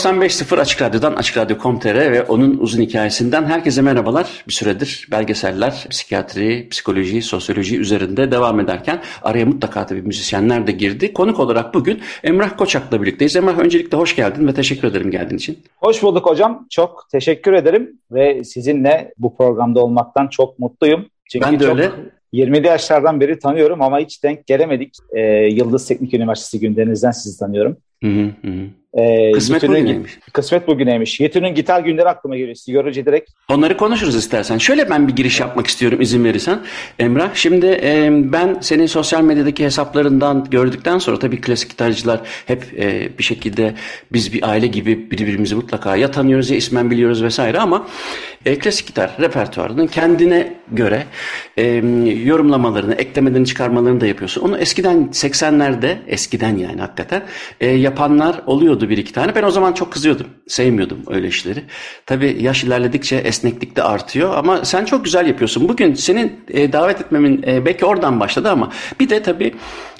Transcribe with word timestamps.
...95.0 0.00 0.60
Açık 0.60 0.82
Radyo'dan 0.82 1.12
Açık 1.12 1.36
Radyo.com.tr 1.36 2.12
ve 2.12 2.22
onun 2.22 2.58
uzun 2.58 2.82
hikayesinden 2.82 3.44
herkese 3.44 3.82
merhabalar. 3.82 4.44
Bir 4.48 4.52
süredir 4.52 5.08
belgeseller, 5.10 5.86
psikiyatri, 5.90 6.68
psikoloji, 6.68 7.22
sosyoloji 7.22 7.78
üzerinde 7.78 8.32
devam 8.32 8.60
ederken... 8.60 9.00
...araya 9.22 9.46
mutlaka 9.46 9.86
tabii 9.86 10.02
müzisyenler 10.02 10.66
de 10.66 10.72
girdi. 10.72 11.12
Konuk 11.12 11.40
olarak 11.40 11.74
bugün 11.74 12.00
Emrah 12.24 12.56
Koçak'la 12.56 13.02
birlikteyiz. 13.02 13.36
Emrah 13.36 13.58
öncelikle 13.58 13.96
hoş 13.96 14.16
geldin 14.16 14.46
ve 14.46 14.54
teşekkür 14.54 14.88
ederim 14.88 15.10
geldiğin 15.10 15.38
için. 15.38 15.58
Hoş 15.76 16.02
bulduk 16.02 16.26
hocam. 16.26 16.66
Çok 16.70 17.06
teşekkür 17.12 17.52
ederim 17.52 17.98
ve 18.12 18.44
sizinle 18.44 19.14
bu 19.18 19.36
programda 19.36 19.80
olmaktan 19.80 20.28
çok 20.28 20.58
mutluyum. 20.58 21.06
Çünkü 21.30 21.46
ben 21.46 21.60
de 21.60 21.64
çok... 21.64 21.78
öyle. 21.78 21.90
20'li 22.34 22.66
yaşlardan 22.66 23.20
beri 23.20 23.38
tanıyorum 23.38 23.82
ama 23.82 23.98
hiç 23.98 24.24
denk 24.24 24.46
gelemedik. 24.46 24.94
Ee, 25.12 25.20
Yıldız 25.30 25.88
Teknik 25.88 26.14
Üniversitesi 26.14 26.60
günlerinizden 26.60 27.10
sizi 27.10 27.38
tanıyorum. 27.38 27.76
Hı 28.02 28.10
hı 28.10 28.24
hı. 28.42 28.79
Ee, 28.94 29.32
kısmet 29.32 29.62
bugüneymiş. 29.62 30.18
Kısmet 30.32 30.68
bugüneymiş. 30.68 31.20
Yetün'ün 31.20 31.54
gitar 31.54 31.80
günleri 31.80 32.08
aklıma 32.08 32.36
geliyor. 32.36 32.56
Görünce 32.68 33.06
direkt. 33.06 33.30
Onları 33.48 33.76
konuşuruz 33.76 34.14
istersen. 34.14 34.58
Şöyle 34.58 34.90
ben 34.90 35.08
bir 35.08 35.12
giriş 35.12 35.40
yapmak 35.40 35.66
istiyorum 35.66 36.00
izin 36.00 36.24
verirsen. 36.24 36.60
Emrah 36.98 37.34
şimdi 37.34 37.66
e, 37.66 38.08
ben 38.12 38.58
senin 38.60 38.86
sosyal 38.86 39.22
medyadaki 39.22 39.64
hesaplarından 39.64 40.46
gördükten 40.50 40.98
sonra 40.98 41.18
tabii 41.18 41.40
klasik 41.40 41.70
gitarcılar 41.70 42.20
hep 42.46 42.64
e, 42.78 43.18
bir 43.18 43.22
şekilde 43.24 43.74
biz 44.12 44.32
bir 44.32 44.48
aile 44.48 44.66
gibi 44.66 45.10
birbirimizi 45.10 45.54
mutlaka 45.54 45.96
ya 45.96 46.10
tanıyoruz 46.10 46.50
ya 46.50 46.56
ismen 46.56 46.90
biliyoruz 46.90 47.22
vesaire 47.22 47.58
ama 47.58 47.86
e, 48.46 48.58
klasik 48.58 48.86
gitar 48.86 49.16
repertuarının 49.20 49.86
kendine 49.86 50.54
göre 50.72 51.06
e, 51.56 51.64
yorumlamalarını, 52.24 52.94
eklemelerini, 52.94 53.46
çıkarmalarını 53.46 54.00
da 54.00 54.06
yapıyorsun. 54.06 54.40
Onu 54.40 54.58
eskiden 54.58 55.08
80'lerde 55.12 55.96
eskiden 56.06 56.56
yani 56.56 56.80
hakikaten 56.80 57.22
e, 57.60 57.66
yapanlar 57.66 58.42
oluyordu 58.46 58.79
bir 58.88 58.98
iki 58.98 59.12
tane. 59.12 59.34
Ben 59.34 59.42
o 59.42 59.50
zaman 59.50 59.72
çok 59.72 59.92
kızıyordum. 59.92 60.26
Sevmiyordum 60.48 61.02
öyle 61.06 61.28
işleri. 61.28 61.64
Tabii 62.06 62.36
yaş 62.40 62.64
ilerledikçe 62.64 63.16
esneklik 63.16 63.76
de 63.76 63.82
artıyor 63.82 64.36
ama 64.36 64.64
sen 64.64 64.84
çok 64.84 65.04
güzel 65.04 65.26
yapıyorsun. 65.26 65.68
Bugün 65.68 65.94
senin 65.94 66.40
e, 66.48 66.72
davet 66.72 67.00
etmemin 67.00 67.42
e, 67.46 67.66
belki 67.66 67.84
oradan 67.84 68.20
başladı 68.20 68.50
ama 68.50 68.72
bir 69.00 69.10
de 69.10 69.22
tabii 69.22 69.54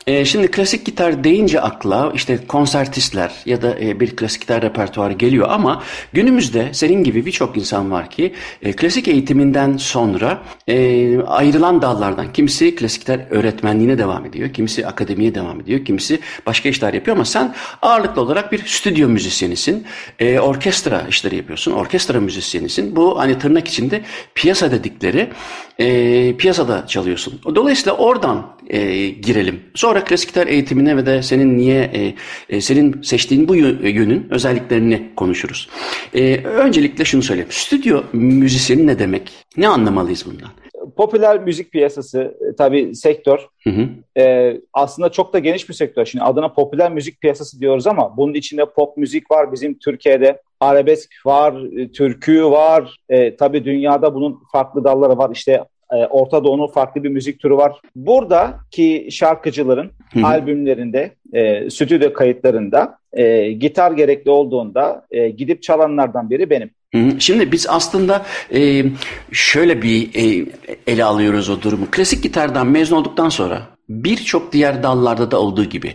e, 0.07 0.25
şimdi 0.25 0.51
klasik 0.51 0.87
gitar 0.87 1.25
deyince 1.25 1.61
akla 1.61 2.13
işte 2.15 2.39
konsertistler 2.49 3.33
ya 3.47 3.63
da 3.63 3.79
e, 3.81 4.01
bir 4.01 4.17
klasik 4.17 4.41
gitar 4.41 4.63
repertuarı 4.63 5.13
geliyor 5.13 5.47
ama 5.51 5.83
günümüzde 6.13 6.69
senin 6.73 7.05
gibi 7.05 7.27
birçok 7.27 7.57
insan 7.57 7.91
var 7.91 8.11
ki 8.11 8.33
e, 8.63 8.73
klasik 8.73 9.09
eğitiminden 9.09 9.77
sonra 9.77 10.43
e, 10.69 11.19
ayrılan 11.19 11.83
dallardan 11.83 12.33
kimisi 12.33 12.75
klasik 12.75 13.01
gitar 13.01 13.21
öğretmenliğine 13.31 13.99
devam 13.99 14.27
ediyor, 14.27 14.53
kimisi 14.53 14.87
akademiye 14.87 15.35
devam 15.35 15.61
ediyor, 15.61 15.85
kimisi 15.85 16.21
başka 16.47 16.69
işler 16.69 16.95
yapıyor 16.95 17.17
ama 17.17 17.25
sen 17.25 17.55
ağırlıklı 17.83 18.23
olarak 18.23 18.53
bir 18.53 18.67
stüdyo 18.67 19.09
müzisyenisin, 19.09 19.87
e, 20.19 20.41
orkestra 20.41 21.07
işleri 21.09 21.37
yapıyorsun, 21.37 21.73
orkestra 21.73 22.21
müzisyenisin. 22.21 22.97
Bu 22.97 23.19
hani 23.19 23.39
tırnak 23.39 23.69
içinde 23.69 24.03
piyasa 24.35 24.71
dedikleri 24.71 25.31
e, 25.79 26.37
piyasada 26.37 26.87
çalıyorsun. 26.87 27.41
Dolayısıyla 27.55 27.93
oradan 27.93 28.47
e, 28.71 29.09
girelim. 29.09 29.63
Sonra 29.75 29.90
klasik 29.99 30.29
gitar 30.29 30.47
eğitimine 30.47 30.97
ve 30.97 31.07
de 31.07 31.23
senin 31.23 31.59
niye 31.59 31.83
e, 31.83 32.15
e, 32.57 32.61
senin 32.61 33.03
seçtiğin 33.03 33.49
bu 33.49 33.57
yönün 33.57 34.27
özelliklerini 34.31 35.11
konuşuruz. 35.17 35.69
E, 36.15 36.37
öncelikle 36.45 37.05
şunu 37.05 37.23
söyleyeyim. 37.23 37.51
Stüdyo 37.51 38.03
müzisyeni 38.13 38.87
ne 38.87 38.99
demek? 38.99 39.33
Ne 39.57 39.69
anlamalıyız 39.69 40.27
bundan? 40.27 40.49
Popüler 40.97 41.41
müzik 41.41 41.73
piyasası 41.73 42.21
e, 42.21 42.57
tabii 42.57 42.95
sektör 42.95 43.39
hı 43.65 43.71
hı. 43.71 43.89
E, 44.21 44.57
aslında 44.73 45.09
çok 45.09 45.33
da 45.33 45.39
geniş 45.39 45.69
bir 45.69 45.75
sektör. 45.75 46.05
Şimdi 46.05 46.25
adına 46.25 46.53
popüler 46.53 46.93
müzik 46.93 47.21
piyasası 47.21 47.61
diyoruz 47.61 47.87
ama 47.87 48.17
bunun 48.17 48.35
içinde 48.35 48.65
pop 48.65 48.97
müzik 48.97 49.31
var 49.31 49.53
bizim 49.53 49.79
Türkiye'de. 49.79 50.43
Arabesk 50.61 51.27
var, 51.27 51.81
e, 51.81 51.93
türkü 51.93 52.45
var. 52.45 52.97
E, 53.09 53.37
tabii 53.37 53.65
dünyada 53.65 54.15
bunun 54.15 54.43
farklı 54.53 54.85
dalları 54.85 55.19
var. 55.19 55.31
İşte 55.35 55.65
e, 55.93 56.07
Orta 56.07 56.45
Doğu'nun 56.45 56.67
farklı 56.67 57.05
bir 57.05 57.09
müzik 57.09 57.41
türü 57.41 57.55
var. 57.57 57.73
Buradaki 57.97 59.09
şarkıcıların 59.11 59.91
Hı-hı. 60.13 60.27
albümlerinde, 60.27 61.11
e, 61.33 61.71
stüdyo 61.71 62.13
kayıtlarında 62.13 62.99
e, 63.13 63.53
gitar 63.53 63.93
gerekli 63.93 64.31
olduğunda 64.31 65.07
e, 65.11 65.29
gidip 65.29 65.63
çalanlardan 65.63 66.31
biri 66.31 66.51
benim. 66.51 66.71
Şimdi 67.19 67.53
biz 67.53 67.67
aslında 67.69 68.27
e, 68.55 68.85
şöyle 69.33 69.83
bir 69.83 70.11
e, 70.15 70.47
ele 70.87 71.05
alıyoruz 71.05 71.51
o 71.51 71.63
durumu. 71.63 71.87
Klasik 71.91 72.23
gitardan 72.23 72.67
mezun 72.67 72.97
olduktan 72.97 73.29
sonra 73.29 73.63
birçok 73.91 74.53
diğer 74.53 74.83
dallarda 74.83 75.31
da 75.31 75.41
olduğu 75.41 75.65
gibi 75.65 75.95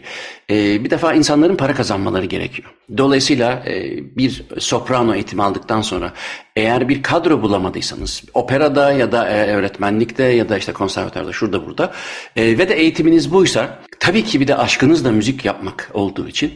e, 0.49 0.83
bir 0.83 0.89
defa 0.89 1.13
insanların 1.13 1.55
para 1.55 1.73
kazanmaları 1.73 2.25
gerekiyor. 2.25 2.73
Dolayısıyla 2.97 3.63
e, 3.67 3.97
bir 4.17 4.45
soprano 4.59 5.13
eğitimi 5.13 5.43
aldıktan 5.43 5.81
sonra 5.81 6.13
eğer 6.55 6.89
bir 6.89 7.03
kadro 7.03 7.41
bulamadıysanız 7.41 8.23
operada 8.33 8.91
ya 8.91 9.11
da 9.11 9.29
e, 9.29 9.55
öğretmenlikte 9.55 10.23
ya 10.23 10.49
da 10.49 10.57
işte 10.57 10.73
konservatuarda 10.73 11.33
şurada 11.33 11.65
burada 11.65 11.93
e, 12.35 12.57
ve 12.57 12.69
de 12.69 12.75
eğitiminiz 12.75 13.31
buysa 13.31 13.79
tabii 13.99 14.23
ki 14.23 14.39
bir 14.39 14.47
de 14.47 14.55
aşkınız 14.55 15.05
da 15.05 15.11
müzik 15.11 15.45
yapmak 15.45 15.91
olduğu 15.93 16.27
için 16.27 16.53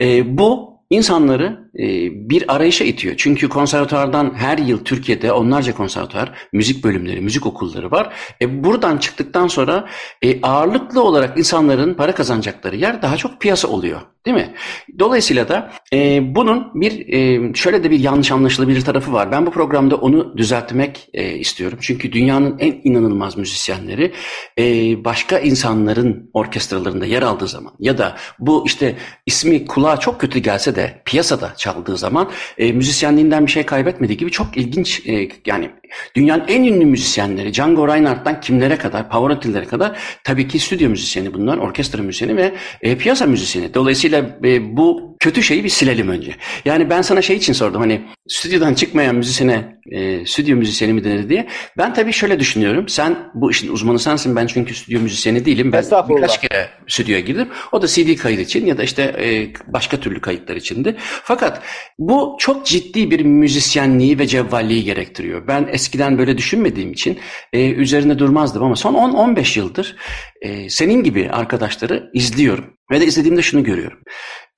e, 0.00 0.38
bu 0.38 0.73
insanları 0.90 1.70
e, 1.78 1.84
bir 2.30 2.54
arayışa 2.54 2.84
itiyor. 2.84 3.14
Çünkü 3.18 3.48
konservatuardan 3.48 4.34
her 4.34 4.58
yıl 4.58 4.84
Türkiye'de 4.84 5.32
onlarca 5.32 5.74
konservatuar, 5.74 6.32
müzik 6.52 6.84
bölümleri, 6.84 7.20
müzik 7.20 7.46
okulları 7.46 7.90
var. 7.90 8.12
E, 8.42 8.64
buradan 8.64 8.98
çıktıktan 8.98 9.46
sonra 9.46 9.88
e, 10.22 10.42
ağırlıklı 10.42 11.02
olarak 11.02 11.38
insanların 11.38 11.94
para 11.94 12.14
kazanacakları 12.14 12.76
yer 12.76 13.02
daha 13.02 13.16
çok 13.16 13.40
piyasa 13.40 13.68
oluyor. 13.68 14.00
Değil 14.26 14.36
mi? 14.36 14.54
Dolayısıyla 14.98 15.48
da 15.48 15.72
e, 15.92 16.20
bunun 16.34 16.80
bir 16.80 17.08
e, 17.08 17.54
şöyle 17.54 17.84
de 17.84 17.90
bir 17.90 18.00
yanlış 18.00 18.32
anlaşılabilir 18.32 18.80
tarafı 18.80 19.12
var. 19.12 19.32
Ben 19.32 19.46
bu 19.46 19.50
programda 19.50 19.96
onu 19.96 20.36
düzeltmek 20.36 21.08
e, 21.14 21.34
istiyorum. 21.34 21.78
Çünkü 21.80 22.12
dünyanın 22.12 22.56
en 22.58 22.80
inanılmaz 22.84 23.36
müzisyenleri 23.36 24.12
e, 24.58 24.64
başka 25.04 25.38
insanların 25.38 26.30
orkestralarında 26.34 27.06
yer 27.06 27.22
aldığı 27.22 27.48
zaman 27.48 27.72
ya 27.78 27.98
da 27.98 28.16
bu 28.38 28.66
işte 28.66 28.96
ismi 29.26 29.66
kulağa 29.66 29.96
çok 29.96 30.20
kötü 30.20 30.38
gelse 30.38 30.73
de 30.74 31.02
piyasada 31.04 31.52
çaldığı 31.56 31.96
zaman 31.96 32.30
e, 32.58 32.72
müzisyenliğinden 32.72 33.46
bir 33.46 33.50
şey 33.50 33.62
kaybetmediği 33.62 34.18
gibi 34.18 34.30
çok 34.30 34.56
ilginç 34.56 35.06
e, 35.08 35.28
yani 35.46 35.70
dünyanın 36.16 36.44
en 36.48 36.64
ünlü 36.64 36.84
müzisyenleri 36.84 37.52
Django 37.52 37.88
Reinhardt'tan 37.88 38.40
kimlere 38.40 38.76
kadar 38.76 39.10
Pavarotti'lere 39.10 39.64
kadar 39.64 39.98
tabii 40.24 40.48
ki 40.48 40.58
stüdyo 40.58 40.88
müzisyeni 40.88 41.34
bunlar 41.34 41.58
orkestra 41.58 42.02
müzisyeni 42.02 42.36
ve 42.36 42.54
e, 42.82 42.98
piyasa 42.98 43.26
müzisyeni. 43.26 43.74
Dolayısıyla 43.74 44.38
e, 44.44 44.76
bu 44.76 45.16
kötü 45.20 45.42
şeyi 45.42 45.64
bir 45.64 45.68
silelim 45.68 46.08
önce. 46.08 46.34
Yani 46.64 46.90
ben 46.90 47.02
sana 47.02 47.22
şey 47.22 47.36
için 47.36 47.52
sordum 47.52 47.80
hani 47.80 48.02
stüdyodan 48.28 48.74
çıkmayan 48.74 49.16
müzisyene 49.16 49.78
e, 49.90 50.26
stüdyo 50.26 50.56
müzisyeni 50.56 50.92
mi 50.92 51.04
denir 51.04 51.28
diye. 51.28 51.48
Ben 51.78 51.94
tabii 51.94 52.12
şöyle 52.12 52.40
düşünüyorum. 52.40 52.88
Sen 52.88 53.30
bu 53.34 53.50
işin 53.50 53.72
uzmanı 53.72 53.98
sensin. 53.98 54.36
Ben 54.36 54.46
çünkü 54.46 54.74
stüdyo 54.74 55.00
müzisyeni 55.00 55.44
değilim. 55.44 55.72
Ben 55.72 55.84
birkaç 56.08 56.40
kere 56.40 56.68
stüdyoya 56.88 57.20
girdim. 57.20 57.48
O 57.72 57.82
da 57.82 57.86
CD 57.86 58.16
kayıt 58.16 58.40
için 58.40 58.66
ya 58.66 58.78
da 58.78 58.82
işte 58.82 59.02
e, 59.02 59.52
başka 59.72 59.96
türlü 59.96 60.20
kayıtlar 60.20 60.56
içindi. 60.56 60.96
Fakat 60.98 61.62
bu 61.98 62.36
çok 62.38 62.66
ciddi 62.66 63.10
bir 63.10 63.20
müzisyenliği 63.20 64.18
ve 64.18 64.26
cevvalliği 64.26 64.84
gerektiriyor. 64.84 65.46
Ben 65.48 65.68
eskiden 65.72 66.18
böyle 66.18 66.38
düşünmediğim 66.38 66.92
için 66.92 67.18
e, 67.52 67.70
üzerinde 67.70 68.18
durmazdım 68.18 68.62
ama 68.62 68.76
son 68.76 68.94
10-15 68.94 69.58
yıldır 69.58 69.96
e, 70.42 70.68
senin 70.68 71.02
gibi 71.02 71.30
arkadaşları 71.30 72.10
izliyorum. 72.14 72.74
Ve 72.90 73.00
de 73.00 73.06
izlediğimde 73.06 73.42
şunu 73.42 73.64
görüyorum. 73.64 73.98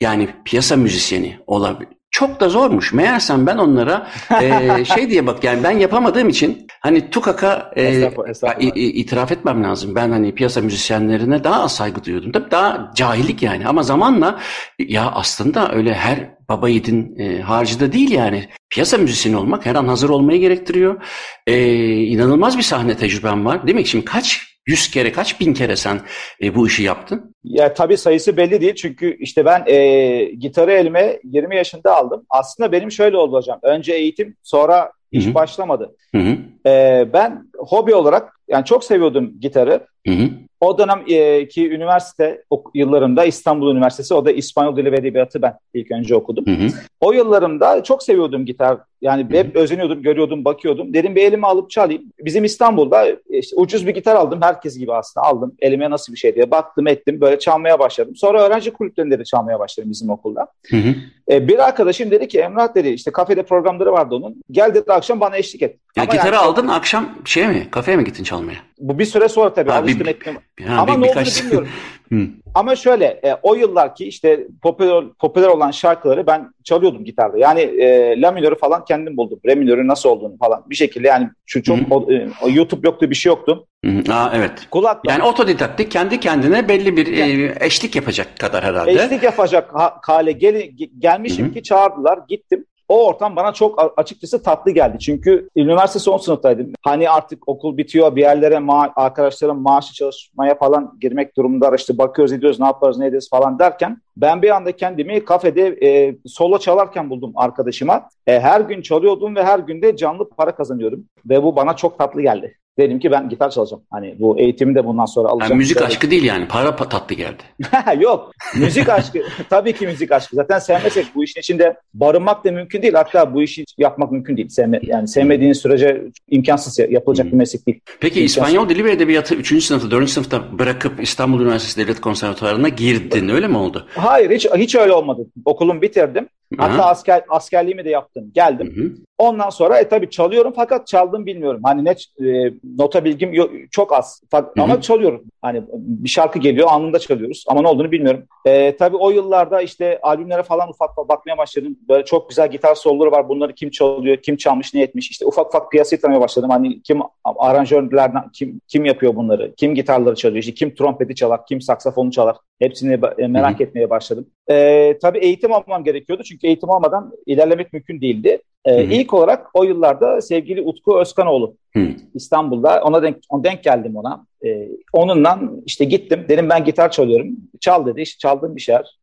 Yani 0.01 0.29
piyasa 0.45 0.77
müzisyeni 0.77 1.39
olabilir 1.47 1.96
çok 2.11 2.41
da 2.41 2.49
zormuş. 2.49 2.93
Meğersem 2.93 3.47
ben 3.47 3.57
onlara 3.57 4.11
e, 4.43 4.85
şey 4.85 5.11
diye 5.11 5.27
bak 5.27 5.45
yani 5.45 5.63
ben 5.63 5.71
yapamadığım 5.71 6.29
için 6.29 6.67
hani 6.81 7.11
tukaka 7.11 7.73
e, 7.77 7.83
estağfurullah, 7.83 8.31
estağfurullah. 8.31 8.73
itiraf 8.77 9.33
etmem 9.33 9.65
lazım. 9.65 9.95
Ben 9.95 10.11
hani 10.11 10.35
piyasa 10.35 10.61
müzisyenlerine 10.61 11.45
daha 11.45 11.63
az 11.63 11.75
saygı 11.75 12.05
duyuyordum. 12.05 12.33
Tabii 12.33 12.51
daha 12.51 12.93
cahillik 12.95 13.43
yani 13.43 13.69
ama 13.69 13.83
zamanla 13.83 14.41
ya 14.79 15.11
aslında 15.11 15.73
öyle 15.73 15.95
her 15.95 16.37
baba 16.49 16.69
yiğidin 16.69 17.19
e, 17.19 17.41
harcı 17.43 17.93
değil 17.93 18.11
yani. 18.11 18.49
Piyasa 18.71 18.99
müzisyeni 18.99 19.37
olmak 19.37 19.67
her 19.67 19.75
an 19.75 19.89
hazır 19.89 20.09
olmayı 20.09 20.41
gerektiriyor. 20.41 21.03
E, 21.47 21.87
inanılmaz 21.95 22.59
bir 22.59 22.63
sahne 22.63 22.97
tecrübem 22.97 23.45
var. 23.45 23.67
Değil 23.67 23.77
mi? 23.77 23.87
Şimdi 23.87 24.05
kaç 24.05 24.56
yüz 24.67 24.91
kere 24.91 25.13
kaç 25.13 25.41
bin 25.41 25.55
kere 25.55 25.77
sen 25.77 26.01
e, 26.43 26.55
bu 26.55 26.67
işi 26.67 26.83
yaptın? 26.83 27.35
Ya 27.45 27.75
tabii 27.75 27.97
sayısı 27.97 28.37
belli 28.37 28.61
değil 28.61 28.75
çünkü 28.75 29.17
işte 29.21 29.45
ben 29.45 29.65
e, 29.67 30.25
gitarı 30.25 30.73
elime 30.73 31.21
20 31.25 31.57
yaşında 31.57 31.97
aldım. 31.97 32.27
Aslında 32.31 32.73
benim 32.73 32.91
şöyle 32.91 33.17
oldu 33.17 33.37
hocam. 33.37 33.59
Önce 33.63 33.93
eğitim 33.93 34.37
sonra 34.43 34.91
iş 35.13 35.27
Hı-hı. 35.27 35.35
başlamadı. 35.35 35.97
Hı-hı. 36.15 36.37
E, 36.67 37.05
ben 37.13 37.51
hobi 37.59 37.95
olarak 37.95 38.41
yani 38.49 38.65
çok 38.65 38.85
seviyordum 38.85 39.41
gitarı. 39.41 39.87
Hı-hı. 40.07 40.31
O 40.61 40.79
dönemki 40.79 41.71
üniversite 41.71 42.43
yıllarımda 42.75 43.25
İstanbul 43.25 43.73
Üniversitesi, 43.73 44.15
o 44.15 44.25
da 44.25 44.31
İspanyol 44.31 44.77
Dili 44.77 44.93
ve 44.93 44.97
Edebiyatı 44.97 45.43
ben 45.43 45.59
ilk 45.75 45.91
önce 45.91 46.15
okudum. 46.15 46.47
Hı 46.47 46.51
hı. 46.51 46.69
O 47.01 47.13
yıllarımda 47.13 47.83
çok 47.83 48.03
seviyordum 48.03 48.47
gitar. 48.47 48.79
Yani 49.03 49.25
hı 49.25 49.29
hı. 49.29 49.37
hep 49.37 49.57
özeniyordum, 49.57 50.03
görüyordum, 50.03 50.45
bakıyordum. 50.45 50.95
Dedim 50.95 51.17
bir 51.17 51.23
elime 51.23 51.47
alıp 51.47 51.71
çalayım. 51.71 52.03
Bizim 52.19 52.45
İstanbul'da 52.45 53.07
işte 53.31 53.57
ucuz 53.57 53.87
bir 53.87 53.95
gitar 53.95 54.17
aldım. 54.17 54.39
Herkes 54.43 54.79
gibi 54.79 54.95
aslında 54.95 55.27
aldım. 55.27 55.55
Elime 55.59 55.91
nasıl 55.91 56.13
bir 56.13 56.19
şey 56.19 56.35
diye 56.35 56.51
baktım 56.51 56.87
ettim. 56.87 57.21
Böyle 57.21 57.39
çalmaya 57.39 57.79
başladım. 57.79 58.17
Sonra 58.17 58.43
öğrenci 58.43 58.73
kulüplerinde 58.73 59.19
de 59.19 59.25
çalmaya 59.25 59.59
başladım 59.59 59.91
bizim 59.91 60.11
okulda. 60.11 60.47
Hı 60.71 60.77
hı. 60.77 60.95
E, 61.31 61.49
bir 61.49 61.59
arkadaşım 61.59 62.11
dedi 62.11 62.29
ki 62.29 62.39
Emrah 62.39 62.75
dedi 62.75 62.89
işte 62.89 63.11
kafede 63.11 63.43
programları 63.43 63.93
vardı 63.93 64.15
onun. 64.15 64.43
Gel 64.51 64.75
dedi 64.75 64.93
akşam 64.93 65.21
bana 65.21 65.37
eşlik 65.37 65.63
et. 65.63 65.77
Ya 65.97 66.03
Ama 66.03 66.13
gitarı 66.13 66.35
yani, 66.35 66.45
aldın 66.45 66.69
akşam 66.69 67.09
şey 67.25 67.49
mi? 67.49 67.67
Kafeye 67.71 67.97
mi 67.97 68.05
gittin 68.05 68.25
çalmaya? 68.25 68.59
Bu 68.79 68.99
bir 68.99 69.05
süre 69.05 69.29
sonra 69.29 69.55
tabii 69.55 69.71
ha, 69.71 69.79
alıştım 69.79 70.01
bir, 70.01 70.11
ettim. 70.11 70.39
Ha, 70.67 70.75
Ama 70.81 70.97
bir, 70.97 71.03
ne 71.03 71.09
birkaç... 71.09 71.29
olduğunu 71.29 71.45
bilmiyorum. 71.45 71.69
Ama 72.55 72.77
şöyle 72.77 73.05
e, 73.05 73.35
o 73.43 73.55
yıllarki 73.55 74.05
işte 74.05 74.47
popüler 74.63 75.05
popüler 75.19 75.49
olan 75.49 75.71
şarkıları 75.71 76.27
ben 76.27 76.51
çalıyordum 76.65 77.05
gitarda. 77.05 77.39
Yani 77.39 77.61
e, 77.61 78.21
la 78.21 78.33
minörü 78.33 78.59
falan 78.59 78.85
kendim 78.85 79.17
buldum. 79.17 79.41
Re 79.47 79.55
minörü 79.55 79.87
nasıl 79.87 80.09
olduğunu 80.09 80.37
falan 80.37 80.65
bir 80.71 80.75
şekilde 80.75 81.09
yani 81.09 81.29
şu 81.47 81.63
çok 81.63 81.79
o, 81.91 82.13
e, 82.13 82.29
YouTube 82.49 82.89
yoktu 82.89 83.11
bir 83.11 83.15
şey 83.15 83.31
yoktu. 83.31 83.67
Hı 83.85 84.13
Aa, 84.13 84.33
evet. 84.35 84.53
Kulakla. 84.71 85.13
Yani 85.13 85.23
otodidaktik 85.23 85.91
kendi 85.91 86.21
kendine 86.21 86.69
belli 86.69 86.97
bir 86.97 87.07
yani, 87.07 87.43
e, 87.43 87.67
eşlik 87.67 87.97
yapacak 87.97 88.39
kadar 88.39 88.65
herhalde. 88.65 88.93
Eşlik 88.93 89.23
yapacak 89.23 89.75
ha, 89.75 89.99
hale 90.03 90.33
gel, 90.33 90.71
gelmişim 90.99 91.47
Hı-hı. 91.47 91.55
ki 91.55 91.63
çağırdılar 91.63 92.19
gittim. 92.29 92.65
O 92.89 93.07
ortam 93.07 93.37
bana 93.37 93.53
çok 93.53 93.93
açıkçası 93.97 94.43
tatlı 94.43 94.71
geldi. 94.71 94.99
Çünkü 94.99 95.49
üniversite 95.57 95.99
son 95.99 96.17
sınıftaydım. 96.17 96.73
Hani 96.83 97.11
artık 97.11 97.49
okul 97.49 97.77
bitiyor 97.77 98.17
bir 98.17 98.21
yerlere 98.21 98.55
ma- 98.55 98.93
arkadaşlarım 98.97 99.63
maaşı 99.63 99.95
çalışmaya 99.95 100.55
falan 100.55 100.99
girmek 101.01 101.37
durumunda 101.37 101.77
işte 101.77 101.99
bakıyoruz 101.99 102.33
ediyoruz 102.33 102.61
ne 102.61 102.67
yaparız 102.67 102.99
ne 102.99 103.07
ederiz 103.07 103.29
falan 103.31 103.59
derken 103.59 103.99
ben 104.17 104.43
bir 104.43 104.57
anda 104.57 104.73
kendimi 104.73 105.25
kafede 105.25 105.67
e, 105.83 106.17
solo 106.27 106.59
çalarken 106.59 107.11
buldum 107.11 107.33
arkadaşıma. 107.37 108.09
E, 108.27 108.41
her 108.41 108.61
gün 108.61 108.83
çalıyordum 108.83 109.37
ve 109.37 109.45
her 109.45 109.59
günde 109.59 109.97
canlı 109.97 110.29
para 110.29 110.55
kazanıyordum. 110.55 111.05
Ve 111.27 111.43
bu 111.43 111.57
bana 111.57 111.77
çok 111.77 111.99
tatlı 111.99 112.23
geldi. 112.23 112.57
Dedim 112.79 112.99
ki 112.99 113.11
ben 113.11 113.29
gitar 113.29 113.51
çalacağım. 113.51 113.83
Hani 113.91 114.15
bu 114.19 114.39
eğitimi 114.39 114.75
de 114.75 114.85
bundan 114.85 115.05
sonra 115.05 115.29
alacağım. 115.29 115.53
Yani 115.53 115.59
müzik 115.59 115.83
aşkı 115.83 116.11
değil 116.11 116.25
yani. 116.25 116.49
Para 116.49 116.77
tatlı 116.77 117.15
geldi. 117.15 117.43
Yok. 118.01 118.33
Müzik 118.57 118.89
aşkı. 118.89 119.19
Tabii 119.51 119.73
ki 119.73 119.87
müzik 119.87 120.13
aşkı. 120.13 120.37
Zaten 120.37 120.59
sevmesek 120.59 121.07
bu 121.15 121.25
işin 121.25 121.41
içinde 121.41 121.77
barınmak 121.95 122.45
da 122.45 122.53
mümkün 122.53 122.83
değil. 122.83 122.95
Hatta 122.95 123.35
bu 123.35 123.43
işi 123.43 123.65
yapmak 123.79 124.13
mümkün 124.13 124.37
değil. 124.37 124.49
Sevme, 124.49 124.81
yani 124.83 125.09
sevmediğin 125.09 125.53
sürece 125.53 126.03
imkansız 126.31 126.79
yapılacak 126.79 127.25
hmm. 127.25 127.33
bir 127.33 127.37
meslek 127.37 127.67
değil. 127.67 127.81
Peki 128.01 128.21
imkansız. 128.21 128.37
İspanyol 128.37 128.69
dili 128.69 128.85
ve 128.85 128.93
edebiyatı 128.93 129.35
3. 129.35 129.65
sınıfta, 129.65 129.91
4. 129.91 130.11
sınıfta 130.11 130.59
bırakıp 130.59 131.03
İstanbul 131.03 131.41
Üniversitesi 131.41 131.87
Devlet 131.87 132.01
Konservatuvarı'na 132.01 132.69
girdin. 132.69 133.29
Öyle 133.29 133.49
mi 133.49 133.57
oldu? 133.57 133.87
Hayır. 133.95 134.31
Hiç, 134.31 134.47
hiç 134.57 134.75
öyle 134.75 134.93
olmadı. 134.93 135.27
Okulumu 135.45 135.83
bitirdim. 135.83 136.29
Hatta 136.59 136.85
asker 136.87 137.25
askerliğimi 137.29 137.85
de 137.85 137.91
yaptım. 137.91 138.31
Geldim. 138.35 138.73
Hı 138.77 138.81
hı. 138.81 138.93
Ondan 139.19 139.51
sonra 139.51 139.79
e 139.79 139.89
tabii 139.89 140.11
çalıyorum 140.11 140.53
fakat 140.57 140.87
çaldığımı 140.87 141.27
bilmiyorum. 141.27 141.61
Hani 141.65 141.85
ne 141.85 141.91
e, 142.29 142.53
nota 142.79 143.05
bilgim 143.05 143.33
yok, 143.33 143.51
çok 143.71 143.93
az. 143.93 144.23
Fakat, 144.31 144.59
ama 144.59 144.81
çalıyorum. 144.81 145.25
Hani 145.43 145.63
bir 145.73 146.09
şarkı 146.09 146.39
geliyor 146.39 146.69
anında 146.71 146.99
çalıyoruz 146.99 147.45
ama 147.49 147.61
ne 147.63 147.69
olduğunu 147.69 147.91
bilmiyorum. 147.91 148.25
E, 148.45 148.77
tabii 148.77 148.97
o 148.97 149.11
yıllarda 149.11 149.63
işte 149.63 149.99
albümlere 150.03 150.43
falan 150.43 150.69
ufak 150.69 150.97
bakmaya 150.97 151.39
başladım. 151.39 151.77
Böyle 151.89 152.05
çok 152.05 152.29
güzel 152.29 152.51
gitar 152.51 152.75
soloları 152.75 153.11
var. 153.11 153.29
Bunları 153.29 153.53
kim 153.55 153.71
çalıyor, 153.71 154.17
kim 154.17 154.37
çalmış, 154.37 154.75
ne 154.75 154.83
etmiş. 154.83 155.11
İşte 155.11 155.27
ufak 155.27 155.47
ufak 155.47 155.71
piyasayı 155.71 156.01
tanımaya 156.01 156.21
başladım. 156.21 156.51
Hani 156.51 156.83
kim 156.83 157.01
aranjörlerden 157.25 158.31
kim 158.33 158.61
kim 158.69 158.85
yapıyor 158.85 159.17
bunları? 159.17 159.55
Kim 159.57 159.75
gitarları 159.75 160.15
çalıyor? 160.15 160.39
İşte 160.39 160.55
kim 160.55 160.75
trompeti 160.75 161.15
çalar, 161.15 161.47
kim 161.47 161.61
saksafonu 161.61 162.11
çalar? 162.11 162.37
Hepsini 162.59 162.99
e, 163.19 163.27
merak 163.27 163.55
Hı-hı. 163.55 163.63
etmeye 163.63 163.91
başladım. 163.91 164.27
E, 164.51 164.99
tabii 165.03 165.19
eğitim 165.19 165.53
almam 165.53 165.85
gerekiyordu 165.85 166.23
çünkü 166.23 166.47
eğitim 166.47 166.71
almadan 166.71 167.13
ilerlemek 167.27 167.73
mümkün 167.73 168.01
değildi. 168.01 168.39
E, 168.65 168.85
ilk 168.85 169.15
olarak 169.15 169.47
o 169.55 169.65
yıllarda 169.65 170.21
sevgili 170.21 170.63
Utku 170.63 171.01
Özkanoğlu 171.01 171.57
Hı. 171.77 171.89
İstanbul'da 172.15 172.83
ona 172.83 173.03
denk, 173.03 173.17
ona 173.29 173.45
denk 173.45 173.63
geldim 173.63 173.97
ona. 173.97 174.27
Ee, 174.45 174.69
onunla 174.93 175.41
işte 175.67 175.85
gittim. 175.85 176.25
Dedim 176.29 176.49
ben 176.49 176.65
gitar 176.65 176.91
çalıyorum. 176.91 177.29
Çal 177.61 177.87
dedi. 177.87 178.01
İşte 178.01 178.19
çaldığım 178.19 178.57
bir 178.57 178.61
şeyler. 178.61 178.99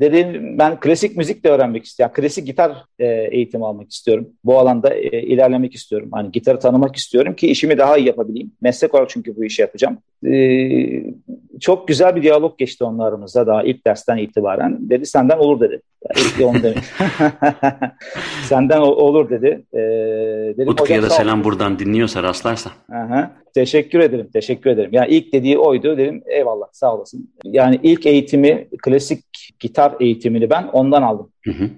Dedim 0.00 0.58
ben 0.58 0.80
klasik 0.80 1.16
müzik 1.16 1.44
de 1.44 1.50
öğrenmek 1.50 1.84
istiyorum. 1.84 2.12
Yani 2.16 2.26
klasik 2.26 2.46
gitar 2.46 2.84
e, 2.98 3.06
eğitimi 3.06 3.66
almak 3.66 3.90
istiyorum. 3.90 4.28
Bu 4.44 4.58
alanda 4.58 4.94
e, 4.94 5.22
ilerlemek 5.22 5.74
istiyorum. 5.74 6.08
Hani 6.12 6.32
gitarı 6.32 6.58
tanımak 6.58 6.96
istiyorum 6.96 7.34
ki 7.34 7.46
işimi 7.46 7.78
daha 7.78 7.96
iyi 7.96 8.06
yapabileyim. 8.06 8.52
Meslek 8.60 8.94
olarak 8.94 9.10
çünkü 9.10 9.36
bu 9.36 9.44
işi 9.44 9.62
yapacağım. 9.62 9.98
Ee, 10.26 11.04
çok 11.60 11.88
güzel 11.88 12.16
bir 12.16 12.22
diyalog 12.22 12.58
geçti 12.58 12.84
onlarımızda 12.84 13.46
daha 13.46 13.62
ilk 13.62 13.86
dersten 13.86 14.16
itibaren. 14.16 14.78
Dedi 14.80 15.06
senden 15.06 15.38
olur 15.38 15.60
dedi. 15.60 15.80
İlk 16.16 16.46
onu 16.46 16.58
senden 18.44 18.80
olur 18.80 19.30
dedi. 19.30 19.64
Ee, 19.74 19.78
dedim, 20.56 20.68
Utku'ya 20.68 21.02
da 21.02 21.10
selam 21.10 21.44
buradan 21.44 21.78
dinliyorsa 22.06 22.22
rastlarsa. 22.22 22.70
Aha. 22.92 23.30
Teşekkür 23.54 24.00
ederim, 24.00 24.28
teşekkür 24.32 24.70
ederim. 24.70 24.90
Yani 24.92 25.08
ilk 25.08 25.32
dediği 25.32 25.58
oydu. 25.58 25.98
Dedim 25.98 26.22
eyvallah 26.26 26.66
sağ 26.72 26.94
olasın. 26.94 27.30
Yani 27.44 27.80
ilk 27.82 28.06
eğitimi, 28.06 28.68
klasik 28.82 29.24
gitar 29.60 29.94
eğitimini 30.00 30.50
ben 30.50 30.68
ondan 30.72 31.02
aldım. 31.02 31.32
Hı 31.44 31.50
hı. 31.50 31.70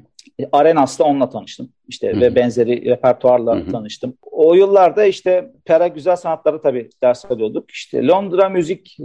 Arenas'ta 0.53 1.05
onunla 1.05 1.29
tanıştım. 1.29 1.69
İşte 1.89 2.13
Hı-hı. 2.13 2.21
ve 2.21 2.35
benzeri 2.35 2.91
repertuarla 2.91 3.57
Hı-hı. 3.57 3.73
tanıştım. 3.73 4.15
O 4.23 4.55
yıllarda 4.55 5.05
işte 5.05 5.51
Pera 5.65 5.89
Güzel 5.89 6.17
Sanatları 6.17 6.63
tabii 6.63 6.89
ders 7.03 7.31
alıyorduk. 7.31 7.71
İşte 7.71 8.07
Londra 8.07 8.49
Müzik, 8.49 8.97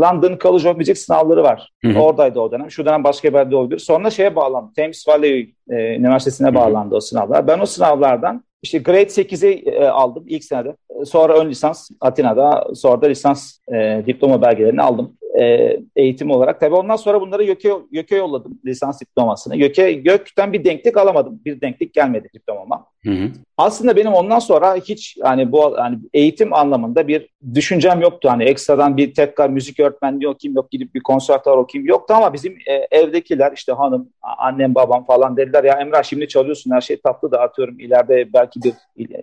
London 0.00 0.38
College 0.42 0.68
of 0.68 0.76
Music 0.76 0.94
sınavları 0.94 1.42
var. 1.42 1.72
Hı-hı. 1.84 2.00
Oradaydı 2.00 2.40
o 2.40 2.52
dönem. 2.52 2.70
Şu 2.70 2.86
dönem 2.86 3.04
başka 3.04 3.28
bir 3.28 3.38
yerde 3.38 3.56
olabilir. 3.56 3.78
Sonra 3.78 4.10
şeye 4.10 4.36
bağlandı. 4.36 4.72
Thames 4.76 5.08
Valley 5.08 5.54
e, 5.70 5.96
Üniversitesi'ne 5.96 6.46
Hı-hı. 6.48 6.54
bağlandı 6.54 6.94
o 6.94 7.00
sınavlar. 7.00 7.46
Ben 7.46 7.58
o 7.58 7.66
sınavlardan 7.66 8.44
işte 8.62 8.78
grade 8.78 9.08
8'i 9.08 9.68
e, 9.68 9.84
aldım 9.84 10.24
ilk 10.26 10.44
senede. 10.44 10.76
Sonra 11.04 11.38
ön 11.38 11.50
lisans 11.50 11.90
Atina'da, 12.00 12.66
sonra 12.74 13.02
da 13.02 13.06
lisans 13.06 13.58
e, 13.74 14.02
diploma 14.06 14.42
belgelerini 14.42 14.82
aldım 14.82 15.16
e, 15.40 15.76
eğitim 15.96 16.30
olarak. 16.30 16.60
Tabii 16.60 16.74
ondan 16.74 16.96
sonra 16.96 17.20
bunları 17.20 17.44
YÖK'e, 17.44 17.72
YÖK'e 17.90 18.16
yolladım 18.16 18.58
lisans 18.64 19.00
diplomasını. 19.00 19.56
YÖK'e, 19.56 19.82
YÖK'ten 19.82 20.52
bir 20.52 20.64
denklik 20.64 20.96
alamadım. 20.96 21.40
Bir 21.44 21.60
denklik 21.60 21.94
gelmedi 21.94 22.28
diplomama. 22.34 22.86
Hı 23.04 23.10
hı. 23.10 23.28
Aslında 23.56 23.96
benim 23.96 24.12
ondan 24.12 24.38
sonra 24.38 24.74
hiç 24.74 25.16
hani 25.22 25.52
bu 25.52 25.78
hani 25.78 25.98
eğitim 26.14 26.54
anlamında 26.54 27.08
bir 27.08 27.28
düşüncem 27.54 28.00
yoktu. 28.00 28.28
Hani 28.30 28.44
ekstradan 28.44 28.96
bir 28.96 29.14
tekrar 29.14 29.50
müzik 29.50 29.80
öğretmenliği 29.80 30.28
okuyayım 30.28 30.56
yok 30.56 30.70
gidip 30.70 30.94
bir 30.94 31.00
konservatuar 31.00 31.56
okuyayım 31.56 31.88
yoktu 31.88 32.14
ama 32.14 32.32
bizim 32.32 32.52
e, 32.52 32.98
evdekiler 32.98 33.52
işte 33.52 33.72
hanım, 33.72 34.08
annem, 34.38 34.74
babam 34.74 35.04
falan 35.04 35.36
dediler 35.36 35.64
ya 35.64 35.74
Emrah 35.74 36.02
şimdi 36.02 36.28
çalıyorsun 36.28 36.70
her 36.70 36.80
şey 36.80 37.00
tatlı 37.00 37.30
da 37.30 37.40
atıyorum 37.40 37.80
ileride 37.80 38.32
belki 38.32 38.60
bir 38.62 38.72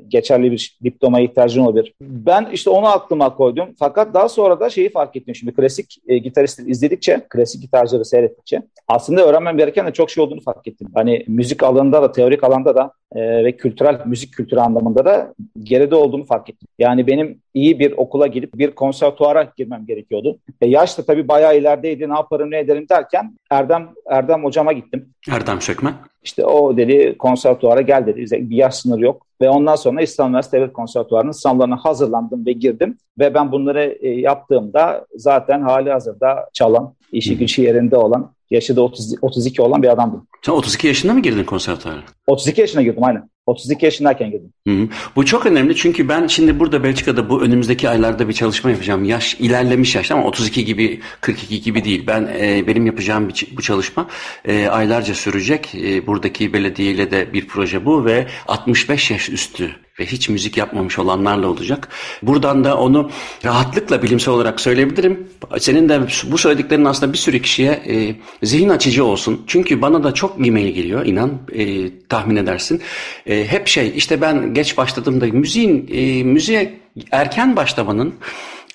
geçerli 0.08 0.52
bir 0.52 0.78
diploma 0.84 1.20
ihtiyacın 1.20 1.62
olabilir. 1.62 1.94
Ben 2.02 2.50
işte 2.54 2.70
onu 2.70 2.88
aklıma 2.88 3.36
koydum. 3.36 3.70
Fakat 3.80 4.14
daha 4.14 4.30
sonra 4.30 4.60
da 4.60 4.70
şeyi 4.70 4.90
fark 4.90 5.16
ettim 5.16 5.36
şimdi 5.36 5.54
klasik 5.54 5.99
e, 6.08 6.18
gitaristleri 6.18 6.70
izledikçe, 6.70 7.26
klasik 7.30 7.62
gitarcıları 7.62 8.06
seyrettikçe 8.06 8.62
aslında 8.88 9.28
öğrenmem 9.28 9.58
gereken 9.58 9.88
de 9.88 9.94
çok 9.94 10.10
şey 10.10 10.24
olduğunu 10.24 10.42
fark 10.42 10.68
ettim. 10.68 10.88
Hani 10.94 11.26
müzik 11.28 11.64
alanında 11.64 12.02
da, 12.02 12.12
teorik 12.12 12.44
alanda 12.44 12.76
da 12.76 12.94
e, 13.16 13.44
ve 13.44 13.58
kültürel 13.58 14.02
müzik 14.06 14.34
kültürü 14.34 14.60
anlamında 14.60 15.06
da 15.06 15.34
geride 15.64 15.96
olduğumu 15.96 16.26
fark 16.26 16.50
ettim. 16.50 16.68
Yani 16.80 17.08
benim 17.08 17.42
iyi 17.54 17.80
bir 17.80 17.92
okula 17.98 18.28
girip 18.28 18.58
bir 18.58 18.72
konservatuara 18.72 19.54
girmem 19.58 19.86
gerekiyordu. 19.86 20.40
E, 20.62 20.68
yaş 20.68 20.98
da 20.98 21.06
tabii 21.06 21.28
bayağı 21.28 21.58
ilerideydi. 21.58 22.10
Ne 22.10 22.14
yaparım 22.14 22.52
ne 22.52 22.60
ederim 22.60 22.86
derken 22.90 23.34
Erdem 23.52 23.90
Erdem 24.06 24.44
hocama 24.44 24.74
gittim. 24.74 25.10
Erdem 25.32 25.62
Sökmen. 25.62 25.94
İşte 26.24 26.46
o 26.46 26.78
dedi 26.78 27.18
konservatuara 27.18 27.82
gel 27.82 28.06
dedi. 28.06 28.50
Bir 28.50 28.56
yaş 28.56 28.76
sınırı 28.76 29.02
yok. 29.02 29.29
Ve 29.42 29.50
ondan 29.50 29.76
sonra 29.76 30.02
İstanbul 30.02 30.30
Üniversitesi 30.30 30.62
Devlet 30.62 30.74
Konservatuvarı'nın 30.74 31.32
sınavlarına 31.32 31.78
hazırlandım 31.78 32.46
ve 32.46 32.52
girdim. 32.52 32.98
Ve 33.20 33.34
ben 33.34 33.52
bunları 33.52 33.98
e, 34.02 34.10
yaptığımda 34.10 35.06
zaten 35.16 35.62
hali 35.62 35.92
hazırda 35.92 36.50
çalan, 36.54 36.94
işi 37.12 37.38
gücü 37.38 37.62
yerinde 37.62 37.98
olan, 37.98 38.34
yaşı 38.52 38.76
da 38.76 38.82
30, 38.82 39.16
32 39.22 39.62
olan 39.62 39.84
bir 39.84 39.88
adamdım. 39.88 40.28
Sen 40.46 40.54
32 40.54 40.88
yaşında 40.88 41.14
mı 41.14 41.22
girdin 41.22 41.44
konservatuara? 41.44 42.00
32 42.28 42.62
yaşına 42.62 42.82
girdim 42.82 43.04
aynen. 43.04 43.30
32 43.50 43.86
yaşındayken 43.86 44.32
girdim. 44.32 44.54
Hı 44.68 44.74
hı. 44.74 44.88
Bu 45.16 45.26
çok 45.26 45.46
önemli 45.46 45.76
çünkü 45.76 46.10
ben 46.10 46.28
şimdi 46.28 46.60
burada 46.60 46.84
Belçika'da 46.84 47.30
bu 47.30 47.42
önümüzdeki 47.42 47.90
aylarda 47.90 48.30
bir 48.30 48.34
çalışma 48.34 48.72
yapacağım. 48.72 49.04
Yaş 49.04 49.34
ilerlemiş 49.34 49.96
yaşta 49.96 50.16
ama 50.16 50.24
32 50.24 50.66
gibi 50.66 51.00
42 51.22 51.62
gibi 51.62 51.84
değil. 51.84 52.04
Ben 52.08 52.30
e, 52.40 52.68
benim 52.68 52.86
yapacağım 52.86 53.30
bir, 53.30 53.48
bu 53.58 53.62
çalışma 53.62 54.08
e, 54.46 54.68
aylarca 54.68 55.14
sürecek. 55.14 55.76
E, 55.76 56.08
buradaki 56.08 56.54
belediyeyle 56.54 57.12
de 57.12 57.34
bir 57.34 57.48
proje 57.48 57.86
bu 57.86 58.06
ve 58.06 58.28
65 58.48 59.12
yaş 59.12 59.30
üstü 59.30 59.76
ve 60.00 60.06
hiç 60.06 60.30
müzik 60.30 60.58
yapmamış 60.58 61.00
olanlarla 61.00 61.48
olacak. 61.48 61.90
Buradan 62.22 62.64
da 62.64 62.78
onu 62.78 63.12
rahatlıkla 63.46 64.04
bilimsel 64.04 64.34
olarak 64.34 64.62
söyleyebilirim. 64.62 65.28
Senin 65.60 65.90
de 65.90 66.02
bu 66.24 66.38
söylediklerin 66.38 66.86
aslında 66.86 67.14
bir 67.14 67.18
sürü 67.18 67.42
kişiye 67.42 67.72
e, 67.72 68.16
zihin 68.44 68.70
açıcı 68.70 69.06
olsun. 69.06 69.42
Çünkü 69.48 69.82
bana 69.82 70.04
da 70.04 70.14
çok 70.14 70.48
e-mail 70.48 70.74
geliyor 70.74 71.06
inan 71.06 71.32
e, 71.54 71.90
tahmin 72.10 72.36
edersin. 72.36 72.82
E, 73.26 73.46
hep 73.48 73.68
şey 73.68 73.94
işte 73.96 74.22
ben 74.22 74.54
geç 74.54 74.78
başladığımda 74.78 75.26
müziğin 75.26 75.90
e, 75.92 76.24
müziğe 76.24 76.80
erken 77.12 77.56
başlamanın 77.56 78.14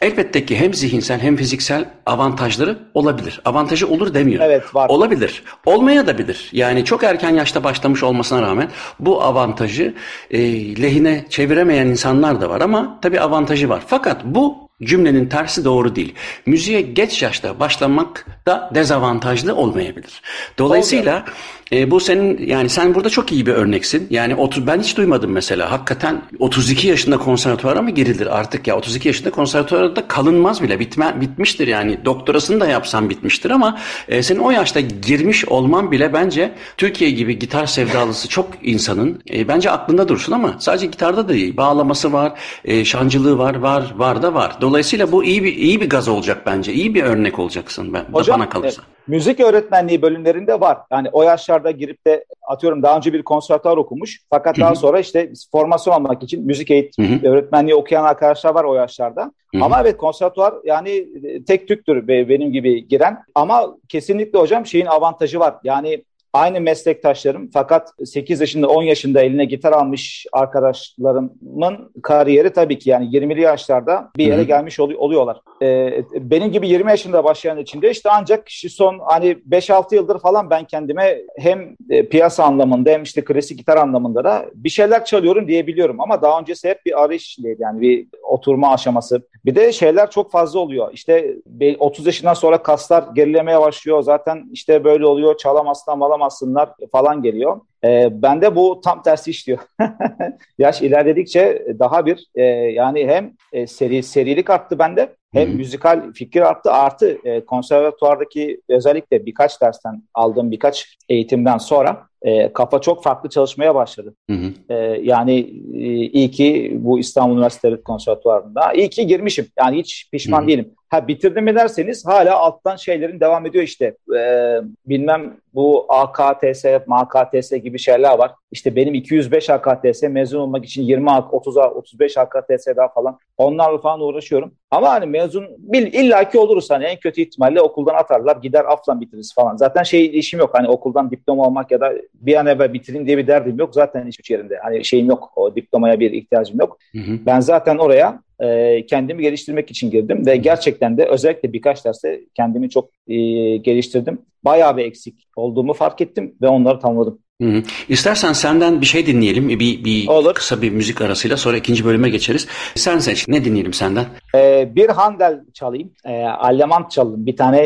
Elbette 0.01 0.47
ki 0.47 0.57
hem 0.57 0.75
zihinsel 0.75 1.21
hem 1.21 1.37
fiziksel 1.37 1.85
avantajları 2.07 2.79
olabilir. 2.95 3.41
Avantajı 3.45 3.89
olur 3.89 4.15
demiyorum. 4.15 4.47
Evet 4.47 4.75
var. 4.75 4.89
Olabilir. 4.89 5.43
Olmaya 5.67 6.07
da 6.07 6.19
bilir. 6.19 6.49
Yani 6.53 6.85
çok 6.85 7.05
erken 7.05 7.31
yaşta 7.31 7.65
başlamış 7.65 8.03
olmasına 8.03 8.43
rağmen 8.43 8.69
bu 9.01 9.23
avantajı 9.23 9.95
e, 10.31 10.39
lehine 10.83 11.25
çeviremeyen 11.29 11.87
insanlar 11.87 12.41
da 12.41 12.51
var 12.51 12.61
ama 12.61 12.99
tabii 13.03 13.21
avantajı 13.21 13.69
var. 13.69 13.83
Fakat 13.87 14.25
bu 14.25 14.65
cümlenin 14.83 15.29
tersi 15.29 15.65
doğru 15.65 15.97
değil. 15.97 16.15
Müziğe 16.47 16.81
geç 16.81 17.23
yaşta 17.23 17.61
başlamak 17.61 18.27
da 18.47 18.71
dezavantajlı 18.75 19.55
olmayabilir. 19.55 20.23
Dolayısıyla 20.59 21.25
e, 21.73 21.91
bu 21.91 22.01
senin 22.01 22.47
yani 22.47 22.69
sen 22.69 22.95
burada 22.95 23.11
çok 23.11 23.33
iyi 23.33 23.47
bir 23.47 23.53
örneksin. 23.53 24.07
Yani 24.11 24.35
30 24.35 24.67
ben 24.67 24.81
hiç 24.81 24.97
duymadım 24.97 25.31
mesela. 25.31 25.71
Hakikaten 25.71 26.23
32 26.39 26.89
yaşında 26.89 27.19
konservatuvara 27.19 27.83
mı 27.83 27.91
girilir 27.91 28.39
artık 28.39 28.67
ya 28.67 28.77
32 28.77 29.09
yaşında 29.09 29.31
konservatuvarda 29.31 30.09
kalınmaz 30.09 30.63
bile. 30.63 30.81
Bitme, 30.81 31.21
bitmiştir 31.21 31.67
yani. 31.67 32.05
Doktorasını 32.05 32.61
da 32.61 32.67
yapsan 32.67 33.11
bitmiştir 33.11 33.51
ama 33.51 33.79
e, 34.09 34.23
senin 34.23 34.41
o 34.41 34.51
yaşta 34.51 34.81
girmiş 34.81 35.45
olman 35.45 35.91
bile 35.91 36.13
bence 36.13 36.53
Türkiye 36.77 37.11
gibi 37.11 37.39
gitar 37.39 37.67
sevdalısı 37.67 38.29
çok 38.29 38.49
insanın 38.63 39.23
e, 39.31 39.49
bence 39.49 39.71
aklında 39.71 40.09
dursun 40.09 40.33
ama 40.33 40.55
sadece 40.59 40.87
gitarda 40.87 41.29
da 41.29 41.33
değil. 41.33 41.57
Bağlaması 41.57 42.13
var, 42.13 42.33
e, 42.65 42.85
şancılığı 42.85 43.39
var, 43.39 43.55
var, 43.55 43.95
var 43.97 44.23
da 44.23 44.35
var. 44.35 44.61
Dolayısıyla 44.65 45.13
bu 45.13 45.25
iyi 45.25 45.45
bir 45.45 45.57
iyi 45.57 45.81
bir 45.81 45.91
gaz 45.91 46.09
olacak 46.09 46.43
bence. 46.47 46.73
İyi 46.73 46.95
bir 46.95 47.03
örnek 47.03 47.39
olacaksın 47.39 47.95
ben 47.95 48.05
Hocam, 48.13 48.41
bana 48.41 48.49
kalırsa. 48.49 48.83
E, 48.83 48.85
müzik 49.07 49.41
öğretmenliği 49.41 50.03
bölümlerinde 50.03 50.61
var. 50.61 50.79
Yani 50.91 51.09
o 51.13 51.23
yaşlarda 51.23 51.71
girip 51.71 52.07
de 52.07 52.25
atıyorum 52.49 52.83
daha 52.83 52.97
önce 52.97 53.13
bir 53.13 53.23
konservatuar 53.23 53.77
okumuş. 53.77 54.21
Fakat 54.31 54.59
daha 54.61 54.75
sonra 54.75 55.01
işte 55.01 55.33
formasyon 55.53 55.95
almak 55.95 56.23
için 56.23 56.47
müzik 56.47 56.71
eğitim 56.71 57.25
öğretmenliği 57.25 57.75
okuyan 57.75 58.05
arkadaşlar 58.05 58.55
var 58.55 58.65
o 58.65 58.75
yaşlarda. 58.75 59.33
Ama 59.61 59.81
evet 59.81 59.97
konservatuar 59.97 60.55
yani 60.65 60.91
e, 61.25 61.45
tek 61.45 61.69
tüktür 61.69 62.09
benim 62.09 62.53
gibi 62.53 62.89
giren. 62.89 63.19
Ama 63.35 63.77
kesinlikle 63.89 64.39
hocam 64.39 64.67
şeyin 64.67 64.87
avantajı 64.87 65.41
var. 65.41 65.55
Yani 65.65 66.05
aynı 66.35 66.61
meslektaşlarım 66.61 67.51
fakat 67.53 67.89
8 68.05 68.41
yaşında 68.41 68.69
10 68.69 68.83
yaşında 68.83 69.21
eline 69.21 69.45
gitar 69.45 69.73
almış 69.73 70.27
arkadaşlarımın 70.33 71.93
kariyeri 72.03 72.51
tabii 72.51 72.79
ki 72.79 72.91
yani 72.91 73.07
20'li 73.07 73.41
yaşlarda 73.41 74.11
bir 74.17 74.25
yere 74.25 74.37
Hı-hı. 74.37 74.47
gelmiş 74.47 74.81
ol- 74.81 74.95
oluyorlar. 74.99 75.41
Ee, 75.63 76.03
benim 76.15 76.53
gibi 76.53 76.69
20 76.69 76.91
yaşında 76.91 77.25
başlayan 77.25 77.59
içinde 77.59 77.91
işte 77.91 78.11
ancak 78.13 78.45
son 78.51 78.99
hani 78.99 79.37
5-6 79.51 79.95
yıldır 79.95 80.19
falan 80.19 80.51
ben 80.51 80.65
kendime 80.65 81.19
hem 81.39 81.77
e, 81.91 82.09
piyasa 82.09 82.45
anlamında 82.45 82.91
hem 82.91 83.03
işte 83.03 83.25
klasik 83.25 83.59
gitar 83.59 83.77
anlamında 83.77 84.25
da 84.25 84.47
bir 84.55 84.69
şeyler 84.69 85.05
çalıyorum 85.05 85.49
diyebiliyorum 85.49 86.01
ama 86.01 86.23
daha 86.23 86.41
öncesi 86.41 86.69
hep 86.69 86.87
bir 86.87 87.03
arayış 87.05 87.27
içindeydi 87.27 87.63
yani 87.63 87.81
bir 87.81 88.07
oturma 88.23 88.73
aşaması. 88.73 89.23
Bir 89.45 89.55
de 89.55 89.73
şeyler 89.73 90.11
çok 90.11 90.31
fazla 90.31 90.59
oluyor. 90.61 90.91
İşte 90.93 91.37
30 91.79 92.07
yaşından 92.07 92.35
sonra 92.35 92.63
kaslar 92.63 93.05
gerilemeye 93.15 93.61
başlıyor. 93.61 94.03
Zaten 94.03 94.45
işte 94.53 94.85
böyle 94.85 95.07
oluyor. 95.07 95.37
Çalamazsan 95.37 96.01
alamazsınlar 96.25 96.71
falan 96.93 97.23
geliyor. 97.23 97.61
E, 97.85 98.23
bende 98.23 98.57
bu 98.57 98.81
tam 98.85 99.03
tersi 99.03 99.31
işliyor. 99.31 99.59
Yaş 100.59 100.83
ilerledikçe 100.83 101.67
daha 101.79 102.07
bir 102.07 102.27
e, 102.35 102.43
yani 102.73 103.07
hem 103.07 103.33
e, 103.53 103.67
seri 103.67 104.03
serilik 104.03 104.51
arttı 104.51 104.79
bende 104.79 105.17
hem 105.33 105.49
Hı-hı. 105.49 105.57
müzikal 105.57 106.13
fikir 106.13 106.43
arttı 106.43 106.73
artı 106.73 107.19
e, 107.25 107.45
konservatuvardaki 107.45 108.61
özellikle 108.69 109.27
birkaç 109.27 109.61
dersten 109.61 110.03
aldığım 110.15 110.51
birkaç 110.51 110.99
eğitimden 111.09 111.59
sonra 111.59 112.07
e, 112.23 112.53
kafa 112.53 112.81
çok 112.81 113.05
farklı 113.05 113.29
çalışmaya 113.29 113.75
başladı. 113.75 114.15
Hı 114.31 114.37
hı. 114.37 114.75
E, 114.75 114.75
yani 115.03 115.39
e, 115.75 115.89
iyi 115.89 116.31
ki 116.31 116.77
bu 116.81 116.99
İstanbul 116.99 117.35
Üniversitesi 117.35 117.83
Konservatuvarı'nda 117.83 118.73
iyi 118.73 118.91
ki 118.91 119.07
girmişim. 119.07 119.47
Yani 119.59 119.79
hiç 119.79 120.11
pişman 120.13 120.41
hı 120.41 120.45
hı. 120.45 120.49
değilim. 120.49 120.71
Ha 120.95 121.09
bitirdim 121.09 121.45
mi 121.45 121.55
derseniz 121.55 122.07
hala 122.07 122.37
alttan 122.37 122.77
şeylerin 122.77 123.21
devam 123.21 123.47
ediyor 123.47 123.65
işte. 123.65 123.97
Ee, 124.17 124.61
bilmem 124.87 125.37
bu 125.55 125.87
AKTS, 125.89 126.65
MKTS 126.65 127.53
gibi 127.53 127.79
şeyler 127.79 128.19
var. 128.19 128.33
İşte 128.51 128.77
benim 128.77 128.95
205 128.95 129.51
AKTS 129.51 130.03
mezun 130.03 130.41
olmak 130.41 130.65
için 130.65 130.83
20 130.83 131.11
30 131.33 131.57
35 131.57 132.19
AKTS 132.19 132.67
daha 132.77 132.89
falan. 132.89 133.19
Onlarla 133.37 133.79
falan 133.79 134.01
uğraşıyorum. 134.01 134.55
Ama 134.75 134.91
hani 134.91 135.07
mezun 135.07 135.47
bil, 135.59 135.87
illaki 135.93 136.39
oluruz 136.39 136.71
hani 136.71 136.85
en 136.85 136.97
kötü 136.97 137.21
ihtimalle 137.21 137.61
okuldan 137.61 137.95
atarlar 137.95 138.37
gider 138.37 138.65
aflan 138.65 139.01
bitiririz 139.01 139.35
falan. 139.35 139.57
Zaten 139.57 139.83
şey 139.83 140.19
işim 140.19 140.41
yok 140.41 140.51
hani 140.53 140.69
okuldan 140.69 141.11
diploma 141.11 141.45
almak 141.45 141.71
ya 141.71 141.81
da 141.81 141.93
bir 142.15 142.35
an 142.35 142.47
evvel 142.47 142.73
bitireyim 142.73 143.07
diye 143.07 143.19
bir 143.19 143.27
derdim 143.27 143.59
yok. 143.59 143.75
Zaten 143.75 144.07
hiçbir 144.07 144.35
yerinde 144.35 144.59
hani 144.63 144.85
şeyim 144.85 145.07
yok 145.07 145.33
o 145.37 145.57
diplomaya 145.57 146.01
bir 146.01 146.11
ihtiyacım 146.11 146.59
yok. 146.59 146.79
Hı 146.93 146.99
hı. 146.99 147.19
Ben 147.27 147.41
zaten 147.41 147.79
oraya 147.79 148.21
e, 148.41 148.87
kendimi 148.87 149.23
geliştirmek 149.23 149.71
için 149.71 149.91
girdim 149.91 150.27
ve 150.27 150.37
gerçekten 150.37 150.99
de 150.99 151.05
özellikle 151.05 151.53
birkaç 151.53 151.85
derste 151.85 152.21
kendimi 152.35 152.71
çok 152.71 152.91
e, 153.09 153.17
geliştirdim. 153.57 154.19
Bayağı 154.45 154.77
bir 154.77 154.85
eksik 154.85 155.15
olduğumu 155.37 155.73
fark 155.73 156.01
ettim 156.01 156.35
ve 156.43 156.49
onları 156.49 156.79
tamamladım. 156.79 157.19
Hı 157.45 157.51
hı. 157.51 157.63
İstersen 157.89 158.33
senden 158.33 158.81
bir 158.81 158.87
şey 158.87 159.07
dinleyelim. 159.07 159.49
Bir, 159.49 159.85
bir 159.85 160.09
Olur. 160.09 160.35
kısa 160.35 160.63
bir 160.63 160.71
müzik 160.71 161.01
arasıyla 161.01 161.37
sonra 161.37 161.57
ikinci 161.57 161.85
bölüme 161.85 162.11
geçeriz. 162.11 162.47
Sen 162.75 162.99
seç. 162.99 163.29
Ne 163.29 163.45
dinleyelim 163.45 163.73
senden? 163.73 164.05
Ee, 164.35 164.73
bir 164.75 164.89
Handel 164.89 165.41
çalayım. 165.55 165.91
Ee, 166.05 166.23
Allemant 166.23 166.91
çalayım. 166.91 167.27
Bir 167.27 167.37
tane 167.37 167.59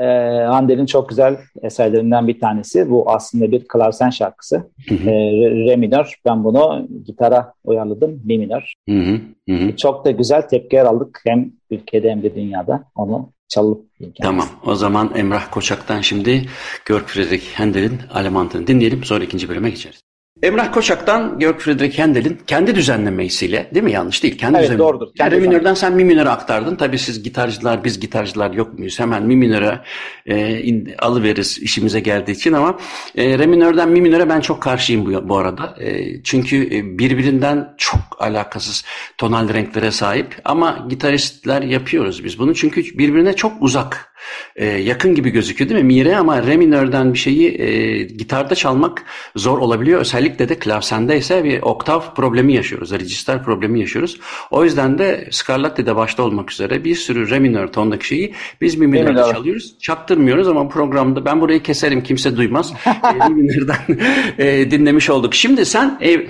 e, 0.00 0.06
Handel'in 0.46 0.86
çok 0.86 1.08
güzel 1.08 1.36
eserlerinden 1.62 2.28
bir 2.28 2.40
tanesi. 2.40 2.90
Bu 2.90 3.10
aslında 3.10 3.52
bir 3.52 3.68
klavsen 3.68 4.10
şarkısı. 4.10 4.56
Hı 4.88 4.94
hı. 4.94 5.10
Ee, 5.10 5.66
re 5.66 5.76
minör. 5.76 6.14
Ben 6.24 6.44
bunu 6.44 6.88
gitara 7.06 7.52
uyarladım. 7.64 8.20
Mi 8.24 8.38
minör. 8.38 8.72
Hı 8.88 8.94
hı. 8.94 9.20
Hı 9.48 9.54
hı. 9.54 9.76
Çok 9.76 10.04
da 10.04 10.10
güzel 10.10 10.48
tepkiler 10.48 10.84
aldık. 10.84 11.20
Hem 11.26 11.52
ülkede 11.70 12.10
hem 12.10 12.22
de 12.22 12.34
dünyada. 12.34 12.84
Onu 12.94 13.32
çalıp 13.48 13.86
Tamam. 14.22 14.48
O 14.66 14.74
zaman 14.74 15.12
Emrah 15.16 15.50
Koçak'tan 15.50 16.00
şimdi 16.00 16.48
Georg 16.88 17.04
Friedrich 17.04 17.54
Handel'in 17.54 18.00
Alemant'ını 18.14 18.66
dinleyelim. 18.66 19.04
Sonra 19.04 19.24
ikinci 19.24 19.48
bölüme 19.48 19.70
geçeriz. 19.70 20.05
Emrah 20.42 20.72
Koçak'tan 20.72 21.38
Georg 21.38 21.58
Friedrich 21.58 21.98
Handel'in 21.98 22.38
kendi 22.46 22.74
düzenlemesiyle 22.74 23.70
değil 23.74 23.84
mi 23.84 23.92
yanlış 23.92 24.22
değil 24.22 24.38
kendi 24.38 24.58
evet, 24.58 24.78
doğrudur. 24.78 25.08
Kendi 25.14 25.36
re 25.36 25.40
minörden 25.40 25.74
sen 25.74 25.92
mi 25.92 26.04
minöre 26.04 26.28
aktardın. 26.28 26.76
Tabii 26.76 26.98
siz 26.98 27.22
gitarcılar 27.22 27.84
biz 27.84 28.00
gitarcılar 28.00 28.50
yok 28.50 28.78
muyuz? 28.78 29.00
Hemen 29.00 29.22
mi 29.22 29.36
minöre 29.36 29.80
e, 30.26 30.60
in, 30.60 30.94
alıveririz 30.98 31.58
işimize 31.58 32.00
geldiği 32.00 32.32
için 32.32 32.52
ama 32.52 32.78
e, 33.16 33.38
re 33.38 33.46
minörden 33.46 33.88
mi 33.88 34.00
minöre 34.00 34.28
ben 34.28 34.40
çok 34.40 34.62
karşıyım 34.62 35.06
bu, 35.06 35.28
bu 35.28 35.36
arada. 35.36 35.74
E, 35.80 36.22
çünkü 36.22 36.76
e, 36.76 36.98
birbirinden 36.98 37.74
çok 37.78 38.00
alakasız 38.18 38.84
tonal 39.18 39.54
renklere 39.54 39.90
sahip 39.90 40.40
ama 40.44 40.86
gitaristler 40.88 41.62
yapıyoruz 41.62 42.24
biz 42.24 42.38
bunu. 42.38 42.54
Çünkü 42.54 42.82
birbirine 42.98 43.32
çok 43.32 43.52
uzak 43.60 44.15
e, 44.56 44.66
yakın 44.66 45.14
gibi 45.14 45.30
gözüküyor 45.30 45.70
değil 45.70 45.80
mi? 45.80 45.86
Mire 45.86 46.16
ama 46.16 46.42
re 46.42 46.56
minörden 46.56 47.12
bir 47.12 47.18
şeyi 47.18 47.60
e, 47.60 48.02
gitarda 48.02 48.54
çalmak 48.54 49.04
zor 49.36 49.58
olabiliyor. 49.58 50.00
Özellikle 50.00 50.48
de 50.48 50.58
klavsende 50.58 51.18
ise 51.18 51.44
bir 51.44 51.62
oktav 51.62 52.00
problemi 52.14 52.54
yaşıyoruz. 52.54 52.92
Register 52.92 53.44
problemi 53.44 53.80
yaşıyoruz. 53.80 54.20
O 54.50 54.64
yüzden 54.64 54.98
de 54.98 55.28
Scarlatti'de 55.30 55.96
başta 55.96 56.22
olmak 56.22 56.52
üzere 56.52 56.84
bir 56.84 56.94
sürü 56.94 57.30
re 57.30 57.38
minör 57.38 57.68
tondaki 57.68 58.06
şeyi 58.06 58.34
biz 58.60 58.76
mi 58.76 58.86
minörde 58.86 59.32
çalıyoruz. 59.32 59.78
Çaktırmıyoruz 59.80 60.48
ama 60.48 60.68
programda 60.68 61.24
ben 61.24 61.40
burayı 61.40 61.62
keserim 61.62 62.02
kimse 62.02 62.36
duymaz. 62.36 62.72
e, 62.86 63.28
minörden 63.28 63.98
e, 64.38 64.70
dinlemiş 64.70 65.10
olduk. 65.10 65.34
Şimdi 65.34 65.66
sen 65.66 65.98
e, 66.02 66.26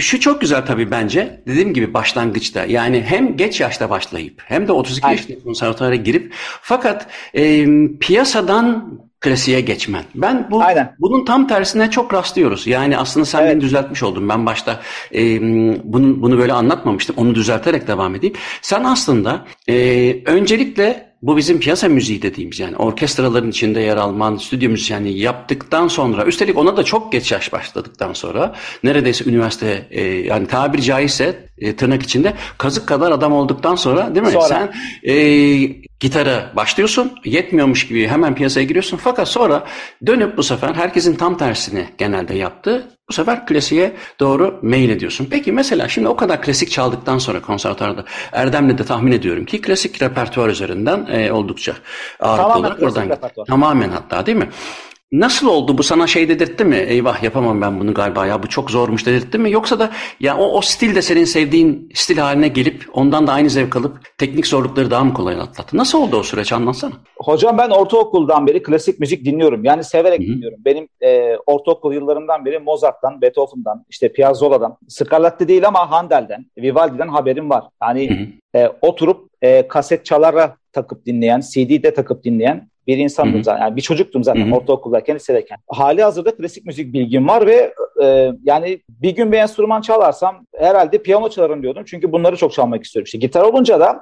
şu 0.00 0.20
çok 0.20 0.40
güzel 0.40 0.66
tabii 0.66 0.90
bence. 0.90 1.40
Dediğim 1.46 1.74
gibi 1.74 1.94
başlangıçta. 1.94 2.64
Yani 2.64 3.02
hem 3.06 3.36
geç 3.36 3.60
yaşta 3.60 3.90
başlayıp 3.90 4.42
hem 4.44 4.68
de 4.68 4.72
32 4.72 5.06
Aynen. 5.06 5.16
yaşında 5.16 5.42
konservatuvara 5.44 5.94
girip 5.94 6.32
fakat 6.62 7.06
e, 7.34 7.66
piyasadan 8.00 8.98
klasiğe 9.20 9.60
geçmen. 9.60 10.04
Ben 10.14 10.50
bu 10.50 10.62
Aynen. 10.62 10.96
bunun 10.98 11.24
tam 11.24 11.46
tersine 11.46 11.90
çok 11.90 12.14
rastlıyoruz. 12.14 12.66
Yani 12.66 12.98
aslında 12.98 13.26
sen 13.26 13.40
evet. 13.42 13.52
beni 13.52 13.60
düzeltmiş 13.60 14.02
oldun. 14.02 14.28
Ben 14.28 14.46
başta 14.46 14.80
e, 15.14 15.40
bunu 15.84 16.22
bunu 16.22 16.38
böyle 16.38 16.52
anlatmamıştım. 16.52 17.16
Onu 17.18 17.34
düzelterek 17.34 17.88
devam 17.88 18.14
edeyim. 18.14 18.34
Sen 18.62 18.84
aslında 18.84 19.44
e, 19.68 19.74
öncelikle 20.24 21.07
bu 21.22 21.36
bizim 21.36 21.60
piyasa 21.60 21.88
müziği 21.88 22.22
dediğimiz 22.22 22.60
yani 22.60 22.76
orkestraların 22.76 23.50
içinde 23.50 23.80
yer 23.80 23.96
alman, 23.96 24.36
stüdyo 24.36 24.70
müzisyeni 24.70 25.18
yaptıktan 25.18 25.88
sonra 25.88 26.24
üstelik 26.24 26.58
ona 26.58 26.76
da 26.76 26.84
çok 26.84 27.12
geç 27.12 27.32
yaş 27.32 27.52
başladıktan 27.52 28.12
sonra 28.12 28.54
neredeyse 28.84 29.24
üniversite 29.24 29.86
e, 29.90 30.02
yani 30.02 30.46
tabiri 30.46 30.82
caizse 30.82 31.48
e, 31.58 31.76
tırnak 31.76 32.02
içinde 32.02 32.34
kazık 32.58 32.86
kadar 32.88 33.12
adam 33.12 33.32
olduktan 33.32 33.74
sonra 33.74 34.14
değil 34.14 34.26
mi? 34.26 34.32
Sonra. 34.32 34.44
Sen 34.48 34.72
e, 35.12 35.87
gitara 36.00 36.52
başlıyorsun 36.56 37.12
yetmiyormuş 37.24 37.88
gibi 37.88 38.08
hemen 38.08 38.34
piyasaya 38.34 38.66
giriyorsun 38.66 38.96
fakat 38.96 39.28
sonra 39.28 39.64
dönüp 40.06 40.36
bu 40.36 40.42
sefer 40.42 40.74
herkesin 40.74 41.14
tam 41.14 41.36
tersini 41.36 41.88
genelde 41.98 42.34
yaptı. 42.34 42.88
Bu 43.08 43.12
sefer 43.12 43.46
klasiğe 43.46 43.92
doğru 44.20 44.58
mail 44.62 44.90
ediyorsun. 44.90 45.26
Peki 45.30 45.52
mesela 45.52 45.88
şimdi 45.88 46.08
o 46.08 46.16
kadar 46.16 46.42
klasik 46.42 46.70
çaldıktan 46.70 47.18
sonra 47.18 47.42
konservatuarda 47.42 48.04
Erdem'le 48.32 48.78
de 48.78 48.84
tahmin 48.84 49.12
ediyorum 49.12 49.44
ki 49.44 49.60
klasik 49.60 50.02
repertuar 50.02 50.48
üzerinden 50.48 51.06
e, 51.06 51.32
oldukça 51.32 51.74
ağırlıklı 52.20 52.60
olarak 52.60 52.82
oradan 52.82 53.08
repertuar. 53.08 53.46
Tamamen 53.46 53.90
hatta 53.90 54.26
değil 54.26 54.38
mi? 54.38 54.48
Nasıl 55.12 55.48
oldu 55.48 55.78
bu 55.78 55.82
sana 55.82 56.06
şey 56.06 56.28
dedirtti 56.28 56.64
mi? 56.64 56.76
Eyvah 56.76 57.22
yapamam 57.22 57.60
ben 57.60 57.80
bunu 57.80 57.94
galiba 57.94 58.26
ya 58.26 58.42
bu 58.42 58.48
çok 58.48 58.70
zormuş 58.70 59.06
dedirtti 59.06 59.38
mi? 59.38 59.50
Yoksa 59.50 59.78
da 59.78 59.90
ya 60.20 60.36
o, 60.38 60.58
o 60.58 60.60
stil 60.60 60.94
de 60.94 61.02
senin 61.02 61.24
sevdiğin 61.24 61.90
stil 61.94 62.18
haline 62.18 62.48
gelip 62.48 62.84
ondan 62.92 63.26
da 63.26 63.32
aynı 63.32 63.50
zevk 63.50 63.76
alıp 63.76 64.18
teknik 64.18 64.46
zorlukları 64.46 64.90
daha 64.90 65.04
mı 65.04 65.14
kolay 65.14 65.34
atlattı? 65.34 65.76
Nasıl 65.76 66.02
oldu 66.02 66.16
o 66.16 66.22
süreç 66.22 66.52
anlatsana. 66.52 66.92
Hocam 67.16 67.58
ben 67.58 67.70
ortaokuldan 67.70 68.46
beri 68.46 68.62
klasik 68.62 69.00
müzik 69.00 69.24
dinliyorum. 69.24 69.64
Yani 69.64 69.84
severek 69.84 70.20
Hı-hı. 70.20 70.28
dinliyorum. 70.28 70.58
Benim 70.64 70.88
e, 71.00 71.36
ortaokul 71.46 71.92
yıllarımdan 71.92 72.44
beri 72.44 72.58
Mozart'tan, 72.58 73.20
Beethoven'dan, 73.20 73.84
işte 73.90 74.12
Piazzolla'dan, 74.12 74.76
Scarlatti 74.88 75.48
değil 75.48 75.66
ama 75.66 75.90
Handel'den, 75.90 76.46
Vivaldi'den 76.58 77.08
haberim 77.08 77.50
var. 77.50 77.64
Yani 77.82 78.28
e, 78.56 78.68
oturup 78.82 79.28
e, 79.42 79.68
kaset 79.68 80.04
çalara 80.04 80.56
takıp 80.72 81.06
dinleyen, 81.06 81.40
CD'de 81.40 81.94
takıp 81.94 82.24
dinleyen 82.24 82.68
bir 82.88 82.98
insandım 82.98 83.44
zaten. 83.44 83.60
Yani 83.60 83.76
bir 83.76 83.80
çocuktum 83.80 84.24
zaten 84.24 84.46
Hı-hı. 84.46 84.56
ortaokuldayken, 84.56 85.16
lisedeyken. 85.16 85.58
Hali 85.68 86.02
hazırda 86.02 86.36
klasik 86.36 86.66
müzik 86.66 86.92
bilgim 86.92 87.28
var 87.28 87.46
ve 87.46 87.74
e, 88.02 88.32
yani 88.42 88.80
bir 88.88 89.10
gün 89.10 89.32
bir 89.32 89.38
enstrüman 89.38 89.80
çalarsam 89.80 90.46
herhalde 90.58 90.98
piyano 90.98 91.28
çalarım 91.28 91.62
diyordum. 91.62 91.82
Çünkü 91.86 92.12
bunları 92.12 92.36
çok 92.36 92.52
çalmak 92.52 92.84
istiyorum. 92.84 93.04
İşte 93.04 93.18
gitar 93.18 93.42
olunca 93.44 93.80
da 93.80 94.00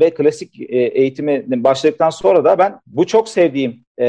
ve 0.00 0.10
klasik 0.10 0.60
e, 0.60 0.76
eğitimi 0.76 1.64
başladıktan 1.64 2.10
sonra 2.10 2.44
da 2.44 2.58
ben 2.58 2.80
bu 2.86 3.06
çok 3.06 3.28
sevdiğim 3.28 3.84
e, 4.00 4.06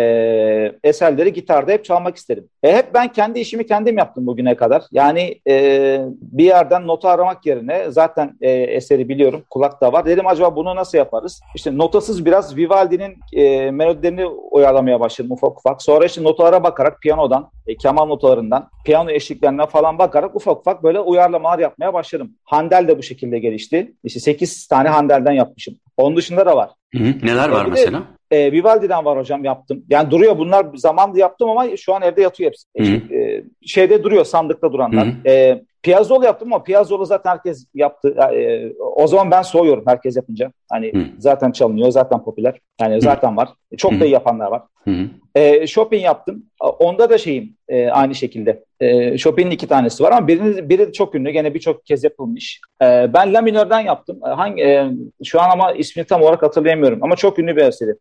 eserleri 0.83 1.33
gitarda 1.33 1.71
hep 1.71 1.85
çalmak 1.85 2.15
isterim. 2.15 2.47
E, 2.63 2.77
hep 2.77 2.93
ben 2.93 3.07
kendi 3.07 3.39
işimi 3.39 3.65
kendim 3.65 3.97
yaptım 3.97 4.27
bugüne 4.27 4.55
kadar. 4.55 4.83
Yani 4.91 5.41
e, 5.47 5.99
bir 6.21 6.43
yerden 6.43 6.87
nota 6.87 7.09
aramak 7.09 7.45
yerine 7.45 7.91
zaten 7.91 8.37
e, 8.41 8.51
eseri 8.51 9.09
biliyorum, 9.09 9.43
kulak 9.49 9.81
da 9.81 9.93
var. 9.93 10.05
Dedim 10.05 10.27
acaba 10.27 10.55
bunu 10.55 10.75
nasıl 10.75 10.97
yaparız? 10.97 11.41
İşte 11.55 11.77
notasız 11.77 12.25
biraz 12.25 12.57
Vivaldi'nin 12.57 13.17
e, 13.33 13.71
melodilerini 13.71 14.25
uyarlamaya 14.25 14.99
başladım 14.99 15.31
ufak 15.31 15.59
ufak. 15.59 15.81
Sonra 15.81 16.05
işte 16.05 16.23
notalara 16.23 16.63
bakarak 16.63 17.01
piyanodan, 17.01 17.49
e, 17.67 17.77
keman 17.77 18.09
notalarından, 18.09 18.69
piyano 18.85 19.09
eşliklerine 19.09 19.65
falan 19.65 19.99
bakarak 19.99 20.35
ufak 20.35 20.57
ufak 20.59 20.83
böyle 20.83 20.99
uyarlamalar 20.99 21.59
yapmaya 21.59 21.93
başladım. 21.93 22.35
Handel 22.43 22.87
de 22.87 22.97
bu 22.97 23.03
şekilde 23.03 23.39
gelişti. 23.39 23.93
İşte 24.03 24.19
8 24.19 24.67
tane 24.67 24.89
Handel'den 24.89 25.33
yapmışım. 25.39 25.75
Onun 25.97 26.15
dışında 26.17 26.45
da 26.45 26.55
var. 26.55 26.69
Hı 26.95 27.03
hı. 27.03 27.13
Neler 27.23 27.49
var 27.49 27.65
e, 27.65 27.69
mesela? 27.69 28.03
e, 28.31 28.51
Vivaldi'den 28.51 29.05
var 29.05 29.17
hocam 29.17 29.43
yaptım. 29.43 29.83
Yani 29.89 30.11
duruyor 30.11 30.37
bunlar 30.37 30.67
zamanında 30.75 31.19
yaptım 31.19 31.49
ama 31.49 31.77
şu 31.77 31.93
an 31.93 32.01
evde 32.01 32.21
yatıyor 32.21 32.51
hepsi. 32.51 32.65
Hı 32.77 33.13
E, 33.15 33.18
şeyde 33.65 34.03
duruyor 34.03 34.25
sandıkta 34.25 34.73
duranlar. 34.73 35.07
Hı 35.07 35.29
E, 35.29 35.63
Piazzolla 35.83 36.25
yaptım 36.25 36.53
ama 36.53 36.63
Piazzolla 36.63 37.05
zaten 37.05 37.31
herkes 37.31 37.65
yaptı. 37.73 38.15
E, 38.33 38.73
o 38.95 39.07
zaman 39.07 39.31
ben 39.31 39.41
soğuyorum 39.41 39.83
herkes 39.87 40.15
yapınca. 40.15 40.51
Hani 40.71 40.93
Hı. 40.93 41.05
zaten 41.17 41.51
çalınıyor, 41.51 41.91
zaten 41.91 42.23
popüler. 42.23 42.59
Yani 42.81 42.95
Hı. 42.95 43.01
zaten 43.01 43.37
var. 43.37 43.49
Çok 43.77 43.91
Hı. 43.93 43.99
da 43.99 44.05
iyi 44.05 44.11
yapanlar 44.11 44.51
var. 44.51 44.61
Hı. 44.83 44.91
E, 45.35 45.67
Chopin 45.67 45.99
yaptım. 45.99 46.43
Onda 46.79 47.09
da 47.09 47.17
şeyim 47.17 47.55
e, 47.67 47.89
aynı 47.89 48.15
şekilde. 48.15 48.63
E, 48.79 49.17
Chopin'in 49.17 49.51
iki 49.51 49.67
tanesi 49.67 50.03
var 50.03 50.11
ama 50.11 50.27
biri, 50.27 50.69
biri 50.69 50.93
çok 50.93 51.15
ünlü. 51.15 51.31
Gene 51.31 51.53
birçok 51.53 51.85
kez 51.85 52.03
yapılmış. 52.03 52.61
E, 52.81 52.85
ben 53.13 53.33
La 53.33 53.41
Minor'dan 53.41 53.79
yaptım. 53.79 54.19
Hangi 54.21 54.63
e, 54.63 54.89
Şu 55.23 55.41
an 55.41 55.49
ama 55.49 55.71
ismini 55.71 56.05
tam 56.05 56.21
olarak 56.21 56.43
hatırlayamıyorum. 56.43 57.03
Ama 57.03 57.15
çok 57.15 57.39
ünlü 57.39 57.55
bir 57.55 57.61
eseri. 57.61 57.91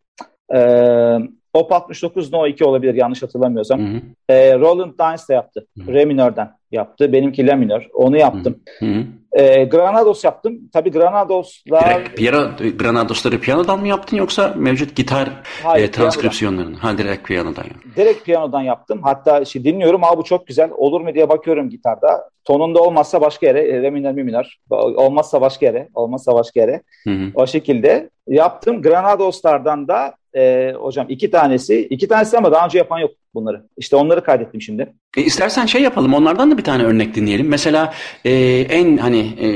E, 0.55 0.59
Op 1.59 1.73
69 1.73 2.33
No 2.33 2.47
2 2.47 2.65
olabilir 2.65 2.95
yanlış 2.95 3.23
hatırlamıyorsam. 3.23 3.81
Hı 3.81 3.97
hı. 3.97 4.01
E, 4.29 4.59
Roland 4.59 4.99
Dines 4.99 5.29
de 5.29 5.35
yaptı. 5.35 5.67
Hı 5.79 5.85
hı. 5.85 5.95
Re 5.95 6.05
minörden 6.05 6.51
yaptı. 6.73 7.13
Benimki 7.13 7.47
La 7.47 7.57
minör. 7.57 7.89
Onu 7.95 8.17
yaptım. 8.17 8.59
Hı 8.79 8.87
hı. 8.87 9.05
E, 9.33 9.65
Granados 9.65 10.25
yaptım. 10.25 10.59
Tabii 10.73 10.91
Granados'lar... 10.91 11.95
Direkt 11.95 12.17
piyano, 12.17 12.51
Granados'ları 12.79 13.41
piyanodan 13.41 13.81
mı 13.81 13.89
yaptın 13.89 14.17
yoksa 14.17 14.55
mevcut 14.57 14.97
gitar 14.97 15.29
Hayır, 15.63 15.89
e, 15.89 15.91
transkripsiyonlarını? 15.91 16.77
Ha 16.77 16.99
direkt 16.99 17.27
piyanodan 17.27 17.65
yaptım. 17.65 17.93
Direkt 17.97 18.25
piyanodan 18.25 18.61
yaptım. 18.61 19.01
Hatta 19.03 19.41
işte 19.41 19.65
dinliyorum. 19.65 20.05
Aa 20.05 20.19
bu 20.19 20.25
çok 20.25 20.47
güzel. 20.47 20.71
Olur 20.77 21.01
mu 21.01 21.15
diye 21.15 21.29
bakıyorum 21.29 21.71
gitarda. 21.71 22.31
Tonunda 22.45 22.81
olmazsa 22.81 23.21
başka 23.21 23.47
yere. 23.47 23.61
E, 23.61 23.83
re 23.83 23.91
minör 23.91 24.13
mi 24.13 24.25
minör. 24.25 24.55
Olmazsa 24.71 25.41
başka 25.41 25.67
yere. 25.67 25.89
Olmazsa 25.95 26.35
başka 26.35 26.61
yere. 26.61 26.83
Hı 27.05 27.11
hı. 27.11 27.31
O 27.35 27.47
şekilde 27.47 28.11
yaptım. 28.29 28.83
Granados'lardan 28.83 29.89
da 29.89 30.15
e, 30.39 30.73
hocam 30.73 31.07
iki 31.09 31.31
tanesi. 31.31 31.81
iki 31.91 32.09
tanesi 32.09 32.39
ama 32.39 32.53
daha 32.53 32.65
önce 32.65 32.79
yapan 32.79 32.99
yok 32.99 33.11
bunları. 33.35 33.63
İşte 33.77 33.97
onları 33.97 34.25
kaydettim 34.25 34.63
şimdi. 34.63 34.93
E, 35.17 35.23
istersen 35.23 35.67
şey 35.67 35.83
yapalım. 35.83 36.15
Onlardan 36.15 36.51
da 36.51 36.59
bir 36.59 36.65
tane 36.65 36.83
örnek 36.85 37.15
dinleyelim. 37.15 37.49
Mesela 37.49 37.95
e, 38.25 38.31
en 38.71 38.97
hani 38.97 39.19
e, 39.19 39.47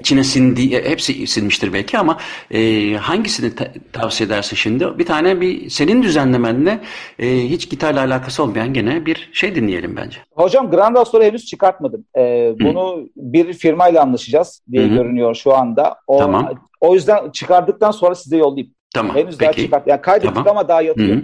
içine 0.00 0.24
sindi, 0.24 0.74
e, 0.76 0.90
hepsi 0.90 1.26
sinmiştir 1.26 1.72
belki 1.72 1.98
ama 1.98 2.18
e, 2.50 2.92
hangisini 2.94 3.54
ta- 3.54 3.72
tavsiye 3.92 4.26
edersin 4.26 4.56
şimdi? 4.56 4.98
Bir 4.98 5.06
tane 5.06 5.40
bir 5.40 5.70
senin 5.70 6.02
düzenlemenle 6.02 6.80
e, 7.18 7.26
hiç 7.28 7.70
gitarla 7.70 8.00
alakası 8.00 8.42
olmayan 8.42 8.72
gene 8.72 9.06
bir 9.06 9.30
şey 9.32 9.54
dinleyelim 9.54 9.96
bence. 9.96 10.18
Hocam 10.34 10.70
Grand 10.70 10.96
Rastore 10.96 11.26
henüz 11.26 11.46
çıkartmadım. 11.46 12.04
E, 12.16 12.54
bunu 12.60 12.96
Hı. 12.96 13.06
bir 13.16 13.52
firmayla 13.52 14.02
anlaşacağız 14.02 14.62
diye 14.72 14.86
Hı-hı. 14.86 14.94
görünüyor 14.94 15.34
şu 15.34 15.54
anda. 15.54 15.96
O, 16.06 16.18
tamam. 16.18 16.54
O 16.80 16.94
yüzden 16.94 17.30
çıkardıktan 17.30 17.90
sonra 17.90 18.14
size 18.14 18.36
yollayayım. 18.36 18.74
Tamam. 18.94 19.16
Henüz 19.16 19.38
peki. 19.38 19.56
daha 19.56 19.64
çıkart. 19.64 19.86
Yani 19.86 20.02
kaydettik 20.02 20.34
tamam. 20.34 20.50
ama 20.50 20.68
daha 20.68 20.82
yatıyor. 20.82 21.22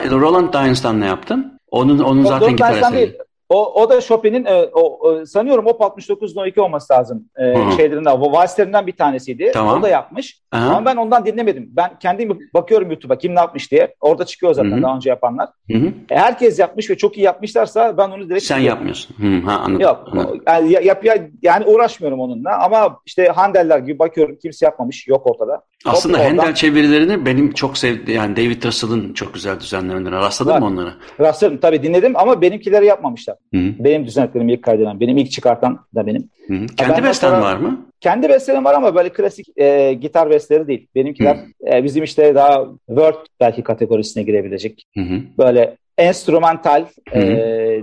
Hı-hı. 0.00 0.20
Roland 0.20 0.54
Dines'tan 0.54 1.00
ne 1.00 1.06
yaptın? 1.06 1.60
Onun 1.70 1.98
onun 1.98 2.24
o, 2.24 2.28
zaten 2.28 2.50
gitar 2.50 2.76
eseri. 2.76 2.96
Değil. 2.96 3.18
O, 3.48 3.82
o 3.82 3.90
da 3.90 4.00
Chopin'in 4.00 4.44
e, 4.44 4.54
o, 4.72 5.08
o, 5.08 5.26
sanıyorum 5.26 5.66
o 5.66 5.84
69 5.84 6.36
no 6.36 6.46
2 6.46 6.60
olması 6.60 6.92
lazım 6.92 7.24
e, 7.38 7.54
şeylerinden, 7.76 8.20
valslerinden 8.20 8.86
bir 8.86 8.92
tanesiydi. 8.92 9.50
Tamam. 9.54 9.78
O 9.78 9.82
da 9.82 9.88
yapmış. 9.88 10.40
Aha. 10.52 10.68
Ama 10.70 10.84
ben 10.84 10.96
ondan 10.96 11.26
dinlemedim. 11.26 11.70
Ben 11.72 11.98
kendim 11.98 12.38
bakıyorum 12.54 12.90
YouTube'a 12.90 13.18
kim 13.18 13.34
ne 13.34 13.40
yapmış 13.40 13.72
diye. 13.72 13.94
Orada 14.00 14.24
çıkıyor 14.24 14.54
zaten 14.54 14.70
Hı-hı. 14.70 14.82
daha 14.82 14.96
önce 14.96 15.10
yapanlar. 15.10 15.48
Hı-hı. 15.70 15.86
E, 16.10 16.16
herkes 16.16 16.58
yapmış 16.58 16.90
ve 16.90 16.96
çok 16.96 17.16
iyi 17.18 17.22
yapmışlarsa 17.22 17.98
ben 17.98 18.10
onu 18.10 18.28
direkt 18.28 18.44
Sen 18.44 18.58
yapmıyorsun. 18.58 19.16
Hı, 19.20 19.46
ha, 19.46 19.58
anladım. 19.58 19.80
Yok. 19.80 20.08
Anladım. 20.12 20.42
Yani, 20.46 20.86
yap, 20.86 21.04
yani 21.42 21.64
uğraşmıyorum 21.64 22.20
onunla 22.20 22.58
ama 22.64 22.98
işte 23.06 23.28
Handel'ler 23.28 23.78
gibi 23.78 23.98
bakıyorum 23.98 24.36
kimse 24.42 24.66
yapmamış. 24.66 25.08
Yok 25.08 25.26
ortada. 25.26 25.62
Aslında 25.84 26.18
Handel 26.18 26.40
oradan... 26.40 26.54
çevirilerini 26.54 27.26
benim 27.26 27.52
çok 27.52 27.78
sevdiğim 27.78 28.20
yani 28.20 28.36
David 28.36 28.64
Russell'ın 28.64 29.12
çok 29.12 29.34
güzel 29.34 29.60
düzenlemelerine 29.60 30.10
rastladın 30.10 30.52
Var. 30.52 30.58
mı 30.58 30.66
onlara? 30.66 30.94
Rastladım 31.20 31.58
tabii 31.58 31.82
dinledim 31.82 32.16
ama 32.16 32.40
benimkileri 32.40 32.86
yapmamışlar. 32.86 33.35
Hı-hı. 33.54 33.72
Benim 33.78 34.06
düzenlediklerim 34.06 34.48
ilk 34.48 34.62
kaydeden, 34.62 35.00
benim 35.00 35.18
ilk 35.18 35.30
çıkartan 35.30 35.78
da 35.94 36.06
benim. 36.06 36.30
Hı-hı. 36.46 36.66
Kendi 36.66 37.02
besten 37.02 37.42
var 37.42 37.56
mı? 37.56 37.86
Kendi 38.00 38.28
bestelerim 38.28 38.64
var 38.64 38.74
ama 38.74 38.94
böyle 38.94 39.08
klasik 39.08 39.58
e, 39.58 39.92
gitar 39.92 40.30
besteleri 40.30 40.68
değil. 40.68 40.86
Benimkiler 40.94 41.36
e, 41.72 41.84
bizim 41.84 42.04
işte 42.04 42.34
daha 42.34 42.66
word 42.86 43.14
belki 43.40 43.62
kategorisine 43.62 44.22
girebilecek. 44.22 44.86
Hı 44.94 45.00
hı. 45.00 45.20
Böyle 45.38 45.76
enstrümantal 45.98 46.84
e, 47.14 47.20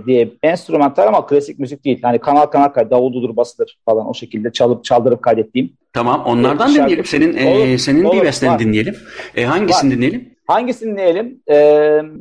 diye 0.06 0.28
enstrümantal 0.42 1.06
ama 1.06 1.26
klasik 1.26 1.58
müzik 1.58 1.84
değil. 1.84 2.00
Yani 2.02 2.18
kanal 2.18 2.46
kanal 2.46 2.68
kaydı, 2.68 2.90
davuldudur, 2.90 3.36
basıdır 3.36 3.78
falan 3.84 4.08
o 4.08 4.14
şekilde 4.14 4.52
çalıp 4.52 4.84
çaldırıp 4.84 5.22
kaydettiğim. 5.22 5.72
Tamam 5.92 6.24
onlardan 6.26 6.70
e, 6.70 6.74
dinleyelim. 6.74 7.04
Senin 7.04 7.36
e, 7.36 7.48
olur, 7.48 7.78
senin 7.78 8.04
olur, 8.04 8.20
bir 8.20 8.26
besteni 8.26 8.50
var. 8.50 8.58
dinleyelim. 8.58 8.96
E, 9.36 9.44
hangisini 9.44 9.90
var. 9.90 9.96
dinleyelim? 9.96 10.34
Hangisini 10.46 10.92
dinleyelim? 10.92 11.40
E, 11.50 11.56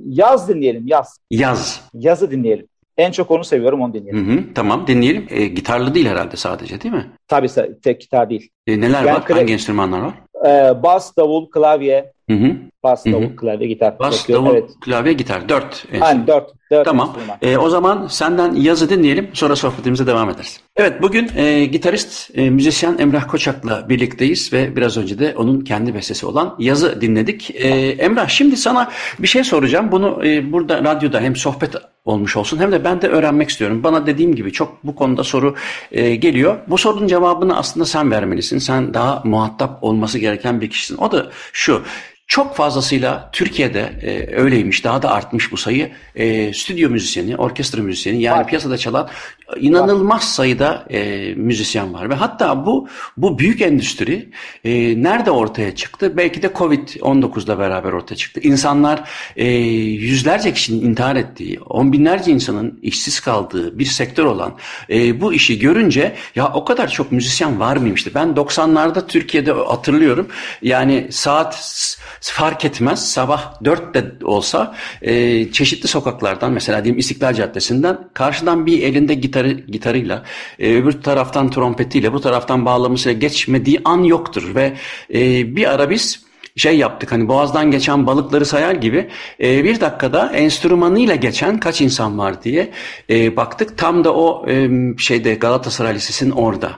yaz 0.06 0.50
dinleyelim, 0.50 0.88
yaz. 0.88 1.20
Yaz. 1.32 1.82
Yazı 1.94 2.32
dinleyelim. 2.32 2.68
En 2.98 3.12
çok 3.12 3.32
onu 3.32 3.44
seviyorum, 3.44 3.82
onu 3.82 3.94
dinleyelim. 3.94 4.28
Hı 4.28 4.34
hı, 4.42 4.54
tamam, 4.56 4.88
dinleyelim. 4.88 5.28
E, 5.30 5.46
gitarlı 5.48 5.96
değil 5.96 6.06
herhalde 6.06 6.38
sadece 6.38 6.82
değil 6.82 6.94
mi? 6.94 7.06
Tabii 7.28 7.48
tek 7.84 8.02
gitar 8.02 8.30
değil. 8.30 8.50
E, 8.68 8.82
neler 8.82 9.04
yani 9.04 9.16
var? 9.16 9.24
Hangi 9.30 9.54
enstrümanlar 9.54 10.00
var? 10.00 10.14
E, 10.46 10.84
bas, 10.84 11.18
davul, 11.18 11.50
klavye, 11.50 12.12
hı 12.30 12.34
Hı 12.34 12.46
hı. 12.46 12.56
Bas, 12.84 13.06
davul, 13.06 13.24
hı 13.24 13.36
klavye, 13.36 13.68
gitar. 13.68 14.00
Bas, 14.00 14.22
bakıyorum. 14.22 14.46
davul, 14.46 14.56
evet. 14.56 14.70
klavye, 14.82 15.14
gitar. 15.14 15.50
Dört. 15.50 15.86
Aynen 16.02 16.28
dört. 16.28 16.52
dört 16.72 16.86
tamam. 16.86 17.16
E, 17.42 17.58
o 17.58 17.70
zaman 17.70 18.08
senden 18.08 18.54
yazı 18.54 18.90
dinleyelim. 18.90 19.30
Sonra 19.34 19.56
sohbetimize 19.56 20.08
devam 20.08 20.30
ederiz. 20.30 20.60
Evet 20.76 21.02
bugün 21.02 21.32
e, 21.36 21.66
gitarist, 21.66 22.38
e, 22.38 22.50
müzisyen 22.50 22.98
Emrah 23.00 23.28
Koçak'la 23.28 23.90
birlikteyiz 23.90 24.54
ve 24.54 24.76
biraz 24.76 24.98
önce 24.98 25.20
de 25.20 25.34
onun 25.38 25.62
kendi 25.62 25.96
bestesi 25.96 26.26
olan 26.26 26.56
yazı 26.60 27.02
dinledik. 27.02 27.52
E, 27.56 27.68
Emrah 27.90 28.28
şimdi 28.28 28.58
sana 28.58 28.92
bir 29.20 29.28
şey 29.28 29.44
soracağım. 29.44 29.92
Bunu 29.92 30.26
e, 30.26 30.52
burada 30.52 30.84
radyoda 30.84 31.22
hem 31.22 31.36
sohbet 31.36 31.76
olmuş 32.06 32.38
olsun 32.38 32.58
hem 32.58 32.72
de 32.72 32.84
ben 32.84 33.02
de 33.02 33.08
öğrenmek 33.08 33.50
istiyorum. 33.50 33.84
Bana 33.84 34.06
dediğim 34.06 34.36
gibi 34.36 34.52
çok 34.52 34.84
bu 34.84 34.96
konuda 34.96 35.24
soru 35.24 35.56
e, 35.92 36.16
geliyor. 36.16 36.58
Bu 36.68 36.78
sorunun 36.78 37.08
cevabını 37.08 37.58
aslında 37.58 37.86
sen 37.86 38.12
vermelisin. 38.12 38.58
Sen 38.58 38.94
daha 38.94 39.22
muhatap 39.26 39.84
olması 39.84 40.20
gereken 40.20 40.62
bir 40.62 40.70
kişisin. 40.70 40.98
O 40.98 41.12
da 41.12 41.30
şu. 41.54 41.84
Çok 42.28 42.56
fazlasıyla 42.56 43.30
Türkiye'de 43.34 43.80
e, 44.02 44.36
öyleymiş, 44.36 44.84
daha 44.84 45.02
da 45.02 45.12
artmış 45.12 45.52
bu 45.52 45.58
sayı. 45.58 45.92
E, 46.16 46.54
stüdyo 46.54 46.90
müzisyeni, 46.90 47.38
orkestra 47.38 47.82
müzisyeni 47.82 48.22
yani 48.22 48.40
var. 48.40 48.48
piyasada 48.48 48.78
çalan 48.78 49.10
inanılmaz 49.58 50.22
var. 50.22 50.26
sayıda 50.26 50.86
e, 50.90 51.34
müzisyen 51.36 51.94
var. 51.94 52.10
Ve 52.10 52.14
hatta 52.14 52.66
bu 52.66 52.88
bu 53.18 53.40
büyük 53.40 53.62
endüstri 53.62 54.30
e, 54.64 55.04
nerede 55.04 55.32
ortaya 55.32 55.76
çıktı? 55.76 56.18
Belki 56.18 56.42
de 56.42 56.48
Covid-19'da 56.48 57.60
beraber 57.60 57.94
ortaya 57.94 58.16
çıktı. 58.16 58.40
İnsanlar 58.44 59.10
e, 59.36 59.48
yüzlerce 59.48 60.54
kişinin 60.54 60.86
intihar 60.86 61.16
ettiği, 61.16 61.60
on 61.60 61.94
binlerce 61.94 62.32
insanın 62.32 62.80
işsiz 62.82 63.20
kaldığı 63.20 63.80
bir 63.80 63.86
sektör 63.86 64.26
olan 64.26 64.58
e, 64.90 65.22
bu 65.22 65.34
işi 65.34 65.60
görünce 65.60 66.16
ya 66.36 66.52
o 66.54 66.66
kadar 66.66 66.88
çok 66.88 67.12
müzisyen 67.12 67.60
var 67.60 67.78
mıymıştı? 67.78 68.12
Ben 68.16 68.28
90'larda 68.28 69.08
Türkiye'de 69.08 69.52
hatırlıyorum. 69.52 70.28
Yani 70.62 71.08
saat 71.12 71.56
fark 72.32 72.66
etmez. 72.66 73.12
Sabah 73.12 73.64
dörtte 73.66 74.12
olsa 74.24 74.76
e, 75.02 75.52
çeşitli 75.52 75.88
sokaklardan 75.88 76.52
mesela 76.52 76.84
diyelim 76.84 77.00
İstiklal 77.00 77.34
Caddesi'nden 77.34 77.98
karşıdan 78.14 78.66
bir 78.66 78.84
elinde 78.84 79.14
gitarı 79.14 79.52
gitarıyla 79.52 80.24
e, 80.60 80.76
öbür 80.76 81.02
taraftan 81.02 81.50
trompetiyle 81.50 82.14
bu 82.14 82.22
taraftan 82.22 82.66
bağlamasıyla 82.66 83.20
geçmediği 83.20 83.82
an 83.86 84.04
yoktur. 84.04 84.56
Ve 84.56 84.74
e, 85.14 85.56
bir 85.56 85.74
ara 85.74 85.90
biz 85.90 86.24
şey 86.56 86.78
yaptık 86.78 87.12
hani 87.12 87.28
boğazdan 87.28 87.72
geçen 87.72 88.08
balıkları 88.08 88.46
sayar 88.46 88.76
gibi 88.76 89.10
e, 89.44 89.64
bir 89.64 89.82
dakikada 89.82 90.32
enstrümanıyla 90.32 91.16
geçen 91.16 91.60
kaç 91.60 91.82
insan 91.82 92.18
var 92.18 92.44
diye 92.44 92.72
e, 93.10 93.36
baktık. 93.36 93.78
Tam 93.78 94.04
da 94.04 94.14
o 94.14 94.50
e, 94.50 94.70
şeyde 94.98 95.36
Galatasaray 95.36 95.96
Lisesi'nin 95.96 96.32
orada. 96.32 96.72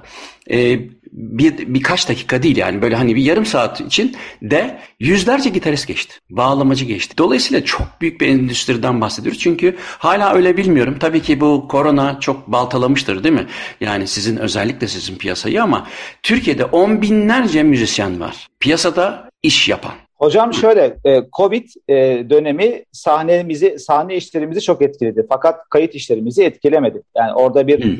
E, 0.51 0.79
bir 1.15 1.57
birkaç 1.57 2.09
dakika 2.09 2.43
değil 2.43 2.57
yani 2.57 2.81
böyle 2.81 2.95
hani 2.95 3.15
bir 3.15 3.21
yarım 3.21 3.45
saat 3.45 3.81
için 3.81 4.15
de 4.41 4.79
yüzlerce 4.99 5.49
gitarist 5.49 5.87
geçti. 5.87 6.15
Bağlamacı 6.29 6.85
geçti. 6.85 7.17
Dolayısıyla 7.17 7.65
çok 7.65 7.87
büyük 8.01 8.21
bir 8.21 8.27
endüstriden 8.27 9.01
bahsediyoruz. 9.01 9.41
Çünkü 9.41 9.75
hala 9.79 10.33
öyle 10.33 10.57
bilmiyorum. 10.57 10.97
Tabii 10.99 11.21
ki 11.21 11.41
bu 11.41 11.67
korona 11.67 12.19
çok 12.19 12.47
baltalamıştır 12.47 13.23
değil 13.23 13.35
mi? 13.35 13.47
Yani 13.81 14.07
sizin 14.07 14.37
özellikle 14.37 14.87
sizin 14.87 15.15
piyasayı 15.15 15.63
ama 15.63 15.87
Türkiye'de 16.23 16.65
on 16.65 17.01
binlerce 17.01 17.63
müzisyen 17.63 18.19
var. 18.19 18.47
Piyasada 18.59 19.29
iş 19.43 19.69
yapan. 19.69 19.93
Hocam 20.15 20.53
şöyle, 20.53 20.97
e, 21.05 21.23
Covid 21.37 21.69
e, 21.87 21.93
dönemi 22.29 22.83
sahnemizi, 22.91 23.79
sahne 23.79 24.15
işlerimizi 24.15 24.61
çok 24.61 24.81
etkiledi. 24.81 25.25
Fakat 25.29 25.69
kayıt 25.69 25.95
işlerimizi 25.95 26.43
etkilemedi. 26.43 27.01
Yani 27.17 27.33
orada 27.33 27.67
bir 27.67 27.83
hmm. 27.83 27.99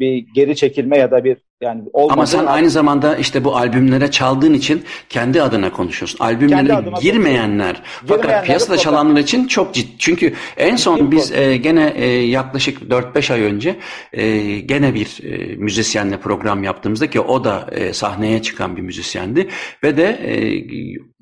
bir 0.00 0.26
geri 0.34 0.56
çekilme 0.56 0.98
ya 0.98 1.10
da 1.10 1.24
bir 1.24 1.36
yani 1.60 1.82
Ama 1.94 2.26
sen 2.26 2.46
aynı 2.46 2.70
zamanda 2.70 3.16
işte 3.16 3.44
bu 3.44 3.56
albümlere 3.56 4.10
çaldığın 4.10 4.54
için 4.54 4.84
kendi 5.08 5.42
adına 5.42 5.72
konuşuyorsun. 5.72 6.18
Albümlere 6.18 6.84
girmeyenler 7.02 7.82
fakat 8.06 8.46
piyasada 8.46 8.76
çalanlar 8.76 9.20
için 9.20 9.46
çok 9.46 9.74
ciddi. 9.74 9.98
Çünkü 9.98 10.34
en 10.56 10.76
son 10.76 11.10
biz 11.10 11.32
e, 11.32 11.56
gene 11.56 11.92
e, 11.96 12.06
yaklaşık 12.06 12.82
4-5 12.82 13.32
ay 13.32 13.40
önce 13.42 13.76
e, 14.12 14.40
gene 14.60 14.94
bir 14.94 15.20
e, 15.22 15.56
müzisyenle 15.56 16.20
program 16.20 16.64
yaptığımızda 16.64 17.10
ki 17.10 17.20
o 17.20 17.44
da 17.44 17.66
e, 17.72 17.92
sahneye 17.92 18.42
çıkan 18.42 18.76
bir 18.76 18.82
müzisyendi 18.82 19.48
ve 19.84 19.96
de 19.96 20.04
e, 20.04 20.34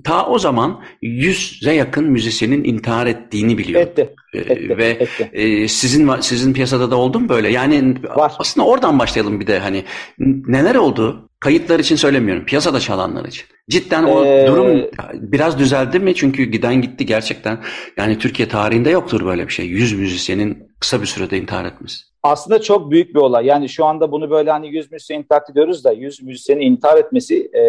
ta 0.04 0.26
o 0.26 0.38
zaman 0.38 0.82
100'e 1.02 1.72
yakın 1.72 2.04
müzisyenin 2.04 2.64
intihar 2.64 3.06
ettiğini 3.06 3.58
biliyor. 3.58 3.80
Etti. 3.80 4.14
Ee, 4.34 4.38
etti, 4.38 4.78
ve 4.78 4.88
etti. 4.88 5.30
E, 5.32 5.68
sizin 5.68 6.10
sizin 6.20 6.52
piyasada 6.52 6.90
da 6.90 6.96
oldu 6.96 7.20
mu 7.20 7.28
böyle? 7.28 7.52
Yani 7.52 7.94
Var. 8.16 8.32
aslında 8.38 8.66
oradan 8.66 8.98
başlayalım 8.98 9.40
bir 9.40 9.46
de 9.46 9.58
hani 9.58 9.84
neler 10.46 10.74
oldu? 10.74 11.28
Kayıtlar 11.40 11.78
için 11.78 11.96
söylemiyorum. 11.96 12.44
Piyasada 12.44 12.80
çalanlar 12.80 13.24
için. 13.24 13.44
Cidden 13.70 14.04
o 14.04 14.24
ee, 14.24 14.46
durum 14.46 14.90
biraz 15.14 15.58
düzeldi 15.58 15.98
mi? 15.98 16.14
Çünkü 16.14 16.44
giden 16.44 16.82
gitti 16.82 17.06
gerçekten. 17.06 17.58
Yani 17.96 18.18
Türkiye 18.18 18.48
tarihinde 18.48 18.90
yoktur 18.90 19.26
böyle 19.26 19.48
bir 19.48 19.52
şey. 19.52 19.66
Yüz 19.66 19.92
müzisyenin 19.92 20.68
kısa 20.80 21.00
bir 21.00 21.06
sürede 21.06 21.38
intihar 21.38 21.64
etmesi. 21.64 22.13
Aslında 22.24 22.60
çok 22.60 22.90
büyük 22.90 23.14
bir 23.14 23.20
olay. 23.20 23.46
Yani 23.46 23.68
şu 23.68 23.84
anda 23.84 24.12
bunu 24.12 24.30
böyle 24.30 24.50
hani 24.50 24.68
100 24.68 24.92
müzisyen 24.92 25.18
intihar 25.18 25.42
ediyoruz 25.50 25.84
da 25.84 25.92
100 25.92 26.22
müzisyenin 26.22 26.60
intihar 26.60 26.98
etmesi 26.98 27.50
e, 27.54 27.64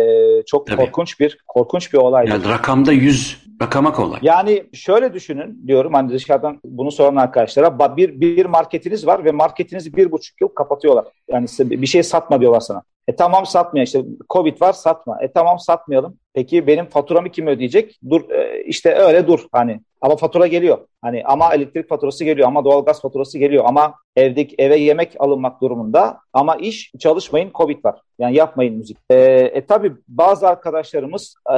çok 0.46 0.68
Tabii. 0.68 0.78
korkunç 0.78 1.20
bir 1.20 1.38
korkunç 1.48 1.94
bir 1.94 1.98
olay. 1.98 2.30
Yani 2.30 2.50
rakamda 2.50 2.92
100 2.92 3.46
Rakama 3.62 3.94
kolay. 3.94 4.20
Yani 4.22 4.64
şöyle 4.74 5.14
düşünün 5.14 5.64
diyorum 5.68 5.94
hani 5.94 6.14
dışarıdan 6.14 6.60
bunu 6.66 6.92
soran 6.92 7.16
arkadaşlara 7.16 7.98
bir, 7.98 8.22
bir 8.22 8.46
marketiniz 8.46 9.08
var 9.08 9.26
ve 9.26 9.32
marketinizi 9.32 9.96
bir 9.96 10.12
buçuk 10.12 10.42
yıl 10.42 10.48
kapatıyorlar. 10.48 11.06
Yani 11.32 11.48
bir 11.60 11.88
şey 11.88 12.04
satma 12.04 12.42
diyorlar 12.42 12.60
sana. 12.60 12.82
E 13.08 13.16
tamam 13.16 13.46
satmıyor 13.46 13.86
işte 13.86 14.04
Covid 14.30 14.62
var 14.62 14.74
satma. 14.74 15.18
E 15.22 15.32
tamam 15.32 15.60
satmayalım. 15.60 16.18
Peki 16.34 16.68
benim 16.68 16.86
faturamı 16.86 17.30
kim 17.30 17.48
ödeyecek? 17.48 18.00
Dur 18.10 18.30
e, 18.30 18.64
işte 18.64 18.96
öyle 18.96 19.28
dur 19.28 19.40
hani. 19.52 19.82
Ama 20.02 20.16
fatura 20.16 20.48
geliyor. 20.48 20.78
Hani 21.02 21.24
ama 21.26 21.54
elektrik 21.54 21.90
faturası 21.90 22.24
geliyor 22.24 22.48
ama 22.48 22.66
doğalgaz 22.66 23.02
faturası 23.02 23.40
geliyor 23.40 23.64
ama 23.68 23.94
evdeki 24.16 24.56
eve 24.60 24.78
yemek 24.78 25.16
alınmak 25.20 25.62
durumunda 25.62 26.20
ama 26.34 26.56
iş 26.56 26.92
çalışmayın 27.00 27.52
Covid 27.56 27.86
var. 27.86 28.00
Yani 28.20 28.36
yapmayın 28.36 28.78
müzik. 28.78 28.98
E, 29.10 29.16
e 29.54 29.66
tabi 29.66 29.92
bazı 30.08 30.48
arkadaşlarımız 30.48 31.36
e, 31.54 31.58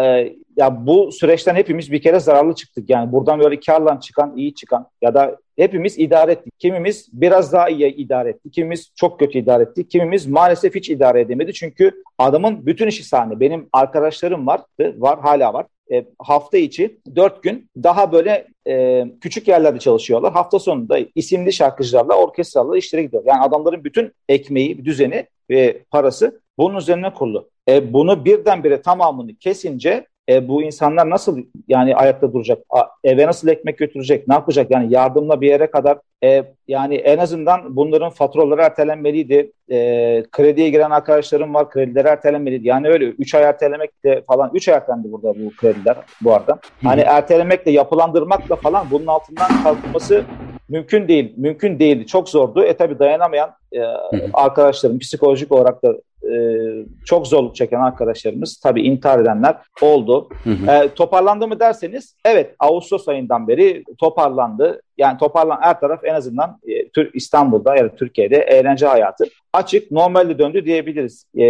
ya 0.58 0.88
bu 0.88 1.12
süreçten 1.12 1.56
hepimiz 1.56 1.92
bir 1.92 2.02
kere 2.02 2.20
zararlı 2.20 2.56
çıktık. 2.56 2.90
Yani 2.90 3.12
buradan 3.12 3.40
böyle 3.40 3.60
karla 3.60 4.00
çıkan, 4.00 4.38
iyi 4.38 4.54
çıkan 4.54 4.88
ya 5.02 5.14
da 5.14 5.38
hepimiz 5.58 6.00
idare 6.00 6.32
ettik. 6.32 6.54
Kimimiz 6.60 7.10
biraz 7.14 7.54
daha 7.54 7.70
iyi 7.70 7.96
idare 7.96 8.30
etti. 8.30 8.52
Kimimiz 8.52 8.92
çok 8.96 9.20
kötü 9.20 9.40
idare 9.40 9.64
etti. 9.64 9.88
Kimimiz 9.88 10.28
maalesef 10.28 10.76
hiç 10.76 10.90
idare 10.90 11.22
edemedi. 11.22 11.54
Çünkü 11.54 11.92
adamın 12.18 12.66
bütün 12.66 12.88
işi 12.88 13.04
sahne. 13.04 13.40
Benim 13.40 13.70
arkadaşlarım 13.74 14.48
vardı, 14.48 14.96
var 14.98 15.20
hala 15.20 15.54
var. 15.54 15.66
E, 15.92 16.06
hafta 16.20 16.58
içi 16.58 17.00
dört 17.16 17.44
gün 17.44 17.70
daha 17.84 18.12
böyle 18.12 18.48
e, 18.68 19.06
küçük 19.22 19.48
yerlerde 19.48 19.80
çalışıyorlar. 19.80 20.34
Hafta 20.34 20.60
sonunda 20.60 21.00
isimli 21.16 21.54
şarkıcılarla, 21.54 22.14
orkestralarla 22.14 22.78
işlere 22.78 23.04
gidiyor. 23.04 23.24
Yani 23.26 23.42
adamların 23.42 23.84
bütün 23.84 24.12
ekmeği, 24.30 24.86
düzeni 24.86 25.28
ve 25.50 25.84
parası 25.92 26.42
bunun 26.58 26.78
üzerine 26.78 27.14
kurulu. 27.14 27.50
E, 27.70 27.94
bunu 27.94 28.26
birdenbire 28.26 28.82
tamamını 28.82 29.36
kesince 29.36 30.08
e, 30.30 30.48
bu 30.48 30.64
insanlar 30.64 31.10
nasıl 31.10 31.44
yani 31.68 31.96
ayakta 31.96 32.34
duracak? 32.34 32.60
A, 32.70 32.82
eve 33.04 33.28
nasıl 33.28 33.48
ekmek 33.48 33.78
götürecek? 33.78 34.28
Ne 34.28 34.34
yapacak? 34.34 34.72
Yani 34.72 34.94
yardımla 34.94 35.42
bir 35.42 35.48
yere 35.48 35.72
kadar 35.72 35.98
e, 36.24 36.44
yani 36.68 36.96
en 36.96 37.18
azından 37.18 37.76
bunların 37.76 38.10
faturaları 38.10 38.62
ertelenmeliydi. 38.62 39.52
E, 39.72 39.78
krediye 40.32 40.70
giren 40.70 40.92
arkadaşlarım 40.92 41.54
var. 41.54 41.70
Kredileri 41.70 42.08
ertelenmeliydi. 42.08 42.68
Yani 42.68 42.88
öyle 42.88 43.06
3 43.06 43.36
ay 43.36 43.44
ertelemek 43.44 44.04
de 44.04 44.24
falan 44.28 44.52
3 44.54 44.68
ay 44.70 44.76
ertelendi 44.76 45.12
burada 45.12 45.34
bu 45.40 45.52
krediler 45.58 45.98
bu 46.22 46.34
arada. 46.34 46.60
Hani 46.84 47.02
ertelemekle 47.02 47.72
yapılandırmakla 47.72 48.56
falan 48.56 48.88
bunun 48.92 49.08
altından 49.08 49.64
kalkması 49.64 50.24
mümkün 50.70 51.08
değil. 51.08 51.34
Mümkün 51.38 51.80
değildi. 51.80 52.06
Çok 52.06 52.30
zordu. 52.30 52.64
E 52.64 52.74
tabi 52.74 53.00
dayanamayan 53.00 53.52
e, 53.74 53.82
arkadaşlarım 54.34 55.00
psikolojik 55.00 55.52
olarak 55.52 55.84
da 55.84 55.94
e, 56.34 56.38
çok 57.06 57.28
zorluk 57.28 57.56
çeken 57.56 57.80
arkadaşlarımız 57.80 58.58
tabii 58.58 58.82
intihar 58.82 59.20
edenler 59.20 59.56
oldu. 59.82 60.30
Hı 60.44 60.50
hı. 60.50 60.72
E, 60.72 60.94
toparlandı 60.94 61.48
mı 61.48 61.60
derseniz 61.60 62.16
evet 62.26 62.56
Ağustos 62.60 63.08
ayından 63.08 63.48
beri 63.48 63.84
toparlandı. 64.00 64.82
Yani 64.98 65.18
toparlan 65.18 65.58
her 65.62 65.80
taraf 65.80 66.00
en 66.04 66.14
azından 66.14 66.60
e, 66.98 67.08
İstanbul'da 67.14 67.76
ya 67.76 67.84
da 67.84 67.96
Türkiye'de 67.96 68.38
eğlence 68.38 68.88
hayatı 68.88 69.26
açık 69.58 69.92
normalde 69.92 70.40
döndü 70.40 70.66
diyebiliriz. 70.66 71.26
E, 71.36 71.44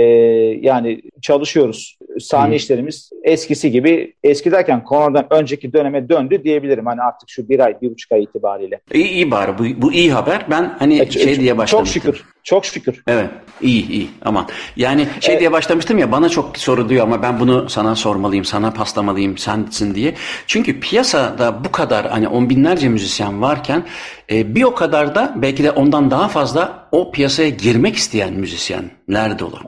yani 0.62 1.02
çalışıyoruz. 1.22 1.98
Sahne 2.20 2.48
hmm. 2.48 2.56
işlerimiz 2.56 3.10
eskisi 3.24 3.72
gibi 3.72 4.14
eski 4.24 4.52
derken 4.52 4.84
koronadan 4.84 5.28
önceki 5.30 5.74
döneme 5.74 6.10
döndü 6.10 6.44
diyebilirim. 6.44 6.86
Hani 6.86 7.02
artık 7.02 7.30
şu 7.30 7.50
bir 7.50 7.60
ay, 7.60 7.82
bir 7.82 7.90
buçuk 7.90 8.12
ay 8.12 8.24
itibariyle. 8.24 8.80
İyi, 8.94 9.08
iyi 9.08 9.32
bari 9.32 9.52
bu, 9.58 9.82
bu 9.82 9.94
iyi 9.94 10.14
haber. 10.14 10.46
Ben 10.50 10.76
hani 10.80 11.02
e, 11.02 11.12
şey 11.12 11.40
diye 11.40 11.58
başlamıştım. 11.58 12.02
Çok 12.02 12.16
şükür. 12.16 12.26
Çok 12.44 12.66
şükür. 12.66 13.04
Evet. 13.08 13.30
iyi 13.62 13.90
iyi. 13.90 14.10
Aman. 14.26 14.48
Yani 14.76 15.08
şey 15.20 15.34
evet. 15.34 15.40
diye 15.40 15.52
başlamıştım 15.52 15.98
ya 15.98 16.12
bana 16.12 16.30
çok 16.30 16.58
soruluyor 16.58 17.04
ama 17.04 17.22
ben 17.22 17.40
bunu 17.40 17.70
sana 17.70 17.96
sormalıyım, 17.96 18.46
sana 18.46 18.72
paslamalıyım, 18.72 19.38
sensin 19.38 19.96
diye. 19.96 20.14
Çünkü 20.48 20.80
piyasada 20.80 21.64
bu 21.66 21.72
kadar 21.72 22.10
hani 22.10 22.28
on 22.28 22.50
binlerce 22.50 22.90
müzisyen 22.90 23.42
varken 23.42 23.84
e, 24.32 24.56
bir 24.56 24.64
o 24.64 24.76
kadar 24.76 25.16
da 25.16 25.34
belki 25.36 25.64
de 25.64 25.72
ondan 25.72 26.12
daha 26.12 26.28
fazla 26.28 26.88
o 26.92 27.12
piyasaya 27.12 27.50
girmek 27.50 27.97
isteyen 27.98 28.34
müzisyenler 28.34 29.40
dolu. 29.40 29.60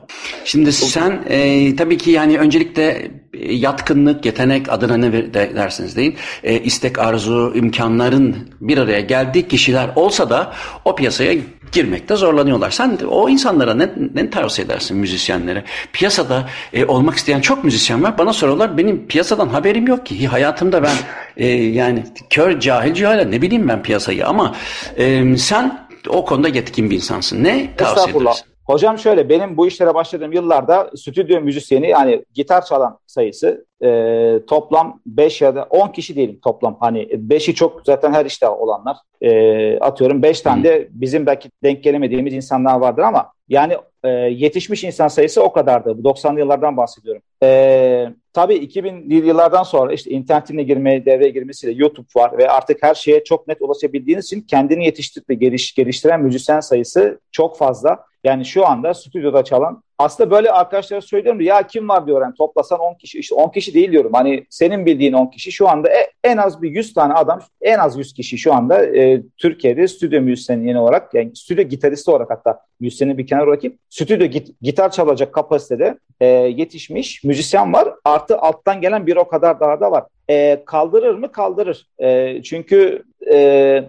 Şimdi 0.44 0.72
sen 0.72 1.24
e, 1.28 1.76
tabii 1.76 1.98
ki 1.98 2.10
yani 2.10 2.38
öncelikle 2.38 3.10
e, 3.34 3.54
yatkınlık, 3.54 4.26
yetenek 4.26 4.72
adına 4.72 4.96
ne 4.96 5.34
dersiniz 5.34 5.96
deyin, 5.96 6.16
e, 6.42 6.60
istek, 6.60 6.98
arzu, 6.98 7.52
imkanların 7.54 8.36
bir 8.60 8.78
araya 8.78 9.00
geldiği 9.00 9.48
kişiler 9.48 9.90
olsa 9.96 10.30
da 10.30 10.52
o 10.84 10.94
piyasaya 10.94 11.34
girmekte 11.72 12.16
zorlanıyorlar. 12.16 12.70
Sen 12.70 12.98
o 13.10 13.28
insanlara 13.28 13.74
ne, 13.74 13.90
ne 14.14 14.30
tavsiye 14.30 14.66
edersin 14.66 14.96
müzisyenlere? 14.96 15.64
Piyasada 15.92 16.48
e, 16.72 16.84
olmak 16.84 17.16
isteyen 17.16 17.40
çok 17.40 17.64
müzisyen 17.64 18.02
var. 18.02 18.18
Bana 18.18 18.32
soruyorlar 18.32 18.78
benim 18.78 19.06
piyasadan 19.06 19.48
haberim 19.48 19.86
yok 19.86 20.06
ki. 20.06 20.26
Hayatımda 20.26 20.82
ben 20.82 20.96
e, 21.36 21.46
yani 21.48 22.04
kör 22.30 22.60
cahil 22.60 22.94
cahil 22.94 23.26
ne 23.26 23.42
bileyim 23.42 23.68
ben 23.68 23.82
piyasayı 23.82 24.26
ama 24.26 24.56
e, 24.96 25.36
sen 25.36 25.89
o 26.08 26.24
konuda 26.24 26.48
yetkin 26.48 26.90
bir 26.90 26.96
insansın. 26.96 27.44
Ne 27.44 27.76
tavsiye 27.76 28.16
edersin? 28.16 28.49
Hocam 28.70 28.98
şöyle 28.98 29.28
benim 29.28 29.56
bu 29.56 29.66
işlere 29.66 29.94
başladığım 29.94 30.32
yıllarda 30.32 30.90
stüdyo 30.96 31.40
müzisyeni 31.40 31.88
yani 31.88 32.24
gitar 32.34 32.64
çalan 32.64 32.98
sayısı 33.06 33.66
e, 33.82 34.40
toplam 34.46 35.00
5 35.06 35.40
ya 35.40 35.54
da 35.54 35.66
10 35.70 35.88
kişi 35.88 36.14
diyelim 36.14 36.40
toplam. 36.40 36.76
Hani 36.80 37.02
5'i 37.02 37.54
çok 37.54 37.82
zaten 37.86 38.12
her 38.12 38.26
işte 38.26 38.48
olanlar. 38.48 38.96
E, 39.20 39.78
atıyorum 39.78 40.22
5 40.22 40.40
tane 40.40 40.64
de 40.64 40.88
bizim 40.90 41.26
belki 41.26 41.50
denk 41.62 41.84
gelemediğimiz 41.84 42.34
insanlar 42.34 42.80
vardır 42.80 43.02
ama 43.02 43.32
yani 43.48 43.76
e, 44.04 44.08
yetişmiş 44.10 44.84
insan 44.84 45.08
sayısı 45.08 45.42
o 45.42 45.52
kadardı. 45.52 46.04
Bu 46.04 46.08
90'lı 46.08 46.38
yıllardan 46.38 46.76
bahsediyorum. 46.76 47.22
E, 47.42 48.08
tabii 48.32 48.54
2000'li 48.54 49.26
yıllardan 49.26 49.62
sonra 49.62 49.92
işte 49.92 50.10
internetin 50.10 50.58
girmeye, 50.58 51.04
devreye 51.04 51.30
girmesiyle 51.30 51.74
YouTube 51.82 52.08
var 52.16 52.38
ve 52.38 52.50
artık 52.50 52.82
her 52.82 52.94
şeye 52.94 53.24
çok 53.24 53.48
net 53.48 53.62
ulaşabildiğiniz 53.62 54.24
için 54.24 54.40
kendini 54.40 54.84
yetiştirip 54.84 55.30
ve 55.30 55.34
geliş, 55.34 55.74
geliştiren 55.74 56.22
müzisyen 56.22 56.60
sayısı 56.60 57.20
çok 57.32 57.58
fazla. 57.58 58.09
Yani 58.24 58.44
şu 58.44 58.66
anda 58.66 58.94
stüdyoda 58.94 59.44
çalan 59.44 59.82
aslında 60.00 60.30
böyle 60.30 60.50
arkadaşlara 60.50 61.00
söylüyorum 61.00 61.40
ya 61.40 61.66
kim 61.66 61.88
var 61.88 62.06
diyor 62.06 62.22
yani 62.22 62.34
toplasan 62.34 62.80
10 62.80 62.94
kişi 62.94 63.18
işte 63.18 63.34
10 63.34 63.48
kişi 63.48 63.74
değil 63.74 63.92
diyorum. 63.92 64.12
Hani 64.14 64.46
senin 64.50 64.86
bildiğin 64.86 65.12
10 65.12 65.26
kişi 65.26 65.52
şu 65.52 65.68
anda 65.68 65.88
e, 65.88 66.10
en 66.24 66.36
az 66.36 66.62
bir 66.62 66.70
100 66.70 66.94
tane 66.94 67.14
adam 67.14 67.40
en 67.60 67.78
az 67.78 67.98
100 67.98 68.12
kişi 68.14 68.38
şu 68.38 68.54
anda 68.54 68.86
e, 68.86 69.22
Türkiye'de 69.36 69.88
stüdyo 69.88 70.20
müzisyeni 70.20 70.68
yeni 70.68 70.78
olarak 70.78 71.14
yani 71.14 71.36
stüdyo 71.36 71.64
gitaristi 71.64 72.10
olarak 72.10 72.30
hatta 72.30 72.60
müzisyeni 72.80 73.18
bir 73.18 73.26
kenara 73.26 73.46
bırakıp 73.46 73.78
stüdyo 73.90 74.26
git, 74.26 74.60
gitar 74.62 74.90
çalacak 74.90 75.34
kapasitede 75.34 75.98
e, 76.20 76.26
yetişmiş 76.26 77.24
müzisyen 77.24 77.72
var. 77.72 77.88
Artı 78.04 78.38
alttan 78.38 78.80
gelen 78.80 79.06
bir 79.06 79.16
o 79.16 79.28
kadar 79.28 79.60
daha 79.60 79.80
da 79.80 79.90
var. 79.90 80.04
E, 80.30 80.62
kaldırır 80.66 81.14
mı? 81.14 81.32
Kaldırır. 81.32 81.86
E, 82.02 82.42
çünkü 82.42 83.02
e 83.32 83.84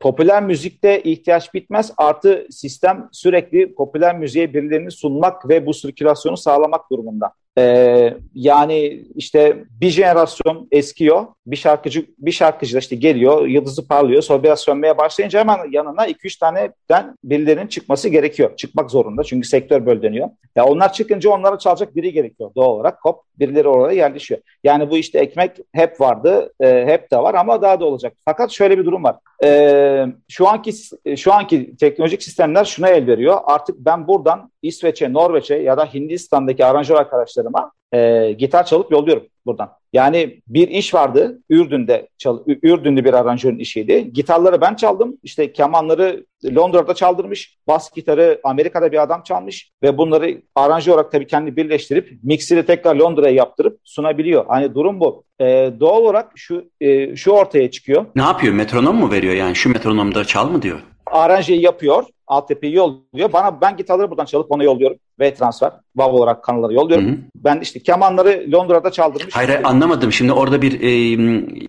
popüler 0.00 0.42
müzikte 0.42 1.02
ihtiyaç 1.02 1.54
bitmez. 1.54 1.92
Artı 1.96 2.46
sistem 2.50 3.08
sürekli 3.12 3.74
popüler 3.74 4.18
müziğe 4.18 4.54
birilerini 4.54 4.90
sunmak 4.90 5.48
ve 5.48 5.66
bu 5.66 5.74
sirkülasyonu 5.74 6.36
sağlamak 6.36 6.90
durumunda. 6.90 7.32
Ee, 7.58 8.14
yani 8.34 9.04
işte 9.14 9.64
bir 9.80 9.90
jenerasyon 9.90 10.68
eskiyor, 10.72 11.26
bir 11.46 11.56
şarkıcı 11.56 12.06
bir 12.18 12.32
şarkıcı 12.32 12.74
da 12.74 12.78
işte 12.78 12.96
geliyor, 12.96 13.46
yıldızı 13.46 13.88
parlıyor, 13.88 14.22
sonra 14.22 14.42
biraz 14.42 14.60
sönmeye 14.60 14.98
başlayınca 14.98 15.40
hemen 15.40 15.58
yanına 15.70 16.06
2-3 16.06 16.38
taneden 16.38 17.16
birilerinin 17.24 17.66
çıkması 17.66 18.08
gerekiyor. 18.08 18.56
Çıkmak 18.56 18.90
zorunda 18.90 19.24
çünkü 19.24 19.48
sektör 19.48 19.86
böyle 19.86 20.02
dönüyor. 20.02 20.30
Ya 20.56 20.64
onlar 20.64 20.92
çıkınca 20.92 21.30
onlara 21.30 21.58
çalacak 21.58 21.96
biri 21.96 22.12
gerekiyor 22.12 22.50
doğal 22.56 22.70
olarak. 22.70 22.98
Hop 23.02 23.22
birileri 23.38 23.68
oraya 23.68 23.96
yerleşiyor. 23.96 24.40
Yani 24.64 24.90
bu 24.90 24.98
işte 24.98 25.18
ekmek 25.18 25.56
hep 25.72 26.00
vardı, 26.00 26.52
e, 26.60 26.86
hep 26.86 27.10
de 27.10 27.18
var 27.18 27.34
ama 27.34 27.62
daha 27.62 27.80
da 27.80 27.84
olacak. 27.84 28.12
Fakat 28.24 28.50
şöyle 28.50 28.78
bir 28.78 28.84
durum 28.84 29.04
var. 29.04 29.16
E, 29.44 30.06
şu 30.28 30.48
anki 30.48 30.72
şu 31.16 31.32
anki 31.32 31.76
teknolojik 31.76 32.22
sistemler 32.22 32.64
şuna 32.64 32.88
el 32.88 33.06
veriyor. 33.06 33.38
Artık 33.44 33.76
ben 33.78 34.08
buradan 34.08 34.52
İsveç'e, 34.62 35.12
Norveç'e 35.12 35.56
ya 35.56 35.78
da 35.78 35.84
Hindistan'daki 35.84 36.64
aranjör 36.64 36.96
arkadaşlarıma 37.40 37.72
e, 37.92 38.32
gitar 38.32 38.66
çalıp 38.66 38.92
yolluyorum 38.92 39.26
buradan. 39.46 39.70
Yani 39.92 40.40
bir 40.48 40.68
iş 40.68 40.94
vardı 40.94 41.42
Ürdün'de, 41.50 42.08
çal, 42.18 42.38
Ürdünlü 42.46 43.04
bir 43.04 43.14
aranjörün 43.14 43.58
işiydi. 43.58 44.12
Gitarları 44.12 44.60
ben 44.60 44.74
çaldım. 44.74 45.18
İşte 45.22 45.52
kemanları 45.52 46.26
Londra'da 46.56 46.94
çaldırmış. 46.94 47.58
Bas 47.66 47.90
gitarı 47.92 48.40
Amerika'da 48.44 48.92
bir 48.92 49.02
adam 49.02 49.22
çalmış 49.22 49.70
ve 49.82 49.98
bunları 49.98 50.42
aranjör 50.54 50.94
olarak 50.94 51.12
tabii 51.12 51.26
kendi 51.26 51.56
birleştirip 51.56 52.18
mikseri 52.22 52.66
tekrar 52.66 52.96
Londra'ya 52.96 53.34
yaptırıp 53.34 53.80
sunabiliyor. 53.84 54.44
Hani 54.48 54.74
durum 54.74 55.00
bu. 55.00 55.24
Ee, 55.40 55.72
doğal 55.80 56.02
olarak 56.02 56.32
şu 56.36 56.70
e, 56.80 57.16
şu 57.16 57.30
ortaya 57.30 57.70
çıkıyor. 57.70 58.06
Ne 58.16 58.22
yapıyor? 58.22 58.54
Metronom 58.54 58.96
mu 58.96 59.10
veriyor 59.10 59.34
yani? 59.34 59.56
Şu 59.56 59.72
metronomda 59.72 60.24
çal 60.24 60.50
mı 60.50 60.62
diyor? 60.62 60.80
Aranjeyi 61.06 61.62
yapıyor 61.62 62.04
altyapıyı 62.30 62.72
yolluyor. 62.72 63.32
Bana 63.32 63.60
ben 63.60 63.76
gitarları 63.76 64.10
buradan 64.10 64.24
çalıp 64.24 64.52
ona 64.52 64.64
yolluyorum. 64.64 64.96
V 65.20 65.34
transfer. 65.34 65.72
WAV 65.96 66.12
olarak 66.12 66.44
kanalları 66.44 66.74
yolluyorum. 66.74 67.06
Hı 67.06 67.12
hı. 67.12 67.16
Ben 67.36 67.60
işte 67.60 67.80
kemanları 67.80 68.46
Londra'da 68.52 68.90
çaldırmış. 68.90 69.36
Hayır 69.36 69.48
işte. 69.48 69.62
anlamadım. 69.62 70.12
Şimdi 70.12 70.32
orada 70.32 70.62
bir 70.62 70.80
e, 70.80 70.90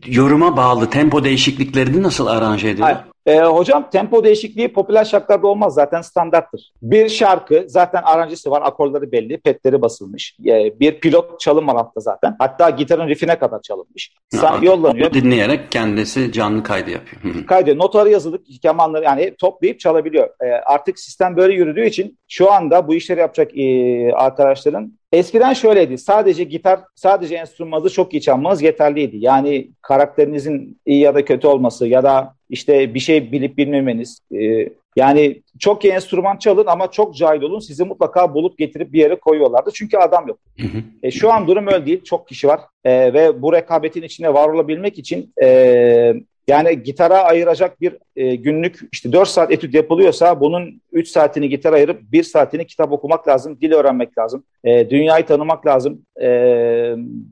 yoruma 0.08 0.58
bağlı 0.58 0.90
tempo 0.90 1.24
değişikliklerini 1.24 2.04
nasıl 2.04 2.28
aranje 2.28 2.70
ediyor? 2.70 2.88
Hayır. 2.88 3.00
E, 3.26 3.40
hocam 3.40 3.90
tempo 3.90 4.24
değişikliği 4.24 4.74
popüler 4.74 5.06
şarkılarda 5.06 5.48
olmaz 5.48 5.74
zaten 5.74 6.02
standarttır. 6.02 6.74
Bir 6.82 7.10
şarkı 7.10 7.64
zaten 7.68 8.02
aranjesi 8.04 8.52
var, 8.52 8.62
akorları 8.66 9.12
belli, 9.12 9.38
petleri 9.38 9.82
basılmış. 9.82 10.38
E, 10.46 10.80
bir 10.80 11.00
pilot 11.00 11.40
çalım 11.40 11.70
altta 11.70 12.00
zaten. 12.00 12.36
Hatta 12.40 12.70
gitarın 12.70 13.08
riffine 13.08 13.40
kadar 13.40 13.62
çalınmış. 13.62 14.14
Sa- 14.34 14.66
yollanıyor. 14.66 15.14
Dinleyerek 15.14 15.72
kendisi 15.72 16.32
canlı 16.32 16.64
kaydı 16.64 16.90
yapıyor. 16.90 17.46
Kaydı. 17.48 17.78
Notaları 17.78 18.10
yazılı, 18.10 18.44
kemanları 18.62 19.04
yani 19.04 19.36
toplayıp 19.40 19.80
çalabiliyor. 19.80 20.30
E, 20.42 20.46
artık 20.52 21.00
sistem 21.00 21.38
böyle 21.38 21.54
yürüdüğü 21.54 21.86
için 21.86 22.18
şu 22.28 22.52
anda 22.52 22.88
bu 22.88 22.96
işleri 22.96 23.20
yapacak 23.20 23.58
e, 23.58 24.14
arkadaşların 24.14 25.01
Eskiden 25.12 25.54
şöyleydi. 25.54 25.98
Sadece 25.98 26.44
gitar, 26.44 26.80
sadece 26.96 27.36
enstrümanı 27.36 27.90
çok 27.90 28.14
iyi 28.14 28.22
çalmanız 28.22 28.62
yeterliydi. 28.62 29.18
Yani 29.20 29.72
karakterinizin 29.82 30.80
iyi 30.86 31.00
ya 31.00 31.16
da 31.16 31.26
kötü 31.26 31.48
olması 31.48 31.88
ya 31.88 32.04
da 32.04 32.36
işte 32.50 32.94
bir 32.94 33.00
şey 33.00 33.32
bilip 33.32 33.58
bilmemeniz. 33.58 34.20
E, 34.34 34.70
yani 34.96 35.42
çok 35.60 35.86
iyi 35.86 35.94
enstrüman 35.94 36.38
çalın 36.38 36.66
ama 36.66 36.92
çok 36.92 37.16
cahil 37.16 37.42
olun. 37.42 37.60
Sizi 37.60 37.84
mutlaka 37.84 38.34
bulup 38.34 38.58
getirip 38.58 38.94
bir 38.94 39.00
yere 39.00 39.16
koyuyorlardı. 39.16 39.70
Çünkü 39.74 39.98
adam 39.98 40.28
yok. 40.28 40.40
Hı 40.60 40.68
hı. 40.68 40.84
E, 41.04 41.12
şu 41.12 41.34
an 41.34 41.48
durum 41.48 41.68
öyle 41.68 41.86
değil. 41.86 42.04
Çok 42.04 42.28
kişi 42.28 42.48
var. 42.48 42.60
E, 42.84 43.14
ve 43.14 43.42
bu 43.42 43.54
rekabetin 43.54 44.02
içinde 44.02 44.34
var 44.34 44.50
olabilmek 44.50 45.00
için 45.00 45.34
e, 45.44 46.14
yani 46.48 46.84
gitara 46.84 47.24
ayıracak 47.24 47.82
bir 47.82 47.98
e, 48.16 48.36
günlük 48.36 48.80
işte 48.92 49.12
4 49.12 49.28
saat 49.28 49.52
etüt 49.52 49.74
yapılıyorsa 49.74 50.40
bunun 50.40 50.82
3 50.92 51.08
saatini 51.08 51.50
gitar 51.50 51.74
ayırıp 51.74 52.02
1 52.12 52.24
saatini 52.24 52.66
kitap 52.66 52.92
okumak 52.92 53.28
lazım, 53.28 53.58
dil 53.62 53.72
öğrenmek 53.72 54.18
lazım, 54.18 54.44
e, 54.64 54.90
dünyayı 54.90 55.26
tanımak 55.26 55.66
lazım. 55.66 56.02
E, 56.22 56.28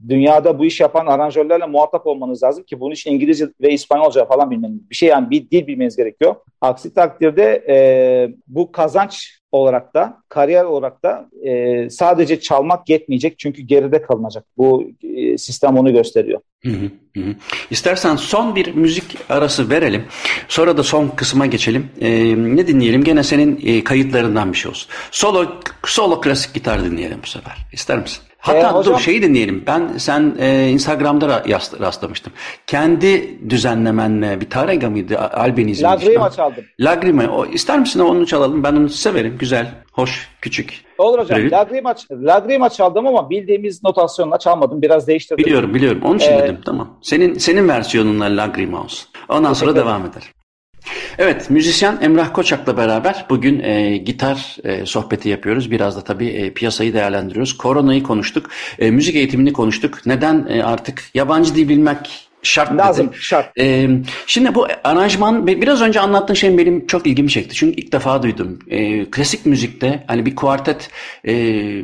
dünyada 0.10 0.60
bu 0.60 0.66
iş 0.66 0.80
yapan 0.80 1.06
aranjörlerle 1.06 1.66
muhatap 1.66 2.08
olmanız 2.08 2.44
lazım 2.44 2.64
ki 2.64 2.80
bunun 2.80 2.94
için 2.94 3.12
İngilizce 3.12 3.48
ve 3.62 3.72
İspanyolca 3.72 4.26
falan 4.26 4.52
bilmeniz. 4.52 4.90
Bir 4.90 4.96
şey 4.96 5.10
yani 5.10 5.30
bir 5.30 5.50
dil 5.50 5.68
bilmeniz 5.68 5.98
gerekiyor. 5.98 6.36
Aksi 6.62 6.94
takdirde 6.94 7.49
e, 7.50 8.30
bu 8.48 8.72
kazanç 8.72 9.40
olarak 9.52 9.94
da 9.94 10.18
kariyer 10.30 10.64
olarak 10.64 11.04
da 11.04 11.30
e, 11.44 11.90
sadece 11.90 12.40
çalmak 12.40 12.90
yetmeyecek 12.90 13.40
çünkü 13.40 13.62
geride 13.62 14.02
kalınacak. 14.02 14.46
Bu 14.58 14.84
e, 15.04 15.38
sistem 15.38 15.78
onu 15.78 15.94
gösteriyor. 15.94 16.42
Hı 16.64 16.70
hı, 16.70 17.22
hı. 17.22 17.36
İstersen 17.70 18.16
son 18.16 18.56
bir 18.56 18.74
müzik 18.74 19.18
arası 19.30 19.70
verelim. 19.70 20.06
Sonra 20.48 20.78
da 20.78 20.84
son 20.84 21.08
kısma 21.08 21.46
geçelim. 21.46 21.90
E, 22.02 22.10
ne 22.56 22.68
dinleyelim? 22.68 23.04
Gene 23.04 23.24
senin 23.24 23.62
e, 23.66 23.84
kayıtlarından 23.84 24.54
bir 24.54 24.58
şey 24.58 24.70
olsun. 24.70 24.92
Solo 25.12 25.46
solo 25.86 26.22
klasik 26.22 26.54
gitar 26.54 26.86
dinleyelim 26.86 27.20
bu 27.24 27.28
sefer. 27.28 27.58
İster 27.74 28.00
misin? 28.00 28.29
Hatta 28.40 28.60
ee, 28.60 28.72
hocam, 28.72 28.94
dur 28.94 29.00
şeyi 29.00 29.22
dinleyelim. 29.22 29.64
Ben 29.68 29.98
sen 29.98 30.36
e, 30.40 30.70
Instagram'da 30.70 31.44
rastlamıştım. 31.80 32.34
Kendi 32.68 33.40
düzenlemenle 33.50 34.42
bir 34.42 34.50
Tarega 34.50 34.90
mıydı? 34.90 35.20
Albenizm. 35.20 35.84
Lagrima 35.84 36.30
çaldım. 36.30 36.64
Lagrima. 36.80 37.28
O, 37.28 37.46
ister 37.46 37.80
misin 37.80 38.00
onu 38.00 38.26
çalalım? 38.26 38.64
Ben 38.64 38.74
onu 38.74 38.90
severim. 38.90 39.38
Güzel, 39.40 39.72
hoş, 39.92 40.30
küçük. 40.42 40.84
Olur 40.98 41.20
hocam. 41.20 41.40
Revit. 41.40 41.54
Lagrima, 41.54 41.96
Lagrima 42.12 42.70
çaldım 42.70 43.08
ama 43.08 43.30
bildiğimiz 43.30 43.84
notasyonla 43.84 44.40
çalmadım. 44.40 44.82
Biraz 44.82 45.08
değiştirdim. 45.08 45.46
Biliyorum 45.46 45.74
biliyorum. 45.74 46.02
Onun 46.04 46.18
için 46.18 46.32
ee, 46.32 46.44
dedim. 46.44 46.58
Tamam. 46.66 46.98
Senin 47.02 47.34
senin 47.34 47.68
versiyonunla 47.68 48.26
Lagrima 48.26 48.82
olsun. 48.82 49.10
Ondan 49.30 49.54
sonra 49.54 49.76
devam 49.76 50.06
eder. 50.06 50.39
Evet, 51.18 51.50
müzisyen 51.50 51.98
Emrah 52.02 52.34
Koçak'la 52.34 52.78
beraber 52.78 53.26
bugün 53.30 53.60
e, 53.60 53.98
gitar 53.98 54.58
e, 54.64 54.86
sohbeti 54.86 55.30
yapıyoruz. 55.30 55.72
Biraz 55.72 55.96
da 55.96 56.02
tabii 56.02 56.28
e, 56.28 56.54
piyasayı 56.54 56.94
değerlendiriyoruz. 56.94 57.58
Koronayı 57.58 58.04
konuştuk, 58.04 58.50
e, 58.80 58.92
müzik 58.92 59.16
eğitimini 59.16 59.54
konuştuk. 59.54 60.06
Neden 60.06 60.48
e, 60.50 60.64
artık 60.64 61.04
yabancı 61.14 61.56
dil 61.56 61.70
bilmek 61.70 62.29
Şart 62.44 62.78
Lazım, 62.78 63.08
dedi. 63.08 63.18
şart. 63.20 63.60
Ee, 63.60 63.90
şimdi 64.28 64.56
bu 64.56 64.68
aranjman, 64.84 65.48
biraz 65.48 65.82
önce 65.82 66.00
anlattığın 66.00 66.34
şey 66.34 66.58
benim 66.58 66.88
çok 66.88 67.08
ilgimi 67.08 67.30
çekti. 67.30 67.56
Çünkü 67.56 67.82
ilk 67.82 67.92
defa 67.92 68.24
duydum. 68.24 68.60
Ee, 68.70 69.06
klasik 69.06 69.46
müzikte 69.46 70.04
hani 70.08 70.26
bir 70.26 70.36
kuartet 70.36 70.90
e, 71.28 71.34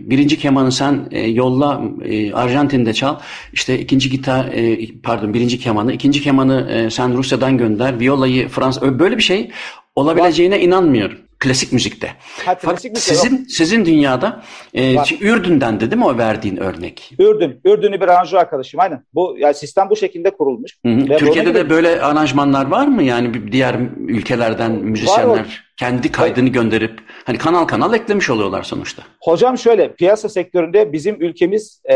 birinci 0.09 0.39
kemanı 0.39 0.71
sen 0.71 1.07
e, 1.11 1.27
yolla 1.27 1.81
e, 2.05 2.33
Arjantin'de 2.33 2.93
çal. 2.93 3.19
İşte 3.53 3.79
ikinci 3.79 4.09
gitar, 4.09 4.45
e, 4.45 4.79
pardon 5.03 5.33
birinci 5.33 5.59
kemanı, 5.59 5.93
ikinci 5.93 6.21
kemanı 6.21 6.71
e, 6.71 6.89
sen 6.89 7.17
Rusya'dan 7.17 7.57
gönder. 7.57 7.99
Violayı 7.99 8.47
Fransa, 8.47 8.99
böyle 8.99 9.17
bir 9.17 9.23
şey 9.23 9.51
olabileceğine 9.95 10.61
inanmıyorum. 10.61 11.17
Klasik 11.39 11.73
müzikte. 11.73 12.11
Ha, 12.45 12.57
klasik 12.57 12.91
müzik 12.91 13.13
sizin 13.15 13.37
yok. 13.37 13.47
sizin 13.49 13.85
dünyada 13.85 14.43
e, 14.73 14.95
Ürdün'den 15.21 15.79
de 15.79 15.91
değil 15.91 15.99
mi 15.99 16.05
o 16.05 16.17
verdiğin 16.17 16.57
örnek? 16.57 17.13
Ürdün. 17.19 17.61
Ürdün'ü 17.65 18.01
bir 18.01 18.07
aranjör 18.07 18.37
arkadaşım 18.37 18.79
aynen. 18.79 19.03
Bu 19.13 19.35
yani 19.39 19.53
sistem 19.53 19.89
bu 19.89 19.95
şekilde 19.95 20.29
kurulmuş. 20.29 20.71
Hı 20.85 20.91
hı. 20.91 21.17
Türkiye'de 21.17 21.53
de 21.53 21.69
böyle 21.69 22.01
aranjmanlar 22.01 22.65
var 22.65 22.87
mı? 22.87 23.03
Yani 23.03 23.51
diğer 23.51 23.75
ülkelerden 24.07 24.71
müzisyenler 24.71 25.27
var, 25.27 25.64
kendi 25.77 26.11
kaydını 26.11 26.49
gönderip 26.49 26.99
hani 27.25 27.37
kanal 27.37 27.65
kanal 27.65 27.93
eklemiş 27.93 28.29
oluyorlar 28.29 28.63
sonuçta. 28.63 29.03
Hocam 29.21 29.57
şöyle 29.57 29.93
piyasa 29.93 30.29
sektöründe 30.29 30.93
bizim 30.93 31.21
ülkemiz 31.21 31.81
e, 31.85 31.95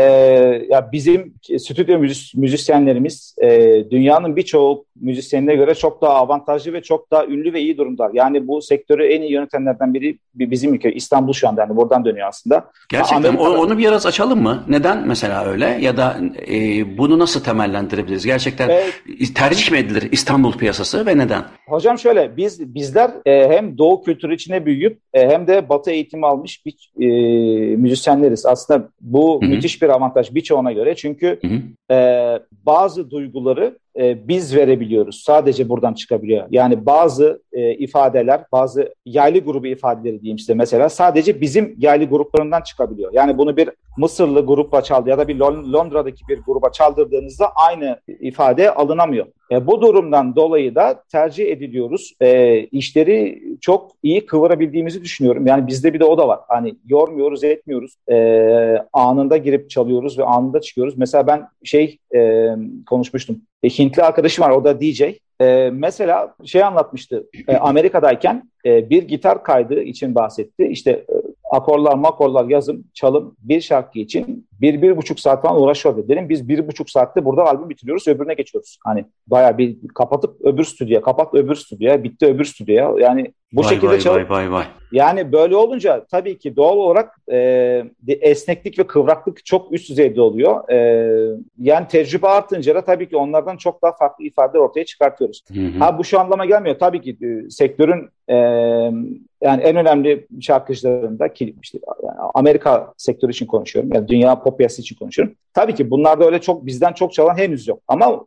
ya 0.70 0.88
bizim 0.92 1.34
stüdyo 1.58 1.98
müzis, 1.98 2.34
müzisyenlerimiz 2.34 3.34
e, 3.42 3.50
dünyanın 3.90 4.36
birçok 4.36 4.86
müzisyenine 5.00 5.54
göre 5.54 5.74
çok 5.74 6.02
daha 6.02 6.14
avantajlı 6.14 6.72
ve 6.72 6.82
çok 6.82 7.10
daha 7.10 7.26
ünlü 7.26 7.52
ve 7.52 7.60
iyi 7.60 7.78
durumdalar. 7.78 8.10
Yani 8.14 8.48
bu 8.48 8.62
sektörü 8.62 9.06
en 9.06 9.22
iyi 9.22 9.32
yönetenlerden 9.32 9.94
biri 9.94 10.18
bizim 10.34 10.74
ülke 10.74 10.92
İstanbul 10.92 11.32
şu 11.32 11.48
anda 11.48 11.60
yani 11.60 11.76
buradan 11.76 12.04
dönüyor 12.04 12.28
aslında. 12.28 12.70
Gerçekten 12.88 13.36
o, 13.36 13.48
onu 13.48 13.78
bir 13.78 13.90
biraz 13.90 14.06
açalım 14.06 14.42
mı? 14.42 14.64
Neden 14.68 15.08
mesela 15.08 15.44
öyle 15.44 15.66
ya 15.80 15.96
da 15.96 16.16
e, 16.48 16.98
bunu 16.98 17.18
nasıl 17.18 17.44
temellendirebiliriz? 17.44 18.26
Gerçekten 18.26 18.68
e, 18.68 18.84
tercih 19.34 19.72
mi 19.72 19.78
edilir 19.78 20.08
İstanbul 20.12 20.52
piyasası 20.52 21.06
ve 21.06 21.18
neden? 21.18 21.44
Hocam 21.68 21.98
şöyle 21.98 22.36
biz 22.36 22.74
bizler 22.74 23.10
e, 23.26 23.48
hem 23.48 23.69
Doğu 23.78 24.02
kültürü 24.02 24.34
içine 24.34 24.66
büyüyüp 24.66 24.98
e, 25.14 25.28
hem 25.28 25.46
de 25.46 25.68
Batı 25.68 25.90
eğitimi 25.90 26.26
almış 26.26 26.66
bir 26.66 26.92
e, 27.00 27.06
müzisyenleriz. 27.76 28.46
Aslında 28.46 28.88
bu 29.00 29.42
Hı-hı. 29.42 29.50
müthiş 29.50 29.82
bir 29.82 29.88
avantaj 29.88 30.34
birçoğuna 30.34 30.72
göre 30.72 30.96
çünkü 30.96 31.40
e, 31.90 32.38
bazı 32.66 33.10
duyguları 33.10 33.78
e, 33.98 34.28
biz 34.28 34.56
verebiliyoruz. 34.56 35.22
Sadece 35.24 35.68
buradan 35.68 35.94
çıkabiliyor. 35.94 36.46
Yani 36.50 36.86
bazı 36.86 37.42
e, 37.52 37.74
ifadeler, 37.74 38.44
bazı 38.52 38.94
yaylı 39.04 39.38
grubu 39.38 39.66
ifadeleri 39.66 40.20
diyeyim 40.20 40.38
size 40.38 40.54
mesela 40.54 40.88
sadece 40.88 41.40
bizim 41.40 41.74
yaylı 41.78 42.04
gruplarından 42.04 42.62
çıkabiliyor. 42.62 43.12
Yani 43.12 43.38
bunu 43.38 43.56
bir 43.56 43.70
Mısırlı 43.96 44.46
grupla 44.46 44.82
çaldı 44.82 45.10
ya 45.10 45.18
da 45.18 45.28
bir 45.28 45.36
Londra'daki 45.38 46.24
bir 46.28 46.38
gruba 46.38 46.72
çaldırdığınızda 46.72 47.52
aynı 47.68 48.00
ifade 48.20 48.70
alınamıyor. 48.70 49.26
E, 49.50 49.66
bu 49.66 49.80
durumdan 49.80 50.36
dolayı 50.36 50.74
da 50.74 51.02
tercih 51.12 51.52
ediliyoruz. 51.52 52.14
E, 52.20 52.58
işleri 52.60 53.42
çok 53.60 53.90
iyi 54.02 54.26
kıvırabildiğimizi 54.26 55.04
düşünüyorum. 55.04 55.46
Yani 55.46 55.66
bizde 55.66 55.94
bir 55.94 56.00
de 56.00 56.04
o 56.04 56.18
da 56.18 56.28
var. 56.28 56.40
Hani 56.48 56.74
yormuyoruz, 56.86 57.44
etmiyoruz. 57.44 57.96
E, 58.10 58.16
anında 58.92 59.36
girip 59.36 59.70
çalıyoruz 59.70 60.18
ve 60.18 60.24
anında 60.24 60.60
çıkıyoruz. 60.60 60.98
Mesela 60.98 61.26
ben 61.26 61.48
şey 61.64 61.98
e, 62.14 62.48
konuşmuştum. 62.86 63.42
E, 63.62 63.68
Hintli 63.68 64.02
arkadaşım 64.02 64.44
var, 64.44 64.50
o 64.50 64.64
da 64.64 64.80
DJ. 64.80 65.02
E, 65.40 65.70
mesela 65.72 66.34
şey 66.44 66.64
anlatmıştı. 66.64 67.26
E, 67.48 67.56
Amerika'dayken 67.56 68.50
e, 68.66 68.90
bir 68.90 69.02
gitar 69.02 69.44
kaydı 69.44 69.82
için 69.82 70.14
bahsetti. 70.14 70.64
İşte 70.64 70.90
e, 70.90 71.06
akorlar, 71.50 71.94
makorlar, 71.94 72.44
yazım, 72.44 72.84
çalım 72.94 73.36
bir 73.38 73.60
şarkı 73.60 73.98
için 73.98 74.46
bir, 74.60 74.82
bir 74.82 74.96
buçuk 74.96 75.20
saat 75.20 75.42
falan 75.42 75.62
uğraşıyor 75.62 76.08
dedim. 76.08 76.28
Biz 76.28 76.48
bir 76.48 76.68
buçuk 76.68 76.90
saatte 76.90 77.24
burada 77.24 77.44
albüm 77.44 77.68
bitiriyoruz, 77.68 78.08
öbürüne 78.08 78.34
geçiyoruz. 78.34 78.78
Hani 78.84 79.04
bayağı 79.26 79.58
bir 79.58 79.76
kapatıp 79.94 80.40
öbür 80.40 80.64
stüdyoya, 80.64 81.02
kapat 81.02 81.34
öbür 81.34 81.54
stüdyoya, 81.54 82.04
bitti 82.04 82.26
öbür 82.26 82.44
stüdyoya. 82.44 82.94
Yani 82.98 83.32
bu 83.52 83.60
vay 83.60 83.68
şekilde 83.68 83.92
vay, 83.92 83.98
çalıp... 83.98 84.30
Vay, 84.30 84.50
vay, 84.50 84.52
vay. 84.52 84.64
Yani 84.92 85.32
böyle 85.32 85.56
olunca 85.56 86.06
tabii 86.10 86.38
ki 86.38 86.56
doğal 86.56 86.76
olarak 86.76 87.16
e, 87.32 87.84
esneklik 88.08 88.78
ve 88.78 88.86
kıvraklık 88.86 89.46
çok 89.46 89.72
üst 89.72 89.90
düzeyde 89.90 90.20
oluyor. 90.20 90.68
E, 90.70 91.36
yani 91.58 91.88
tecrübe 91.88 92.28
artınca 92.28 92.74
da 92.74 92.84
tabii 92.84 93.08
ki 93.08 93.16
onlardan 93.16 93.56
çok 93.56 93.82
daha 93.82 93.92
farklı 93.92 94.24
ifadeler 94.24 94.62
ortaya 94.62 94.84
çıkartıyoruz. 94.84 95.44
Hı 95.54 95.60
hı. 95.60 95.78
Ha 95.78 95.98
bu 95.98 96.04
şu 96.04 96.20
anlama 96.20 96.44
gelmiyor. 96.44 96.78
Tabii 96.78 97.00
ki 97.00 97.16
e, 97.22 97.50
sektörün 97.50 98.08
e, 98.28 98.34
yani 99.42 99.62
en 99.62 99.76
önemli 99.76 100.26
şarkıcılarında 100.40 101.32
ki 101.32 101.54
işte 101.62 101.78
yani 102.02 102.18
Amerika 102.34 102.92
sektörü 102.96 103.30
için 103.30 103.46
konuşuyorum. 103.46 103.90
Yani 103.94 104.08
dünya 104.08 104.42
pop 104.42 104.58
piyasası 104.58 104.82
için 104.82 104.96
konuşuyorum. 104.96 105.34
Tabii 105.54 105.74
ki 105.74 105.90
bunlarda 105.90 106.24
öyle 106.24 106.40
çok 106.40 106.66
bizden 106.66 106.92
çok 106.92 107.12
çalan 107.12 107.38
henüz 107.38 107.68
yok. 107.68 107.80
Ama 107.88 108.26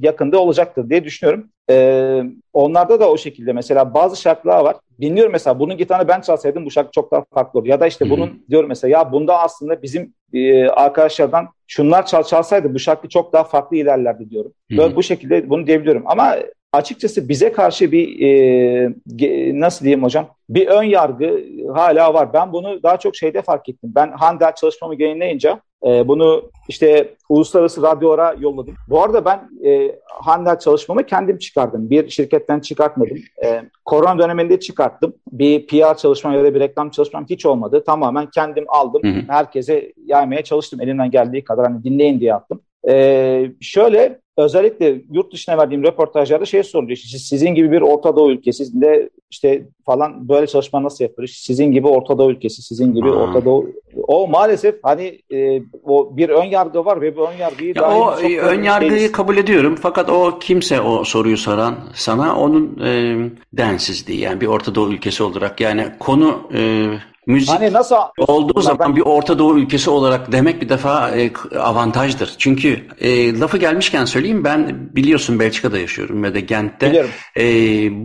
yakında 0.00 0.38
olacaktır 0.38 0.90
diye 0.90 1.04
düşünüyorum. 1.04 1.48
Ee, 1.70 2.22
onlarda 2.52 3.00
da 3.00 3.10
o 3.10 3.16
şekilde 3.16 3.52
mesela 3.52 3.94
bazı 3.94 4.20
şarkılar 4.20 4.64
var. 4.64 4.76
Dinliyorum 5.00 5.32
mesela 5.32 5.58
bunun 5.58 5.76
gitarını 5.76 6.08
ben 6.08 6.20
çalsaydım 6.20 6.64
bu 6.64 6.70
şarkı 6.70 6.90
çok 6.90 7.12
daha 7.12 7.24
farklı 7.34 7.60
olur. 7.60 7.68
Ya 7.68 7.80
da 7.80 7.86
işte 7.86 8.10
bunun 8.10 8.26
Hı-hı. 8.26 8.48
diyorum 8.50 8.68
mesela 8.68 8.98
ya 8.98 9.12
bunda 9.12 9.38
aslında 9.38 9.82
bizim 9.82 10.14
e, 10.32 10.68
arkadaşlardan 10.68 11.48
şunlar 11.66 12.06
çal 12.06 12.22
çalsaydı 12.22 12.74
bu 12.74 12.78
şarkı 12.78 13.08
çok 13.08 13.32
daha 13.32 13.44
farklı 13.44 13.76
ilerlerdi 13.76 14.30
diyorum. 14.30 14.52
Böyle 14.70 14.96
bu 14.96 15.02
şekilde 15.02 15.50
bunu 15.50 15.66
diyebiliyorum. 15.66 16.02
Ama 16.06 16.36
açıkçası 16.72 17.28
bize 17.28 17.52
karşı 17.52 17.92
bir 17.92 18.20
e, 18.20 19.60
nasıl 19.60 19.84
diyeyim 19.84 20.02
hocam 20.02 20.26
bir 20.48 20.66
ön 20.66 20.82
yargı 20.82 21.44
hala 21.74 22.14
var. 22.14 22.32
Ben 22.32 22.52
bunu 22.52 22.82
daha 22.82 22.96
çok 22.96 23.16
şeyde 23.16 23.42
fark 23.42 23.68
ettim. 23.68 23.92
Ben 23.94 24.12
Handel 24.12 24.54
çalışmamı 24.54 25.02
yayınlayınca 25.02 25.60
e, 25.86 26.08
bunu 26.08 26.50
işte 26.68 27.14
uluslararası 27.28 27.82
radyolara 27.82 28.36
yolladım. 28.40 28.74
Bu 28.88 29.02
arada 29.02 29.24
ben 29.24 29.68
e, 29.68 29.98
Handel 30.08 30.58
çalışmamı 30.58 31.06
kendim 31.06 31.38
çıkardım. 31.38 31.90
Bir 31.90 32.08
şirketten 32.08 32.60
çıkartmadım. 32.60 33.18
E, 33.44 33.62
korona 33.84 34.18
döneminde 34.18 34.60
çıkarttım. 34.60 35.14
Bir 35.32 35.66
PR 35.66 35.96
çalışmam 35.96 36.34
ya 36.34 36.44
da 36.44 36.54
bir 36.54 36.60
reklam 36.60 36.90
çalışmam 36.90 37.26
hiç 37.30 37.46
olmadı. 37.46 37.84
Tamamen 37.86 38.26
kendim 38.26 38.64
aldım. 38.68 39.02
Hı 39.04 39.08
hı. 39.08 39.22
Herkese 39.28 39.92
yaymaya 40.06 40.44
çalıştım. 40.44 40.80
Elimden 40.80 41.10
geldiği 41.10 41.44
kadar 41.44 41.66
hani 41.66 41.84
dinleyin 41.84 42.20
diye 42.20 42.34
attım. 42.34 42.60
Ee, 42.88 43.50
şöyle 43.60 44.21
özellikle 44.36 45.02
yurt 45.12 45.32
dışına 45.32 45.58
verdiğim 45.58 45.84
röportajlarda 45.84 46.44
şey 46.44 46.62
soruluyor. 46.62 46.96
İşte 46.96 47.18
sizin 47.18 47.54
gibi 47.54 47.72
bir 47.72 47.80
Orta 47.80 48.16
Doğu 48.16 48.30
ülkesinde 48.30 49.10
işte 49.30 49.66
falan 49.86 50.28
böyle 50.28 50.46
çalışma 50.46 50.82
nasıl 50.82 51.04
yapılır? 51.04 51.28
Sizin 51.28 51.72
gibi 51.72 51.88
Orta 51.88 52.18
Doğu 52.18 52.30
ülkesi, 52.30 52.62
sizin 52.62 52.94
gibi 52.94 53.08
hmm. 53.08 53.16
Orta 53.16 53.44
Doğu 53.44 53.70
o 53.96 54.28
maalesef 54.28 54.74
hani 54.82 55.18
e, 55.32 55.62
o 55.84 56.16
bir 56.16 56.28
ön 56.28 56.44
yargı 56.44 56.84
var 56.84 57.00
ve 57.00 57.16
bu 57.16 57.28
ön 57.28 57.36
yargıyı 57.36 57.74
ya 57.76 57.96
o 57.96 58.20
çok 58.20 58.30
ön 58.30 58.62
yargıyı 58.62 58.90
değiliz. 58.90 59.12
kabul 59.12 59.36
ediyorum 59.36 59.76
fakat 59.82 60.10
o 60.10 60.38
kimse 60.38 60.80
o 60.80 61.04
soruyu 61.04 61.36
soran 61.36 61.74
sana 61.94 62.36
onun 62.36 62.80
e, 62.84 63.16
densizliği 63.52 64.20
yani 64.20 64.40
bir 64.40 64.46
Orta 64.46 64.74
Doğu 64.74 64.92
ülkesi 64.92 65.22
olarak 65.22 65.60
yani 65.60 65.86
konu 65.98 66.38
e, 66.54 66.86
Müzik 67.26 67.50
hani 67.50 67.72
nasıl 67.72 67.96
olduğu 68.18 68.60
zaman 68.60 68.88
ben... 68.88 68.96
bir 68.96 69.00
Orta 69.00 69.38
Doğu 69.38 69.58
ülkesi 69.58 69.90
olarak 69.90 70.32
demek 70.32 70.62
bir 70.62 70.68
defa 70.68 71.10
e, 71.10 71.32
avantajdır. 71.58 72.34
Çünkü 72.38 72.86
e, 73.00 73.38
lafı 73.40 73.58
gelmişken 73.58 74.04
söyleyeyim 74.04 74.44
ben 74.44 74.88
biliyorsun 74.96 75.38
Belçika'da 75.38 75.78
yaşıyorum 75.78 76.22
ve 76.22 76.34
de 76.34 76.40
Gent'te. 76.40 77.06
E, 77.36 77.44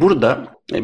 burada 0.01 0.47
e, 0.73 0.77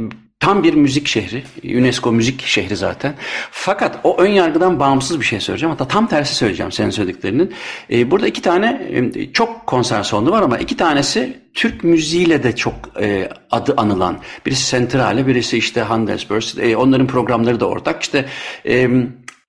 Tam 0.43 0.63
bir 0.63 0.73
müzik 0.73 1.07
şehri. 1.07 1.43
UNESCO 1.77 2.11
müzik 2.11 2.41
şehri 2.41 2.75
zaten. 2.75 3.15
Fakat 3.51 3.99
o 4.03 4.17
ön 4.17 4.27
yargıdan 4.27 4.79
bağımsız 4.79 5.19
bir 5.19 5.25
şey 5.25 5.39
söyleyeceğim. 5.39 5.71
Hatta 5.71 5.87
tam 5.87 6.07
tersi 6.07 6.35
söyleyeceğim 6.35 6.71
senin 6.71 6.89
söylediklerinin. 6.89 7.53
Ee, 7.91 8.11
burada 8.11 8.27
iki 8.27 8.41
tane 8.41 8.87
e, 9.15 9.33
çok 9.33 9.67
konser 9.67 10.03
salonu 10.03 10.31
var 10.31 10.41
ama 10.41 10.57
iki 10.57 10.77
tanesi 10.77 11.39
Türk 11.53 11.83
müziğiyle 11.83 12.43
de 12.43 12.55
çok 12.55 12.73
e, 13.01 13.29
adı 13.51 13.73
anılan. 13.77 14.19
Birisi 14.45 14.71
Centrale, 14.71 15.27
birisi 15.27 15.57
işte 15.57 15.81
Handelsbörse. 15.81 16.61
E, 16.61 16.75
onların 16.75 17.07
programları 17.07 17.59
da 17.59 17.65
ortak. 17.65 18.01
İşte 18.01 18.25
e, 18.67 18.89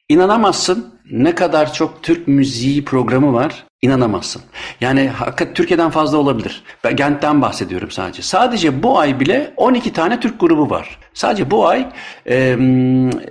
inanamazsın 0.08 0.94
ne 1.10 1.34
kadar 1.34 1.72
çok 1.72 2.02
Türk 2.02 2.28
müziği 2.28 2.84
programı 2.84 3.32
var 3.32 3.64
İnanamazsın. 3.84 4.42
Yani 4.80 5.08
hakikat 5.08 5.56
Türkiye'den 5.56 5.90
fazla 5.90 6.18
olabilir. 6.18 6.62
Ben 6.84 6.96
Gent'ten 6.96 7.42
bahsediyorum 7.42 7.90
sadece. 7.90 8.22
Sadece 8.22 8.82
bu 8.82 8.98
ay 8.98 9.20
bile 9.20 9.54
12 9.56 9.92
tane 9.92 10.20
Türk 10.20 10.40
grubu 10.40 10.70
var. 10.70 10.98
Sadece 11.14 11.50
bu 11.50 11.68
ay 11.68 11.88
e, 12.26 12.56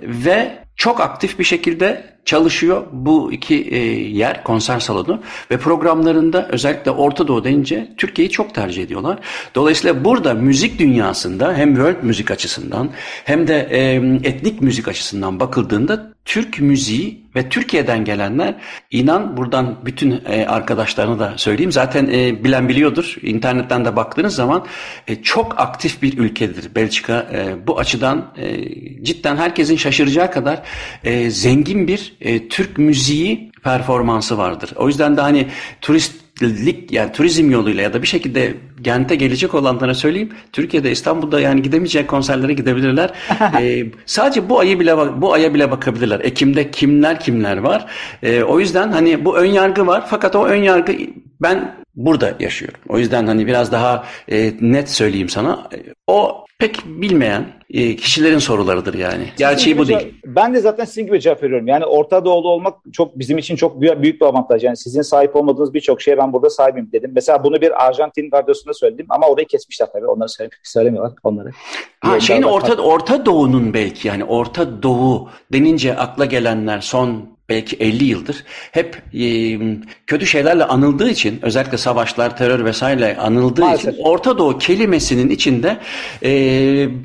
ve 0.02 0.58
çok 0.76 1.00
aktif 1.00 1.38
bir 1.38 1.44
şekilde 1.44 2.14
çalışıyor 2.24 2.86
bu 2.92 3.32
iki 3.32 3.54
e, 3.54 3.78
yer 4.10 4.44
konser 4.44 4.80
salonu 4.80 5.20
ve 5.50 5.56
programlarında 5.56 6.48
özellikle 6.48 6.90
Orta 6.90 7.28
Doğu 7.28 7.44
deyince 7.44 7.94
Türkiye'yi 7.98 8.30
çok 8.30 8.54
tercih 8.54 8.82
ediyorlar. 8.82 9.18
Dolayısıyla 9.54 10.04
burada 10.04 10.34
müzik 10.34 10.78
dünyasında 10.78 11.54
hem 11.54 11.74
world 11.74 12.02
müzik 12.02 12.30
açısından 12.30 12.90
hem 13.24 13.48
de 13.48 13.68
e, 13.70 13.80
etnik 14.28 14.60
müzik 14.60 14.88
açısından 14.88 15.40
bakıldığında 15.40 16.13
Türk 16.24 16.60
müziği 16.60 17.24
ve 17.36 17.48
Türkiye'den 17.48 18.04
gelenler 18.04 18.54
inan 18.90 19.36
buradan 19.36 19.78
bütün 19.86 20.10
e, 20.10 20.46
arkadaşlarına 20.46 21.18
da 21.18 21.38
söyleyeyim. 21.38 21.72
Zaten 21.72 22.06
e, 22.06 22.44
bilen 22.44 22.68
biliyordur. 22.68 23.16
İnternetten 23.22 23.84
de 23.84 23.96
baktığınız 23.96 24.34
zaman 24.34 24.66
e, 25.08 25.22
çok 25.22 25.60
aktif 25.60 26.02
bir 26.02 26.18
ülkedir 26.18 26.74
Belçika. 26.74 27.28
E, 27.32 27.66
bu 27.66 27.78
açıdan 27.78 28.32
e, 28.36 29.04
cidden 29.04 29.36
herkesin 29.36 29.76
şaşıracağı 29.76 30.30
kadar 30.30 30.62
e, 31.04 31.30
zengin 31.30 31.88
bir 31.88 32.16
e, 32.20 32.48
Türk 32.48 32.78
müziği 32.78 33.52
performansı 33.62 34.38
vardır. 34.38 34.70
O 34.76 34.88
yüzden 34.88 35.16
de 35.16 35.20
hani 35.20 35.48
turistlik 35.80 36.92
yani 36.92 37.12
turizm 37.12 37.50
yoluyla 37.50 37.82
ya 37.82 37.92
da 37.92 38.02
bir 38.02 38.06
şekilde 38.06 38.54
Gent'e 38.84 39.14
gelecek 39.14 39.54
olanlara 39.54 39.94
söyleyeyim. 39.94 40.32
Türkiye'de 40.52 40.90
İstanbul'da 40.90 41.40
yani 41.40 41.62
gidemeyecek 41.62 42.08
konserlere 42.08 42.52
gidebilirler. 42.52 43.10
ee, 43.60 43.86
sadece 44.06 44.48
bu 44.48 44.58
ayı 44.58 44.80
bile 44.80 44.96
bu 45.20 45.32
aya 45.32 45.54
bile 45.54 45.70
bakabilirler. 45.70 46.20
Ekim'de 46.20 46.70
kimler 46.70 47.20
kimler 47.20 47.56
var. 47.56 47.86
Ee, 48.22 48.42
o 48.42 48.60
yüzden 48.60 48.92
hani 48.92 49.24
bu 49.24 49.36
ön 49.36 49.50
yargı 49.50 49.86
var 49.86 50.04
fakat 50.10 50.36
o 50.36 50.46
ön 50.46 50.62
yargı 50.62 50.96
ben 51.42 51.74
burada 51.94 52.34
yaşıyorum. 52.40 52.80
O 52.88 52.98
yüzden 52.98 53.26
hani 53.26 53.46
biraz 53.46 53.72
daha 53.72 54.04
e, 54.28 54.52
net 54.60 54.90
söyleyeyim 54.90 55.28
sana. 55.28 55.68
O 56.06 56.44
pek 56.58 56.86
bilmeyen 56.86 57.46
e, 57.70 57.96
kişilerin 57.96 58.38
sorularıdır 58.38 58.94
yani. 58.94 59.24
Gerçeği 59.36 59.78
bu 59.78 59.88
değil. 59.88 60.14
Ben 60.36 60.54
de 60.54 60.60
zaten 60.60 60.84
sizin 60.84 61.06
gibi 61.06 61.20
cevap 61.20 61.42
veriyorum. 61.42 61.66
Yani 61.66 61.84
Orta 61.84 62.24
Doğulu 62.24 62.48
olmak 62.48 62.74
çok 62.92 63.18
bizim 63.18 63.38
için 63.38 63.56
çok 63.56 63.80
büyük, 63.80 64.02
büyük 64.02 64.20
bir 64.20 64.26
avantaj. 64.26 64.64
Yani 64.64 64.76
sizin 64.76 65.02
sahip 65.02 65.36
olmadığınız 65.36 65.74
birçok 65.74 66.02
şeye 66.02 66.18
ben 66.18 66.32
burada 66.32 66.50
sahibim 66.50 66.88
dedim. 66.92 67.10
Mesela 67.14 67.44
bunu 67.44 67.60
bir 67.60 67.86
Arjantin 67.86 68.30
radyosunda 68.32 68.74
söyledim 68.74 69.06
ama 69.08 69.28
orayı 69.28 69.46
kesmişler 69.46 69.88
tabii. 69.92 70.06
Onları 70.06 70.28
söylemiyorlar 70.62 71.12
onları. 71.22 71.50
Ha, 72.00 72.20
şeyin 72.20 72.42
Orta, 72.42 72.82
Orta 72.82 73.26
Doğu'nun 73.26 73.74
belki 73.74 74.08
yani 74.08 74.24
Orta 74.24 74.82
Doğu 74.82 75.28
denince 75.52 75.96
akla 75.96 76.24
gelenler 76.24 76.80
son 76.80 77.34
belki 77.48 77.76
50 77.76 78.04
yıldır 78.04 78.44
hep 78.72 79.02
e, 79.14 79.58
kötü 80.06 80.26
şeylerle 80.26 80.64
anıldığı 80.64 81.08
için 81.08 81.38
özellikle 81.42 81.78
savaşlar, 81.78 82.36
terör 82.36 82.64
vesaire 82.64 83.16
anıldığı 83.16 83.60
Maalesef. 83.60 83.94
için 83.94 84.04
Orta 84.04 84.38
Doğu 84.38 84.58
kelimesinin 84.58 85.30
içinde 85.30 85.78
e, 86.22 86.30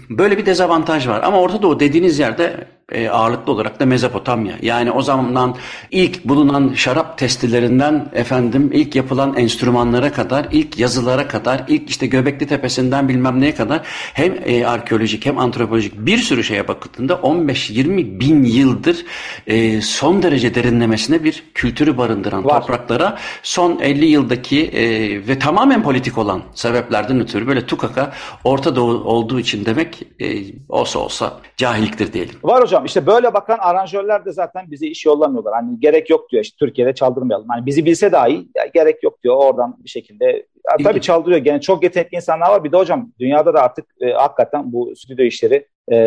böyle 0.10 0.38
bir 0.38 0.46
dezavantaj 0.46 1.08
var. 1.08 1.22
Ama 1.24 1.42
Orta 1.42 1.62
Doğu 1.62 1.80
dediğiniz 1.80 2.20
yerde 2.20 2.68
e, 2.92 3.10
ağırlıklı 3.10 3.52
olarak 3.52 3.80
da 3.80 3.86
Mezopotamya. 3.86 4.56
Yani 4.62 4.92
o 4.92 5.02
zamandan 5.02 5.56
ilk 5.92 6.26
bulunan 6.26 6.74
şarap 6.76 7.18
testilerinden 7.18 8.10
efendim 8.14 8.70
ilk 8.74 8.96
yapılan 8.96 9.38
enstrümanlara 9.38 10.12
kadar, 10.12 10.48
ilk 10.52 10.80
yazılara 10.80 11.28
kadar, 11.28 11.64
ilk 11.68 11.90
işte 11.90 12.08
Göbekli 12.08 12.48
Tepesi'nden 12.48 13.10
bilmem 13.10 13.42
neye 13.42 13.56
kadar 13.56 13.82
hem 14.14 14.36
e, 14.46 14.66
arkeolojik 14.66 15.26
hem 15.26 15.38
antropolojik 15.38 15.94
bir 15.98 16.18
sürü 16.18 16.44
şeye 16.44 16.68
bakıldığında 16.68 17.14
15-20 17.14 18.20
bin 18.20 18.44
yıldır 18.44 19.06
e, 19.48 19.82
son 19.82 20.24
derece 20.24 20.56
derinlemesine 20.56 21.24
bir 21.24 21.44
kültürü 21.54 21.98
barındıran 21.98 22.46
Var. 22.46 22.62
topraklara 22.62 23.18
son 23.44 23.80
50 23.80 24.06
yıldaki 24.06 24.66
e, 24.66 24.84
ve 25.28 25.40
tamamen 25.40 25.84
politik 25.84 26.18
olan 26.18 26.42
sebeplerden 26.54 27.20
ötürü 27.20 27.48
böyle 27.48 27.66
tukaka 27.66 28.14
Orta 28.44 28.76
Doğu 28.76 29.04
olduğu 29.04 29.40
için 29.40 29.66
demek 29.66 30.04
e, 30.20 30.44
olsa 30.70 31.00
olsa 31.00 31.40
cahilliktir 31.58 32.14
diyelim. 32.14 32.36
Var 32.44 32.64
hocam 32.64 32.79
hocam 32.80 32.86
işte 32.86 33.06
böyle 33.06 33.34
bakan 33.34 33.58
aranjörler 33.62 34.26
de 34.26 34.32
zaten 34.32 34.72
bize 34.72 34.88
iş 34.88 35.06
yollamıyorlar. 35.06 35.54
Hani 35.54 35.80
gerek 35.80 36.10
yok 36.10 36.30
diyor 36.32 36.44
işte 36.44 36.56
Türkiye'de 36.60 36.94
çaldırmayalım. 36.94 37.48
Hani 37.50 37.66
bizi 37.66 37.86
bilse 37.86 38.12
dahi 38.12 38.48
ya 38.56 38.66
gerek 38.74 39.04
yok 39.04 39.24
diyor 39.24 39.36
oradan 39.36 39.76
bir 39.84 39.90
şekilde. 39.90 40.26
Ya, 40.26 40.78
tabii 40.84 41.02
çaldırıyor. 41.02 41.40
Gene 41.40 41.62
çok 41.62 41.84
yetenekli 41.84 42.16
insanlar 42.16 42.50
var. 42.50 42.64
Bir 42.64 42.72
de 42.72 42.78
hocam 42.78 43.12
dünyada 43.20 43.54
da 43.54 43.62
artık 43.62 43.86
e, 44.02 44.12
hakikaten 44.12 44.74
bu 44.74 44.96
stüdyo 44.96 45.26
işleri 45.26 45.68
e, 45.92 45.98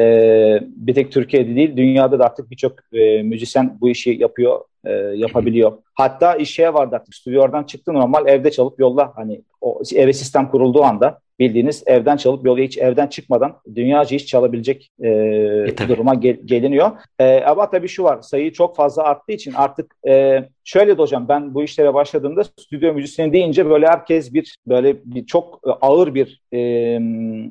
bir 0.62 0.94
tek 0.94 1.12
Türkiye'de 1.12 1.56
değil 1.56 1.76
dünyada 1.76 2.18
da 2.18 2.24
artık 2.24 2.50
birçok 2.50 2.72
e, 2.92 3.22
müzisyen 3.22 3.78
bu 3.80 3.88
işi 3.88 4.10
yapıyor, 4.10 4.60
e, 4.84 4.92
yapabiliyor. 4.92 5.72
Hatta 5.94 6.34
işe 6.34 6.74
vardı 6.74 6.96
artık 6.96 7.14
stüdyodan 7.14 7.64
çıktı 7.64 7.94
normal 7.94 8.28
evde 8.28 8.50
çalıp 8.50 8.80
yolla. 8.80 9.12
Hani 9.16 9.42
o 9.62 9.82
eve 9.94 10.12
sistem 10.12 10.48
kurulduğu 10.48 10.82
anda 10.82 11.18
bildiğiniz 11.38 11.82
evden 11.86 12.16
çalıp 12.16 12.46
yola 12.46 12.60
hiç 12.60 12.78
evden 12.78 13.06
çıkmadan 13.06 13.56
dünyaca 13.74 14.16
iş 14.16 14.26
çalabilecek 14.26 14.90
e, 15.00 15.08
e, 15.08 15.88
duruma 15.88 16.14
gel, 16.14 16.36
geliniyor. 16.44 16.90
E, 17.18 17.40
ama 17.40 17.70
tabii 17.70 17.88
şu 17.88 18.02
var 18.02 18.22
sayı 18.22 18.52
çok 18.52 18.76
fazla 18.76 19.02
arttığı 19.02 19.32
için 19.32 19.52
artık 19.52 19.94
e, 20.08 20.44
şöyle 20.64 20.98
de 20.98 21.02
hocam 21.02 21.28
ben 21.28 21.54
bu 21.54 21.62
işlere 21.62 21.94
başladığımda 21.94 22.44
stüdyo 22.44 22.94
müzisyeni 22.94 23.32
deyince 23.32 23.70
böyle 23.70 23.86
herkes 23.86 24.34
bir 24.34 24.56
böyle 24.66 24.96
bir 25.04 25.26
çok 25.26 25.60
ağır 25.80 26.14
bir 26.14 26.40
e, 26.52 26.58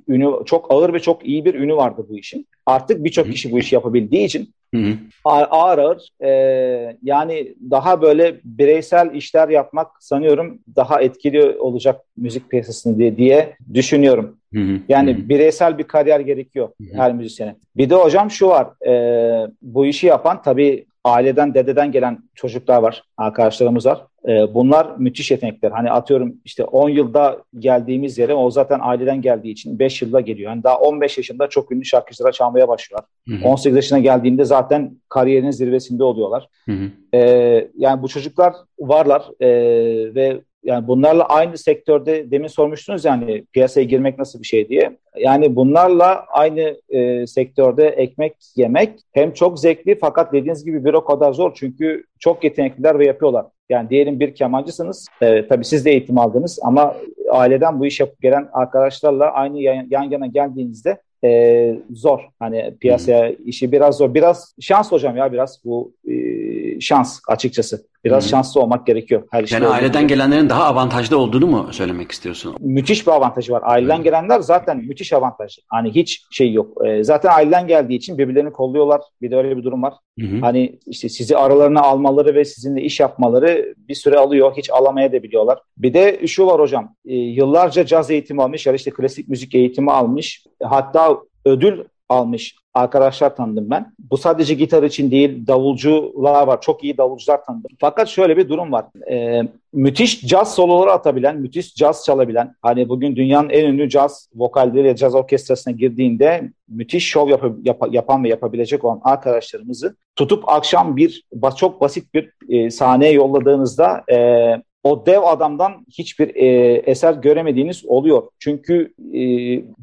ünü 0.08 0.46
çok 0.46 0.72
ağır 0.74 0.94
ve 0.94 1.00
çok 1.00 1.26
iyi 1.26 1.46
bir 1.46 1.54
ünü 1.54 1.76
vardı 1.76 2.06
bu 2.10 2.18
işin. 2.18 2.48
Artık 2.66 3.04
birçok 3.04 3.32
kişi 3.32 3.52
bu 3.52 3.60
işi 3.60 3.76
yapabildiği 3.76 4.26
için 4.26 4.54
Hı 4.76 4.82
hı. 4.82 4.94
Ağır 5.26 5.78
ağır 5.78 6.10
e, 6.24 6.30
yani 7.04 7.56
daha 7.72 8.02
böyle 8.02 8.40
bireysel 8.44 9.14
işler 9.14 9.50
yapmak 9.50 10.04
sanıyorum 10.04 10.60
daha 10.76 11.02
etkili 11.02 11.58
olacak 11.60 12.01
müzik 12.18 12.50
piyasasını 12.50 12.98
diye, 12.98 13.18
diye 13.18 13.56
düşünüyorum. 13.74 14.38
Hı 14.54 14.60
hı. 14.60 14.80
Yani 14.90 15.14
hı 15.14 15.30
bireysel 15.30 15.78
bir 15.78 15.84
kariyer 15.84 16.20
gerekiyor 16.20 16.70
hı 16.82 16.84
hı. 16.84 16.98
her 16.98 17.14
müzisyene. 17.14 17.56
Bir 17.78 17.90
de 17.90 17.96
hocam 17.96 18.32
şu 18.32 18.48
var 18.48 18.88
e, 18.88 19.48
bu 19.62 19.86
işi 19.86 20.08
yapan 20.08 20.42
tabii 20.42 20.86
aileden 21.04 21.54
dededen 21.54 21.92
gelen 21.92 22.20
çocuklar 22.36 22.82
var 22.82 23.04
arkadaşlarımız 23.18 23.86
var. 23.86 24.06
E, 24.28 24.54
bunlar 24.54 24.96
müthiş 24.98 25.32
yetenekler. 25.32 25.72
Hani 25.72 25.92
atıyorum 25.92 26.36
işte 26.46 26.64
10 26.64 26.90
yılda 26.90 27.44
geldiğimiz 27.60 28.18
yere 28.18 28.34
o 28.34 28.52
zaten 28.52 28.80
aileden 28.82 29.22
geldiği 29.22 29.52
için 29.52 29.80
5 29.80 30.02
yılda 30.02 30.20
geliyor. 30.20 30.52
Yani 30.52 30.64
daha 30.64 30.78
15 30.80 31.18
yaşında 31.18 31.48
çok 31.48 31.72
ünlü 31.72 31.86
şarkıcılara 31.86 32.32
çalmaya 32.32 32.68
başlıyorlar. 32.68 33.10
Hı 33.28 33.36
hı. 33.36 33.48
18 33.48 33.76
yaşına 33.76 34.00
geldiğinde 34.00 34.46
zaten 34.46 34.98
kariyerin 35.10 35.52
zirvesinde 35.52 36.04
oluyorlar. 36.04 36.48
Hı 36.66 36.72
hı. 36.72 37.18
E, 37.18 37.20
yani 37.78 38.02
bu 38.02 38.08
çocuklar 38.08 38.54
varlar 38.80 39.24
e, 39.40 39.50
ve 40.16 40.42
yani 40.64 40.88
bunlarla 40.88 41.24
aynı 41.24 41.58
sektörde 41.58 42.32
demin 42.32 42.48
sormuştunuz 42.48 43.06
yani 43.06 43.46
piyasaya 43.54 43.84
girmek 43.84 44.20
nasıl 44.20 44.40
bir 44.40 44.48
şey 44.48 44.70
diye. 44.70 44.98
Yani 45.18 45.56
bunlarla 45.56 46.26
aynı 46.30 46.78
e, 46.90 47.28
sektörde 47.28 47.88
ekmek 47.88 48.34
yemek 48.56 49.00
hem 49.12 49.34
çok 49.34 49.60
zevkli 49.60 49.98
fakat 50.00 50.34
dediğiniz 50.34 50.66
gibi 50.66 50.86
bir 50.86 50.94
o 50.94 51.06
kadar 51.06 51.34
zor 51.34 51.52
çünkü 51.56 52.04
çok 52.20 52.44
yetenekliler 52.44 53.00
ve 53.00 53.06
yapıyorlar. 53.06 53.46
Yani 53.70 53.90
diyelim 53.90 54.20
bir 54.20 54.36
kemancısınız, 54.36 55.08
e, 55.22 55.48
tabii 55.48 55.66
siz 55.66 55.86
de 55.86 55.92
eğitim 55.92 56.18
aldınız 56.18 56.60
ama 56.64 56.96
aileden 57.30 57.80
bu 57.80 57.86
iş 57.86 58.00
yapıp 58.00 58.22
gelen 58.22 58.50
arkadaşlarla 58.54 59.32
aynı 59.32 59.60
yan, 59.62 59.88
yan 59.90 60.04
yana 60.04 60.28
geldiğinizde 60.28 60.98
e, 61.24 61.76
zor. 61.94 62.20
Hani 62.40 62.74
piyasaya 62.80 63.30
hmm. 63.30 63.48
işi 63.48 63.72
biraz 63.72 63.98
zor. 63.98 64.14
Biraz 64.14 64.56
şans 64.60 64.92
hocam 64.92 65.18
ya 65.18 65.32
biraz 65.34 65.62
bu 65.66 65.94
e, 66.08 66.14
şans 66.82 67.20
açıkçası. 67.28 67.86
Biraz 68.06 68.24
hmm. 68.24 68.30
şanslı 68.30 68.62
olmak 68.62 68.88
gerekiyor. 68.88 69.24
Her 69.32 69.48
yani 69.52 69.68
aileden 69.68 70.02
gibi. 70.02 70.14
gelenlerin 70.14 70.50
daha 70.50 70.66
avantajlı 70.66 71.18
olduğunu 71.18 71.48
mu 71.48 71.68
söylemek 71.72 72.12
istiyorsun? 72.12 72.56
Müthiş 72.60 73.08
bir 73.08 73.12
avantajı 73.12 73.54
var. 73.54 73.62
Aileden 73.66 73.98
hmm. 73.98 74.04
gelenler 74.04 74.40
zaten 74.40 74.78
müthiş 74.78 75.14
avantaj. 75.14 75.58
Hani 75.68 75.96
hiç 75.96 76.26
şey 76.32 76.54
yok. 76.54 76.86
Ee, 76.86 77.04
zaten 77.04 77.30
aileden 77.30 77.68
geldiği 77.68 77.96
için 77.96 78.18
birbirlerini 78.18 78.52
kolluyorlar. 78.52 79.02
Bir 79.22 79.32
de 79.32 79.38
öyle 79.38 79.58
bir 79.58 79.64
durum 79.64 79.84
var. 79.84 79.94
Hmm. 80.20 80.42
Hani 80.42 80.80
işte 80.86 81.10
sizi 81.10 81.38
aralarına 81.38 81.82
almaları 81.82 82.36
ve 82.36 82.46
sizinle 82.46 82.82
iş 82.82 83.00
yapmaları 83.00 83.74
bir 83.78 83.96
süre 83.96 84.18
alıyor. 84.18 84.54
Hiç 84.58 84.70
alamaya 84.70 85.12
da 85.12 85.24
biliyorlar. 85.24 85.60
Bir 85.78 85.94
de 85.94 86.28
şu 86.28 86.46
var 86.46 86.60
hocam. 86.60 86.96
E, 87.06 87.16
yıllarca 87.16 87.86
caz 87.86 88.12
eğitimi 88.12 88.44
almış 88.44 88.66
ya 88.66 88.74
işte 88.74 88.92
klasik 88.92 89.28
müzik 89.30 89.56
eğitimi 89.56 89.92
almış. 89.92 90.46
Hatta 90.64 91.18
ödül 91.46 91.84
almış 92.12 92.56
arkadaşlar 92.74 93.36
tanıdım 93.36 93.70
ben. 93.70 93.94
Bu 94.12 94.18
sadece 94.18 94.54
gitar 94.54 94.84
için 94.84 95.12
değil, 95.12 95.48
davulcular 95.48 96.48
var. 96.48 96.62
Çok 96.62 96.84
iyi 96.84 96.98
davulcular 96.98 97.44
tanıdım. 97.44 97.72
Fakat 97.80 98.08
şöyle 98.08 98.38
bir 98.38 98.50
durum 98.50 98.72
var. 98.72 98.86
Ee, 99.12 99.42
müthiş 99.74 100.22
caz 100.22 100.56
soloları 100.56 100.92
atabilen, 100.92 101.38
müthiş 101.38 101.76
caz 101.76 102.06
çalabilen, 102.06 102.56
hani 102.62 102.90
bugün 102.90 103.16
dünyanın 103.16 103.50
en 103.50 103.66
ünlü 103.66 103.90
caz 103.90 104.30
vokalleri, 104.36 104.96
caz 104.96 105.16
orkestrasına 105.16 105.74
girdiğinde 105.74 106.52
müthiş 106.68 107.10
şov 107.10 107.30
yap, 107.30 107.44
yap, 107.64 107.82
yapan 107.92 108.24
ve 108.24 108.30
yapabilecek 108.30 108.86
olan 108.86 109.02
arkadaşlarımızı 109.04 109.96
tutup 110.16 110.50
akşam 110.50 110.98
bir 110.98 111.24
çok 111.58 111.82
basit 111.82 112.14
bir 112.14 112.32
e, 112.50 112.70
sahneye 112.70 113.12
yolladığınızda 113.12 114.04
e, 114.12 114.18
o 114.84 115.06
dev 115.06 115.22
adamdan 115.24 115.86
hiçbir 115.92 116.36
e, 116.36 116.76
eser 116.76 117.14
göremediğiniz 117.14 117.86
oluyor. 117.86 118.24
Çünkü 118.40 118.94
e, 119.00 119.22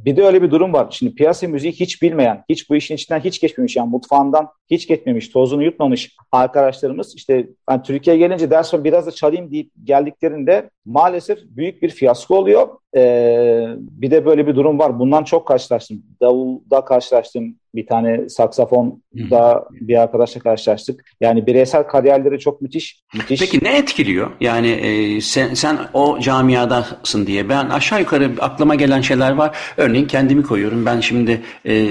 bir 0.05 0.17
de 0.17 0.25
öyle 0.25 0.43
bir 0.43 0.51
durum 0.51 0.73
var. 0.73 0.87
Şimdi 0.91 1.15
piyasa 1.15 1.49
müziği 1.49 1.73
hiç 1.73 2.03
bilmeyen, 2.03 2.45
hiç 2.49 2.71
bu 2.71 2.77
işin 2.77 2.95
içinden 2.95 3.21
hiç 3.21 3.41
geçmemiş 3.41 3.77
yani 3.77 3.91
mutfağından 3.91 4.49
hiç 4.71 4.89
geçmemiş, 4.89 5.29
tozunu 5.29 5.65
yutmamış 5.65 6.17
arkadaşlarımız 6.33 7.15
işte 7.17 7.49
ben 7.71 7.83
Türkiye'ye 7.83 8.27
gelince 8.27 8.51
ders 8.51 8.75
biraz 8.75 9.07
da 9.07 9.11
çalayım 9.11 9.51
deyip 9.51 9.71
geldiklerinde 9.85 10.71
maalesef 10.85 11.39
büyük 11.45 11.83
bir 11.83 11.91
fiyasko 11.91 12.37
oluyor. 12.37 12.69
Ee, 12.97 13.67
bir 13.79 14.11
de 14.11 14.27
böyle 14.27 14.47
bir 14.47 14.57
durum 14.57 14.79
var. 14.79 14.99
Bundan 14.99 15.25
çok 15.25 15.49
karşılaştım. 15.49 16.03
Davulda 16.23 16.85
karşılaştım. 16.85 17.57
Bir 17.75 17.87
tane 17.87 18.29
saksafonda 18.29 19.65
bir 19.71 20.03
arkadaşla 20.03 20.41
karşılaştık. 20.41 21.05
Yani 21.21 21.47
bireysel 21.47 21.83
kariyerleri 21.83 22.39
çok 22.39 22.63
müthiş. 22.63 23.03
müthiş. 23.15 23.41
Peki 23.41 23.65
ne 23.65 23.79
etkiliyor? 23.79 24.31
Yani 24.41 24.69
e, 24.69 25.21
sen, 25.21 25.55
sen 25.55 25.79
o 25.93 26.19
camiadasın 26.21 27.27
diye. 27.27 27.49
Ben 27.49 27.69
aşağı 27.69 28.01
yukarı 28.01 28.31
aklıma 28.41 28.75
gelen 28.75 29.01
şeyler 29.01 29.33
var. 29.33 29.57
Örneğin 29.77 30.07
kendimi 30.07 30.43
koyuyorum. 30.43 30.87
Ben 30.87 31.01
şimdi 31.01 31.43
e, 31.67 31.87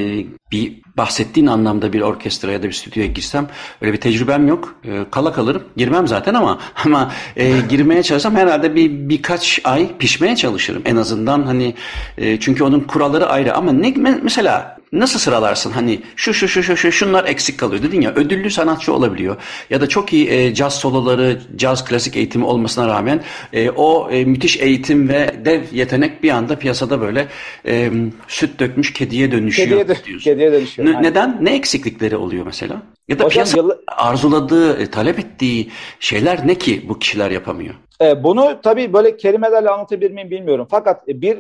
bir 0.52 0.82
bahsettiğin 0.98 1.48
anlamda 1.48 1.94
bir 1.94 2.02
orkestra 2.02 2.52
ya 2.52 2.64
da 2.64 2.68
bir 2.68 2.72
stüdyoya 2.72 3.08
girsem 3.08 3.48
öyle 3.82 3.94
bir 3.94 4.02
tecrübem 4.02 4.48
yok. 4.48 4.76
E, 4.84 5.06
kala 5.12 5.34
kalırım. 5.34 5.64
Girmem 5.78 6.08
zaten 6.08 6.34
ama 6.34 6.60
ama 6.86 7.12
e, 7.36 7.52
girmeye 7.70 8.04
çalışsam 8.04 8.36
herhalde 8.36 8.76
bir 8.76 8.92
birkaç 8.92 9.60
ay 9.64 9.98
pişmeye 9.98 10.36
çalışırım 10.36 10.82
en 10.88 10.96
azından 10.96 11.44
hani 11.44 11.76
e, 12.18 12.40
çünkü 12.40 12.64
onun 12.64 12.80
kuralları 12.80 13.28
ayrı. 13.28 13.56
Ama 13.56 13.72
ne 13.72 13.94
mesela 14.24 14.78
nasıl 14.92 15.20
sıralarsın? 15.20 15.72
Hani 15.72 16.02
şu 16.16 16.34
şu 16.34 16.48
şu 16.48 16.64
şu 16.64 16.78
şu 16.78 16.92
şunlar 16.92 17.26
eksik 17.26 17.60
kalıyor 17.60 17.84
dedin 17.84 18.02
ya 18.02 18.14
ödüllü 18.14 18.50
sanatçı 18.50 18.94
olabiliyor 18.94 19.36
ya 19.70 19.82
da 19.82 19.90
çok 19.90 20.14
iyi 20.14 20.30
e, 20.30 20.54
caz 20.54 20.76
soloları, 20.80 21.42
caz 21.56 21.86
klasik 21.86 22.18
eğitimi 22.18 22.46
olmasına 22.46 22.88
rağmen 22.88 23.22
e, 23.54 23.70
o 23.70 24.10
e, 24.12 24.26
müthiş 24.26 24.58
eğitim 24.58 25.10
ve 25.10 25.36
dev 25.46 25.62
yetenek 25.72 26.24
bir 26.24 26.30
anda 26.30 26.60
piyasada 26.60 27.02
böyle 27.02 27.28
e, 27.66 27.92
süt 28.28 28.60
dökmüş 28.60 28.94
kediye 28.94 29.32
dönüşüyor 29.32 29.70
kediye, 29.70 30.06
diyorsun. 30.06 30.32
Kediye 30.32 30.52
dönüşüyor. 30.52 30.94
Ne, 30.94 31.04
neden? 31.04 31.38
Ne 31.42 31.56
eksiklikleri 31.56 32.18
oluyor 32.18 32.46
mesela? 32.46 32.82
Ya 33.08 33.20
da 33.20 33.24
Hocam, 33.24 33.30
piyasa 33.30 33.58
yılı... 33.58 33.84
arzuladığı, 33.88 34.82
e, 34.82 34.92
talep 34.92 35.20
ettiği 35.20 35.70
şeyler 36.00 36.48
ne 36.48 36.56
ki 36.56 36.86
bu 36.90 37.00
kişiler 37.00 37.32
yapamıyor? 37.32 37.76
E, 38.02 38.24
bunu 38.24 38.60
tabii 38.64 38.94
böyle 38.94 39.18
kelimelerle 39.18 39.70
anlatabilir 39.70 40.12
miyim 40.12 40.32
bilmiyorum. 40.32 40.68
Fakat 40.72 41.08
bir 41.08 41.38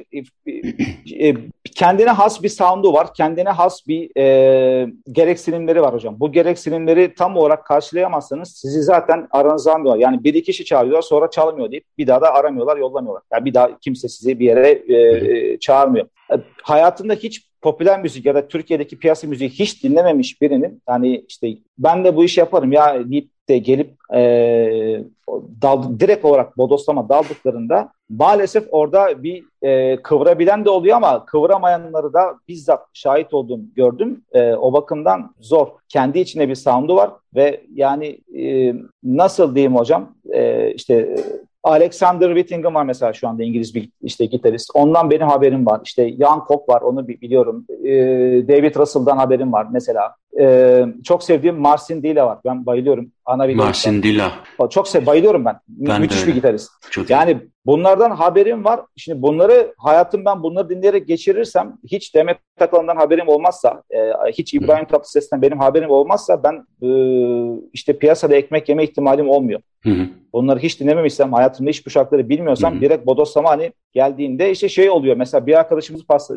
e, 1.29 1.35
kendine 1.75 2.09
has 2.09 2.43
bir 2.43 2.49
sound'u 2.49 2.93
var. 2.93 3.13
Kendine 3.13 3.49
has 3.49 3.87
bir 3.87 4.17
e, 4.17 4.87
gereksinimleri 5.11 5.81
var 5.81 5.93
hocam. 5.93 6.19
Bu 6.19 6.31
gereksinimleri 6.31 7.13
tam 7.13 7.37
olarak 7.37 7.65
karşılayamazsanız 7.65 8.53
sizi 8.61 8.81
zaten 8.83 9.27
aranıza 9.31 9.73
almıyorlar. 9.73 10.01
Yani 10.01 10.23
bir 10.23 10.33
iki 10.33 10.51
kişi 10.51 10.65
çağırıyorlar 10.65 11.01
sonra 11.01 11.29
çalmıyor 11.29 11.71
deyip 11.71 11.85
bir 11.97 12.07
daha 12.07 12.21
da 12.21 12.33
aramıyorlar, 12.33 12.77
yollamıyorlar. 12.77 13.23
Yani 13.33 13.45
bir 13.45 13.53
daha 13.53 13.79
kimse 13.79 14.07
sizi 14.07 14.39
bir 14.39 14.45
yere 14.45 14.69
e, 14.69 15.59
çağırmıyor. 15.59 16.07
E, 16.33 16.35
hayatında 16.63 17.13
hiç 17.13 17.47
popüler 17.67 18.01
müzik 18.01 18.25
ya 18.25 18.35
da 18.35 18.47
Türkiye'deki 18.47 18.99
piyasa 18.99 19.27
müziği 19.27 19.49
hiç 19.49 19.83
dinlememiş 19.83 20.41
birinin 20.41 20.81
hani 20.85 21.25
işte 21.27 21.47
ben 21.77 22.03
de 22.03 22.15
bu 22.15 22.23
işi 22.23 22.39
yaparım 22.39 22.71
ya 22.71 23.09
deyip 23.09 23.29
de 23.49 23.57
gelip 23.57 23.93
e, 24.13 24.21
dal, 25.61 25.99
direkt 25.99 26.25
olarak 26.25 26.57
bodoslama 26.57 27.09
daldıklarında 27.09 27.91
maalesef 28.09 28.67
orada 28.71 29.23
bir 29.23 29.43
e, 29.61 30.01
kıvırabilen 30.01 30.65
de 30.65 30.69
oluyor 30.69 30.97
ama 30.97 31.25
kıvıramayanları 31.25 32.13
da 32.13 32.35
bizzat 32.47 32.87
şahit 32.93 33.33
oldum, 33.33 33.61
gördüm. 33.75 34.21
E, 34.31 34.53
o 34.53 34.73
bakımdan 34.73 35.35
zor. 35.39 35.67
Kendi 35.89 36.19
içinde 36.19 36.49
bir 36.49 36.55
sound'u 36.55 36.95
var 36.95 37.11
ve 37.35 37.61
yani 37.73 38.19
e, 38.37 38.73
nasıl 39.03 39.55
diyeyim 39.55 39.75
hocam 39.75 40.15
e, 40.33 40.71
işte 40.73 41.15
Alexander 41.67 42.27
Whittingham 42.27 42.75
var 42.75 42.83
mesela 42.83 43.13
şu 43.13 43.27
anda 43.27 43.43
İngiliz 43.43 43.75
bir 43.75 43.89
işte 44.01 44.25
gitarist. 44.25 44.71
Ondan 44.73 45.11
benim 45.11 45.27
haberim 45.27 45.65
var. 45.65 45.81
İşte 45.83 46.17
Jan 46.17 46.45
Koch 46.45 46.69
var 46.69 46.81
onu 46.81 47.07
biliyorum. 47.07 47.65
Ee, 47.83 47.91
David 48.47 48.75
Russell'dan 48.75 49.17
haberim 49.17 49.53
var 49.53 49.67
mesela. 49.71 50.15
Ee, 50.39 50.85
çok 51.03 51.23
sevdiğim 51.23 51.55
Marcin 51.55 52.03
Dilla 52.03 52.27
var. 52.27 52.37
Ben 52.45 52.65
bayılıyorum. 52.65 53.11
Ana 53.25 53.47
bir 53.47 53.55
Marcin 53.55 54.03
Dilla. 54.03 54.31
Çok 54.69 54.87
sev 54.87 55.05
bayılıyorum 55.05 55.45
ben. 55.45 55.59
ben 55.67 56.01
Müthiş 56.01 56.27
bir 56.27 56.33
gitarist. 56.33 56.71
Çok 56.91 57.09
yani 57.09 57.31
iyi. 57.31 57.49
bunlardan 57.65 58.11
haberim 58.11 58.65
var. 58.65 58.79
Şimdi 58.95 59.21
bunları 59.21 59.73
hayatım 59.77 60.25
ben 60.25 60.43
bunları 60.43 60.69
dinleyerek 60.69 61.07
geçirirsem 61.07 61.77
hiç 61.91 62.15
Demet 62.15 62.37
Akalın'dan 62.59 62.95
haberim 62.95 63.27
olmazsa, 63.27 63.83
e, 63.89 64.31
hiç 64.31 64.53
İbrahim 64.53 64.85
Tatlıses'ten 64.85 65.41
benim 65.41 65.59
haberim 65.59 65.89
olmazsa 65.89 66.43
ben 66.43 66.65
e, 66.81 66.89
işte 67.73 67.97
piyasada 67.97 68.35
ekmek 68.35 68.69
yeme 68.69 68.83
ihtimalim 68.83 69.29
olmuyor. 69.29 69.61
Hı 69.83 69.89
hı. 69.89 70.07
Bunları 70.33 70.59
hiç 70.59 70.79
dinlememişsem, 70.79 71.33
hayatımda 71.33 71.69
hiç 71.69 71.85
bu 71.85 71.89
şarkıları 71.89 72.29
bilmiyorsam 72.29 72.73
hı 72.73 72.77
hı. 72.77 72.81
direkt 72.81 73.05
bodoslama 73.05 73.49
hani 73.49 73.71
geldiğinde 73.93 74.51
işte 74.51 74.69
şey 74.69 74.89
oluyor. 74.89 75.17
Mesela 75.17 75.47
bir 75.47 75.59
arkadaşımız 75.59 76.05
pas, 76.05 76.31
e, 76.31 76.35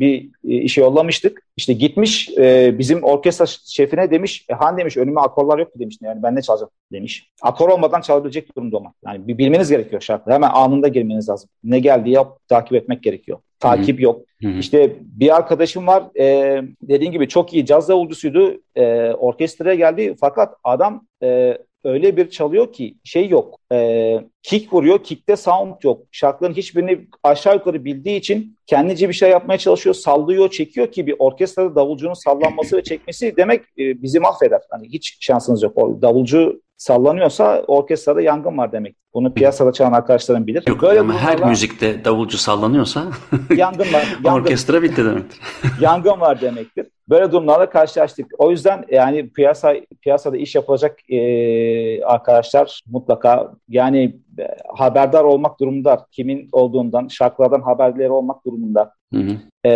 bir 0.00 0.30
e, 0.48 0.54
işe 0.54 0.80
yollamıştık. 0.80 1.42
İşte 1.56 1.72
gitmiş 1.72 2.30
e, 2.38 2.78
bizim 2.78 3.02
orkestra 3.02 3.46
şefine 3.66 4.10
demiş, 4.10 4.46
e, 4.48 4.54
Han 4.54 4.78
demiş 4.78 4.96
önüme 4.96 5.20
akorlar 5.20 5.58
yok 5.58 5.68
demiş. 5.78 5.98
Yani 6.02 6.22
ben 6.22 6.36
ne 6.36 6.42
çalacağım 6.42 6.70
demiş. 6.92 7.30
Akor 7.42 7.68
olmadan 7.68 8.00
çalabilecek 8.00 8.56
durumda 8.56 8.76
olmak. 8.76 8.94
Yani 9.04 9.28
bir 9.28 9.38
bilmeniz 9.38 9.70
gerekiyor 9.70 10.00
şarkıları. 10.02 10.34
Hemen 10.34 10.50
anında 10.54 10.88
girmeniz 10.88 11.28
lazım. 11.28 11.50
Ne 11.64 11.78
geldi 11.78 12.10
yap 12.10 12.38
takip 12.48 12.72
etmek 12.72 13.02
gerekiyor. 13.02 13.38
Takip 13.60 13.96
Hı-hı. 13.96 14.02
yok. 14.04 14.20
Hı-hı. 14.42 14.58
İşte 14.58 14.96
bir 15.00 15.36
arkadaşım 15.36 15.86
var 15.86 16.04
e, 16.18 16.62
dediğim 16.82 17.12
gibi 17.12 17.28
çok 17.28 17.54
iyi 17.54 17.66
caz 17.66 17.88
davulcusuydu. 17.88 18.60
E, 18.74 19.12
orkestraya 19.12 19.74
geldi 19.74 20.14
fakat 20.20 20.54
adam 20.64 21.06
e, 21.22 21.58
öyle 21.84 22.16
bir 22.16 22.30
çalıyor 22.30 22.72
ki 22.72 22.94
şey 23.04 23.28
yok. 23.28 23.60
E, 23.72 24.18
kick 24.42 24.72
vuruyor. 24.72 25.04
Kickte 25.04 25.36
sound 25.36 25.74
yok. 25.82 26.02
Şarkıların 26.12 26.54
hiçbirini 26.54 27.06
aşağı 27.22 27.54
yukarı 27.54 27.84
bildiği 27.84 28.18
için 28.18 28.58
kendince 28.66 29.08
bir 29.08 29.14
şey 29.14 29.30
yapmaya 29.30 29.58
çalışıyor. 29.58 29.94
Sallıyor, 29.94 30.50
çekiyor 30.50 30.92
ki 30.92 31.06
bir 31.06 31.14
orkestrada 31.18 31.74
davulcunun 31.74 32.14
sallanması 32.14 32.76
ve 32.76 32.82
çekmesi 32.82 33.36
demek 33.36 33.60
e, 33.60 34.02
bizi 34.02 34.20
mahveder. 34.20 34.60
Hani 34.70 34.88
hiç 34.88 35.16
şansınız 35.20 35.62
yok. 35.62 35.78
O 35.78 36.02
davulcu 36.02 36.60
sallanıyorsa 36.82 37.64
orkestrada 37.66 38.22
yangın 38.22 38.58
var 38.58 38.72
demek. 38.72 38.96
Bunu 39.14 39.34
piyasada 39.34 39.72
çalan 39.72 39.92
arkadaşlarım 39.92 40.46
bilir. 40.46 40.64
Yok 40.68 40.82
Böyle 40.82 41.00
ama 41.00 41.14
her 41.14 41.44
müzikte 41.44 42.04
davulcu 42.04 42.38
sallanıyorsa 42.38 43.06
yangın 43.56 43.92
var. 43.92 44.06
Yangın. 44.24 44.40
Orkestra 44.40 44.82
bitti 44.82 45.04
demektir. 45.04 45.40
yangın 45.80 46.20
var 46.20 46.40
demektir. 46.40 46.86
Böyle 47.08 47.32
durumlarla 47.32 47.70
karşılaştık. 47.70 48.26
O 48.38 48.50
yüzden 48.50 48.84
yani 48.90 49.30
piyasa 49.30 49.74
piyasada 50.00 50.36
iş 50.36 50.54
yapılacak 50.54 51.10
e, 51.10 52.04
arkadaşlar 52.04 52.80
mutlaka 52.86 53.52
yani 53.68 54.16
e, 54.31 54.31
haberdar 54.74 55.24
olmak 55.24 55.60
durumundalar. 55.60 56.00
Kimin 56.10 56.48
olduğundan, 56.52 57.08
şarkılardan 57.08 57.60
haberleri 57.60 58.10
olmak 58.10 58.46
durumunda. 58.46 58.92
Hı 59.12 59.18
hı. 59.18 59.36
E, 59.64 59.72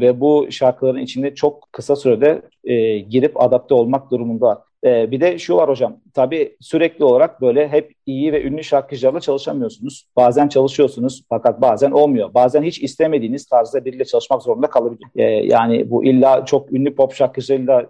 ve 0.00 0.20
bu 0.20 0.46
şarkıların 0.50 0.98
içinde 0.98 1.34
çok 1.34 1.68
kısa 1.72 1.96
sürede 1.96 2.42
e, 2.64 2.98
girip 2.98 3.42
adapte 3.42 3.74
olmak 3.74 4.10
durumunda. 4.10 4.64
E, 4.84 5.10
bir 5.10 5.20
de 5.20 5.38
şu 5.38 5.56
var 5.56 5.68
hocam, 5.68 5.96
tabii 6.14 6.56
sürekli 6.60 7.04
olarak 7.04 7.40
böyle 7.40 7.68
hep 7.68 7.92
iyi 8.06 8.32
ve 8.32 8.42
ünlü 8.44 8.64
şarkıcılarla 8.64 9.20
çalışamıyorsunuz. 9.20 10.06
Bazen 10.16 10.48
çalışıyorsunuz 10.48 11.22
fakat 11.28 11.60
bazen 11.60 11.90
olmuyor. 11.90 12.34
Bazen 12.34 12.62
hiç 12.62 12.82
istemediğiniz 12.82 13.46
tarzda 13.46 13.84
biriyle 13.84 14.04
çalışmak 14.04 14.42
zorunda 14.42 14.66
kalabiliyor. 14.66 15.10
E, 15.16 15.22
yani 15.22 15.90
bu 15.90 16.04
illa 16.04 16.44
çok 16.44 16.72
ünlü 16.72 16.94
pop 16.94 17.14
şarkıcılarıyla 17.14 17.88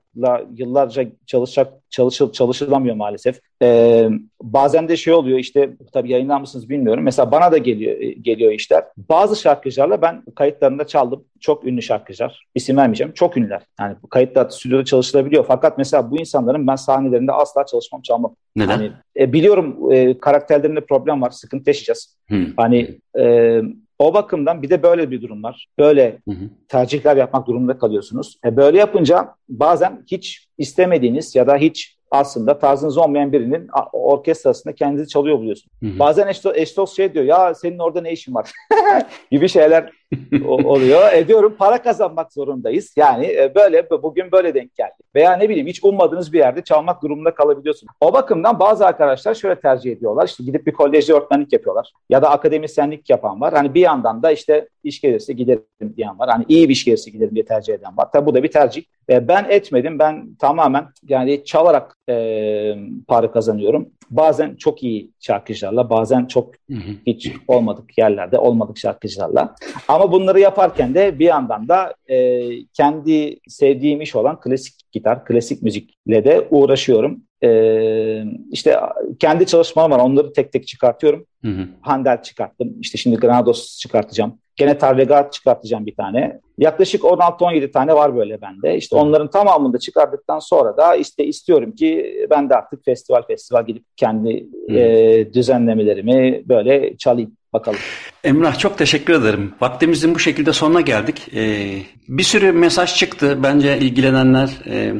yıllarca 0.56 1.06
çalışacak 1.26 1.72
çalışıl 1.90 2.32
çalışılamıyor 2.32 2.96
maalesef. 2.96 3.40
Ee, 3.62 4.08
bazen 4.42 4.88
de 4.88 4.96
şey 4.96 5.12
oluyor 5.12 5.38
işte 5.38 5.70
tabii 5.92 6.10
yayınlar 6.10 6.40
mısınız 6.40 6.68
bilmiyorum. 6.68 7.04
Mesela 7.04 7.32
bana 7.32 7.52
da 7.52 7.58
geliyor 7.58 8.00
e, 8.00 8.12
geliyor 8.12 8.52
işler. 8.52 8.84
Bazı 8.96 9.36
şarkıcılarla 9.36 10.02
ben 10.02 10.22
kayıtlarında 10.36 10.86
çaldım. 10.86 11.24
Çok 11.40 11.66
ünlü 11.66 11.82
şarkıcılar. 11.82 12.46
İsim 12.54 12.76
vermeyeceğim. 12.76 13.12
Çok 13.12 13.36
ünlüler. 13.36 13.62
Yani 13.80 13.96
kayıtlar 14.10 14.48
stüdyoda 14.48 14.84
çalışılabiliyor. 14.84 15.44
Fakat 15.48 15.78
mesela 15.78 16.10
bu 16.10 16.20
insanların 16.20 16.66
ben 16.66 16.76
sahnelerinde 16.76 17.32
asla 17.32 17.66
çalışmam 17.66 18.02
çalmam. 18.02 18.36
Neden? 18.56 18.76
Hani, 18.76 18.92
e, 19.16 19.32
biliyorum 19.32 19.92
e, 19.92 20.18
karakterlerinde 20.18 20.80
problem 20.80 21.22
var. 21.22 21.30
Sıkıntı 21.30 21.70
yaşayacağız. 21.70 22.16
Hmm. 22.28 22.46
Hani 22.56 22.98
e, 23.18 23.60
o 24.00 24.14
bakımdan 24.14 24.62
bir 24.62 24.70
de 24.70 24.82
böyle 24.82 25.10
bir 25.10 25.22
durum 25.22 25.42
var. 25.42 25.68
Böyle 25.78 26.18
hı 26.28 26.30
hı. 26.30 26.44
tercihler 26.68 27.16
yapmak 27.16 27.46
durumunda 27.46 27.78
kalıyorsunuz. 27.78 28.38
E 28.44 28.56
böyle 28.56 28.78
yapınca 28.78 29.34
bazen 29.48 30.04
hiç 30.06 30.48
istemediğiniz 30.58 31.34
ya 31.34 31.46
da 31.46 31.56
hiç 31.56 31.96
aslında 32.10 32.58
tarzınız 32.58 32.98
olmayan 32.98 33.32
birinin 33.32 33.68
orkestrasında 33.92 34.74
kendinizi 34.74 35.08
çalıyor 35.08 35.38
buluyorsun. 35.38 35.70
Hı 35.82 35.86
hı. 35.86 35.98
Bazen 35.98 36.26
eştos 36.54 36.96
şey 36.96 37.14
diyor 37.14 37.24
ya 37.24 37.54
senin 37.54 37.78
orada 37.78 38.00
ne 38.00 38.12
işin 38.12 38.34
var 38.34 38.50
gibi 39.30 39.48
şeyler 39.48 39.92
oluyor. 40.44 41.12
Ediyorum 41.12 41.56
para 41.58 41.82
kazanmak 41.82 42.32
zorundayız. 42.32 42.94
Yani 42.96 43.26
e, 43.26 43.54
böyle 43.54 43.90
bugün 43.90 44.32
böyle 44.32 44.54
denk 44.54 44.76
geldi. 44.76 44.94
Veya 45.14 45.36
ne 45.36 45.48
bileyim 45.48 45.66
hiç 45.66 45.84
ummadığınız 45.84 46.32
bir 46.32 46.38
yerde 46.38 46.64
çalmak 46.64 47.02
durumunda 47.02 47.34
kalabiliyorsun. 47.34 47.88
O 48.00 48.12
bakımdan 48.12 48.60
bazı 48.60 48.86
arkadaşlar 48.86 49.34
şöyle 49.34 49.60
tercih 49.60 49.92
ediyorlar. 49.92 50.26
İşte 50.26 50.44
gidip 50.44 50.66
bir 50.66 50.72
kolejde 50.72 51.12
öğretmenlik 51.12 51.52
yapıyorlar. 51.52 51.92
Ya 52.08 52.22
da 52.22 52.30
akademisyenlik 52.30 53.10
yapan 53.10 53.40
var. 53.40 53.54
Hani 53.54 53.74
bir 53.74 53.80
yandan 53.80 54.22
da 54.22 54.32
işte 54.32 54.68
iş 54.84 55.00
gelirse 55.00 55.32
giderim 55.32 55.94
diyen 55.96 56.18
var. 56.18 56.28
Hani 56.30 56.44
iyi 56.48 56.68
bir 56.68 56.72
iş 56.72 56.84
gelirse 56.84 57.10
giderim 57.10 57.34
diye 57.34 57.44
tercih 57.44 57.74
eden 57.74 57.96
var. 57.96 58.12
Tabi 58.12 58.26
bu 58.26 58.34
da 58.34 58.42
bir 58.42 58.50
tercih. 58.50 58.82
E, 59.10 59.28
ben 59.28 59.46
etmedim. 59.48 59.98
Ben 59.98 60.34
tamamen 60.34 60.86
yani 61.08 61.44
çalarak 61.44 61.96
e, 62.10 62.14
para 63.08 63.32
kazanıyorum. 63.32 63.88
Bazen 64.10 64.54
çok 64.54 64.82
iyi 64.82 65.10
şarkıcılarla, 65.20 65.90
bazen 65.90 66.26
çok 66.26 66.54
hiç 67.06 67.32
olmadık 67.48 67.98
yerlerde, 67.98 68.38
olmadık 68.38 68.78
şarkıcılarla. 68.78 69.54
Ama 69.88 70.12
bunları 70.12 70.40
yaparken 70.40 70.94
de 70.94 71.18
bir 71.18 71.26
yandan 71.26 71.68
da 71.68 71.94
e, 72.06 72.48
kendi 72.64 73.38
sevdiğim 73.48 74.00
iş 74.00 74.16
olan 74.16 74.40
klasik 74.40 74.74
gitar, 74.92 75.24
klasik 75.24 75.62
müzikle 75.62 76.24
de 76.24 76.48
uğraşıyorum. 76.50 77.22
Ee, 77.42 78.24
işte 78.50 78.80
kendi 79.18 79.46
çalışmalarım 79.46 79.92
var. 79.92 79.98
Onları 79.98 80.32
tek 80.32 80.52
tek 80.52 80.66
çıkartıyorum. 80.66 81.26
Hı 81.44 81.50
hı. 81.50 81.68
Handel 81.80 82.22
çıkarttım. 82.22 82.80
İşte 82.80 82.98
şimdi 82.98 83.16
Granados 83.16 83.78
çıkartacağım. 83.78 84.38
Gene 84.60 84.78
Tarvegat 84.78 85.32
çıkartacağım 85.32 85.86
bir 85.86 85.94
tane. 85.94 86.40
Yaklaşık 86.58 87.02
16-17 87.02 87.70
tane 87.70 87.94
var 87.94 88.16
böyle 88.16 88.40
bende. 88.40 88.76
İşte 88.76 88.96
onların 88.96 89.30
tamamını 89.30 89.72
da 89.72 89.78
çıkardıktan 89.78 90.38
sonra 90.38 90.76
da 90.76 90.96
işte 90.96 91.24
istiyorum 91.24 91.72
ki 91.72 92.16
ben 92.30 92.50
de 92.50 92.54
artık 92.54 92.84
festival 92.84 93.22
festival 93.22 93.66
gidip 93.66 93.84
kendi 93.96 94.46
e, 94.68 95.34
düzenlemelerimi 95.34 96.42
böyle 96.48 96.96
çalayım. 96.96 97.36
Bakalım. 97.52 97.78
Emrah 98.24 98.58
çok 98.58 98.78
teşekkür 98.78 99.14
ederim. 99.14 99.54
Vaktimizin 99.60 100.14
bu 100.14 100.18
şekilde 100.18 100.52
sonuna 100.52 100.80
geldik. 100.80 101.28
Ee, 101.34 101.78
bir 102.08 102.22
sürü 102.22 102.52
mesaj 102.52 102.94
çıktı. 102.94 103.38
Bence 103.42 103.78
ilgilenenler 103.78 104.50
e, 104.66 104.94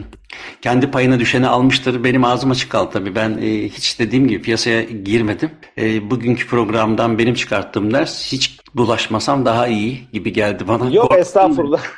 kendi 0.62 0.90
payına 0.90 1.20
düşeni 1.20 1.46
almıştır. 1.46 2.04
Benim 2.04 2.24
ağzım 2.24 2.50
açık 2.50 2.70
kaldı 2.70 2.90
tabii. 2.92 3.14
Ben 3.14 3.30
e, 3.30 3.68
hiç 3.68 4.00
dediğim 4.00 4.28
gibi 4.28 4.42
piyasaya 4.42 4.82
girmedim. 4.82 5.50
E, 5.78 6.11
bugünkü 6.11 6.46
programdan 6.46 7.18
benim 7.18 7.34
çıkarttığım 7.34 7.94
ders 7.94 8.32
hiç 8.32 8.59
bulaşmasam 8.74 9.44
daha 9.44 9.66
iyi 9.66 10.00
gibi 10.12 10.32
geldi 10.32 10.68
bana. 10.68 10.90
Yok 10.90 11.18
estağfurullah. 11.18 11.82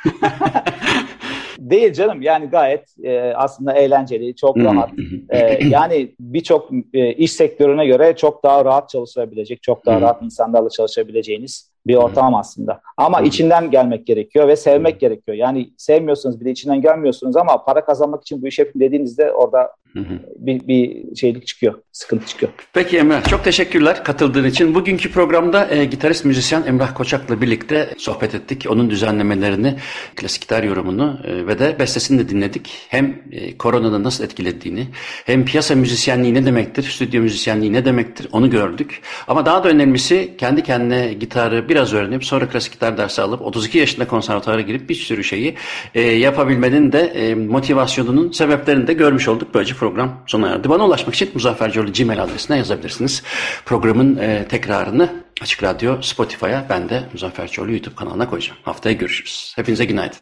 Değil 1.59 1.93
canım 1.93 2.21
yani 2.21 2.45
gayet 2.45 2.95
e, 3.03 3.33
aslında 3.35 3.73
eğlenceli, 3.73 4.35
çok 4.35 4.57
rahat. 4.57 4.89
e, 5.29 5.67
yani 5.67 6.15
birçok 6.19 6.69
e, 6.93 7.13
iş 7.13 7.31
sektörüne 7.31 7.85
göre 7.85 8.15
çok 8.15 8.43
daha 8.43 8.65
rahat 8.65 8.89
çalışabilecek, 8.89 9.63
çok 9.63 9.85
daha 9.85 10.01
rahat 10.01 10.21
insanlarla 10.21 10.69
çalışabileceğiniz 10.69 11.71
bir 11.87 11.95
ortam 11.95 12.35
aslında. 12.35 12.81
Ama 12.97 13.21
içinden 13.21 13.71
gelmek 13.71 14.07
gerekiyor 14.07 14.47
ve 14.47 14.55
sevmek 14.55 14.99
gerekiyor. 14.99 15.37
Yani 15.37 15.73
sevmiyorsunuz 15.77 16.39
bir 16.39 16.45
de 16.45 16.51
içinden 16.51 16.81
gelmiyorsunuz 16.81 17.35
ama 17.35 17.65
para 17.65 17.85
kazanmak 17.85 18.21
için 18.21 18.41
bu 18.41 18.47
işi 18.47 18.61
yapın 18.61 18.79
dediğinizde 18.79 19.31
orada 19.31 19.69
Hı 19.93 19.99
Bir, 20.35 20.67
bir 20.67 21.15
şeylik 21.15 21.47
çıkıyor, 21.47 21.73
sıkıntı 21.91 22.27
çıkıyor. 22.27 22.51
Peki 22.73 22.97
Emrah, 22.97 23.29
çok 23.29 23.43
teşekkürler 23.43 24.03
katıldığın 24.03 24.45
için. 24.45 24.75
Bugünkü 24.75 25.11
programda 25.11 25.69
e, 25.69 25.85
gitarist 25.85 26.25
müzisyen 26.25 26.63
Emrah 26.67 26.95
Koçak'la 26.95 27.41
birlikte 27.41 27.93
sohbet 27.97 28.35
ettik. 28.35 28.65
Onun 28.69 28.89
düzenlemelerini, 28.89 29.75
klasik 30.15 30.41
gitar 30.41 30.63
yorumunu 30.63 31.19
e, 31.23 31.47
ve 31.47 31.59
de 31.59 31.75
bestesini 31.79 32.19
de 32.19 32.29
dinledik. 32.29 32.71
Hem 32.89 33.21
e, 33.31 33.57
koronanın 33.57 34.03
nasıl 34.03 34.23
etkilediğini, 34.23 34.87
hem 35.25 35.45
piyasa 35.45 35.75
müzisyenliği 35.75 36.33
ne 36.33 36.45
demektir, 36.45 36.83
stüdyo 36.83 37.21
müzisyenliği 37.21 37.73
ne 37.73 37.85
demektir 37.85 38.27
onu 38.31 38.49
gördük. 38.49 39.01
Ama 39.27 39.45
daha 39.45 39.63
da 39.63 39.69
önemlisi 39.69 40.33
kendi 40.37 40.63
kendine 40.63 41.13
gitarı 41.13 41.69
biraz 41.69 41.93
öğrenip 41.93 42.25
sonra 42.25 42.49
klasik 42.49 42.73
gitar 42.73 42.97
dersi 42.97 43.21
alıp 43.21 43.41
32 43.41 43.77
yaşında 43.77 44.07
konservatuvara 44.07 44.61
girip 44.61 44.89
bir 44.89 44.95
sürü 44.95 45.23
şeyi 45.23 45.55
e, 45.95 46.01
yapabilmenin 46.01 46.91
de 46.91 46.99
e, 46.99 47.35
motivasyonunun 47.35 48.31
sebeplerini 48.31 48.87
de 48.87 48.93
görmüş 48.93 49.27
olduk. 49.27 49.47
Böylece 49.53 49.82
program 49.83 50.23
sona 50.27 50.49
erdi. 50.49 50.69
Bana 50.69 50.85
ulaşmak 50.85 51.15
için 51.15 51.31
Muzaffer 51.33 51.71
Coğlu 51.71 51.93
Gmail 51.93 52.23
adresine 52.23 52.57
yazabilirsiniz. 52.57 53.23
Programın 53.65 54.17
e, 54.17 54.47
tekrarını 54.47 55.23
Açık 55.41 55.63
Radyo, 55.63 56.01
Spotify'a 56.01 56.65
ben 56.69 56.89
de 56.89 57.03
Muzaffer 57.13 57.47
Çoğlu 57.47 57.71
YouTube 57.71 57.95
kanalına 57.95 58.29
koyacağım. 58.29 58.59
Haftaya 58.63 58.95
görüşürüz. 58.95 59.53
Hepinize 59.55 59.85
günaydın. 59.85 60.17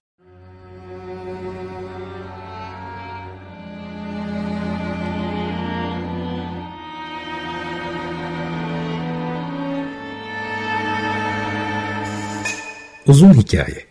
Uzun 13.08 13.34
Hikaye 13.34 13.91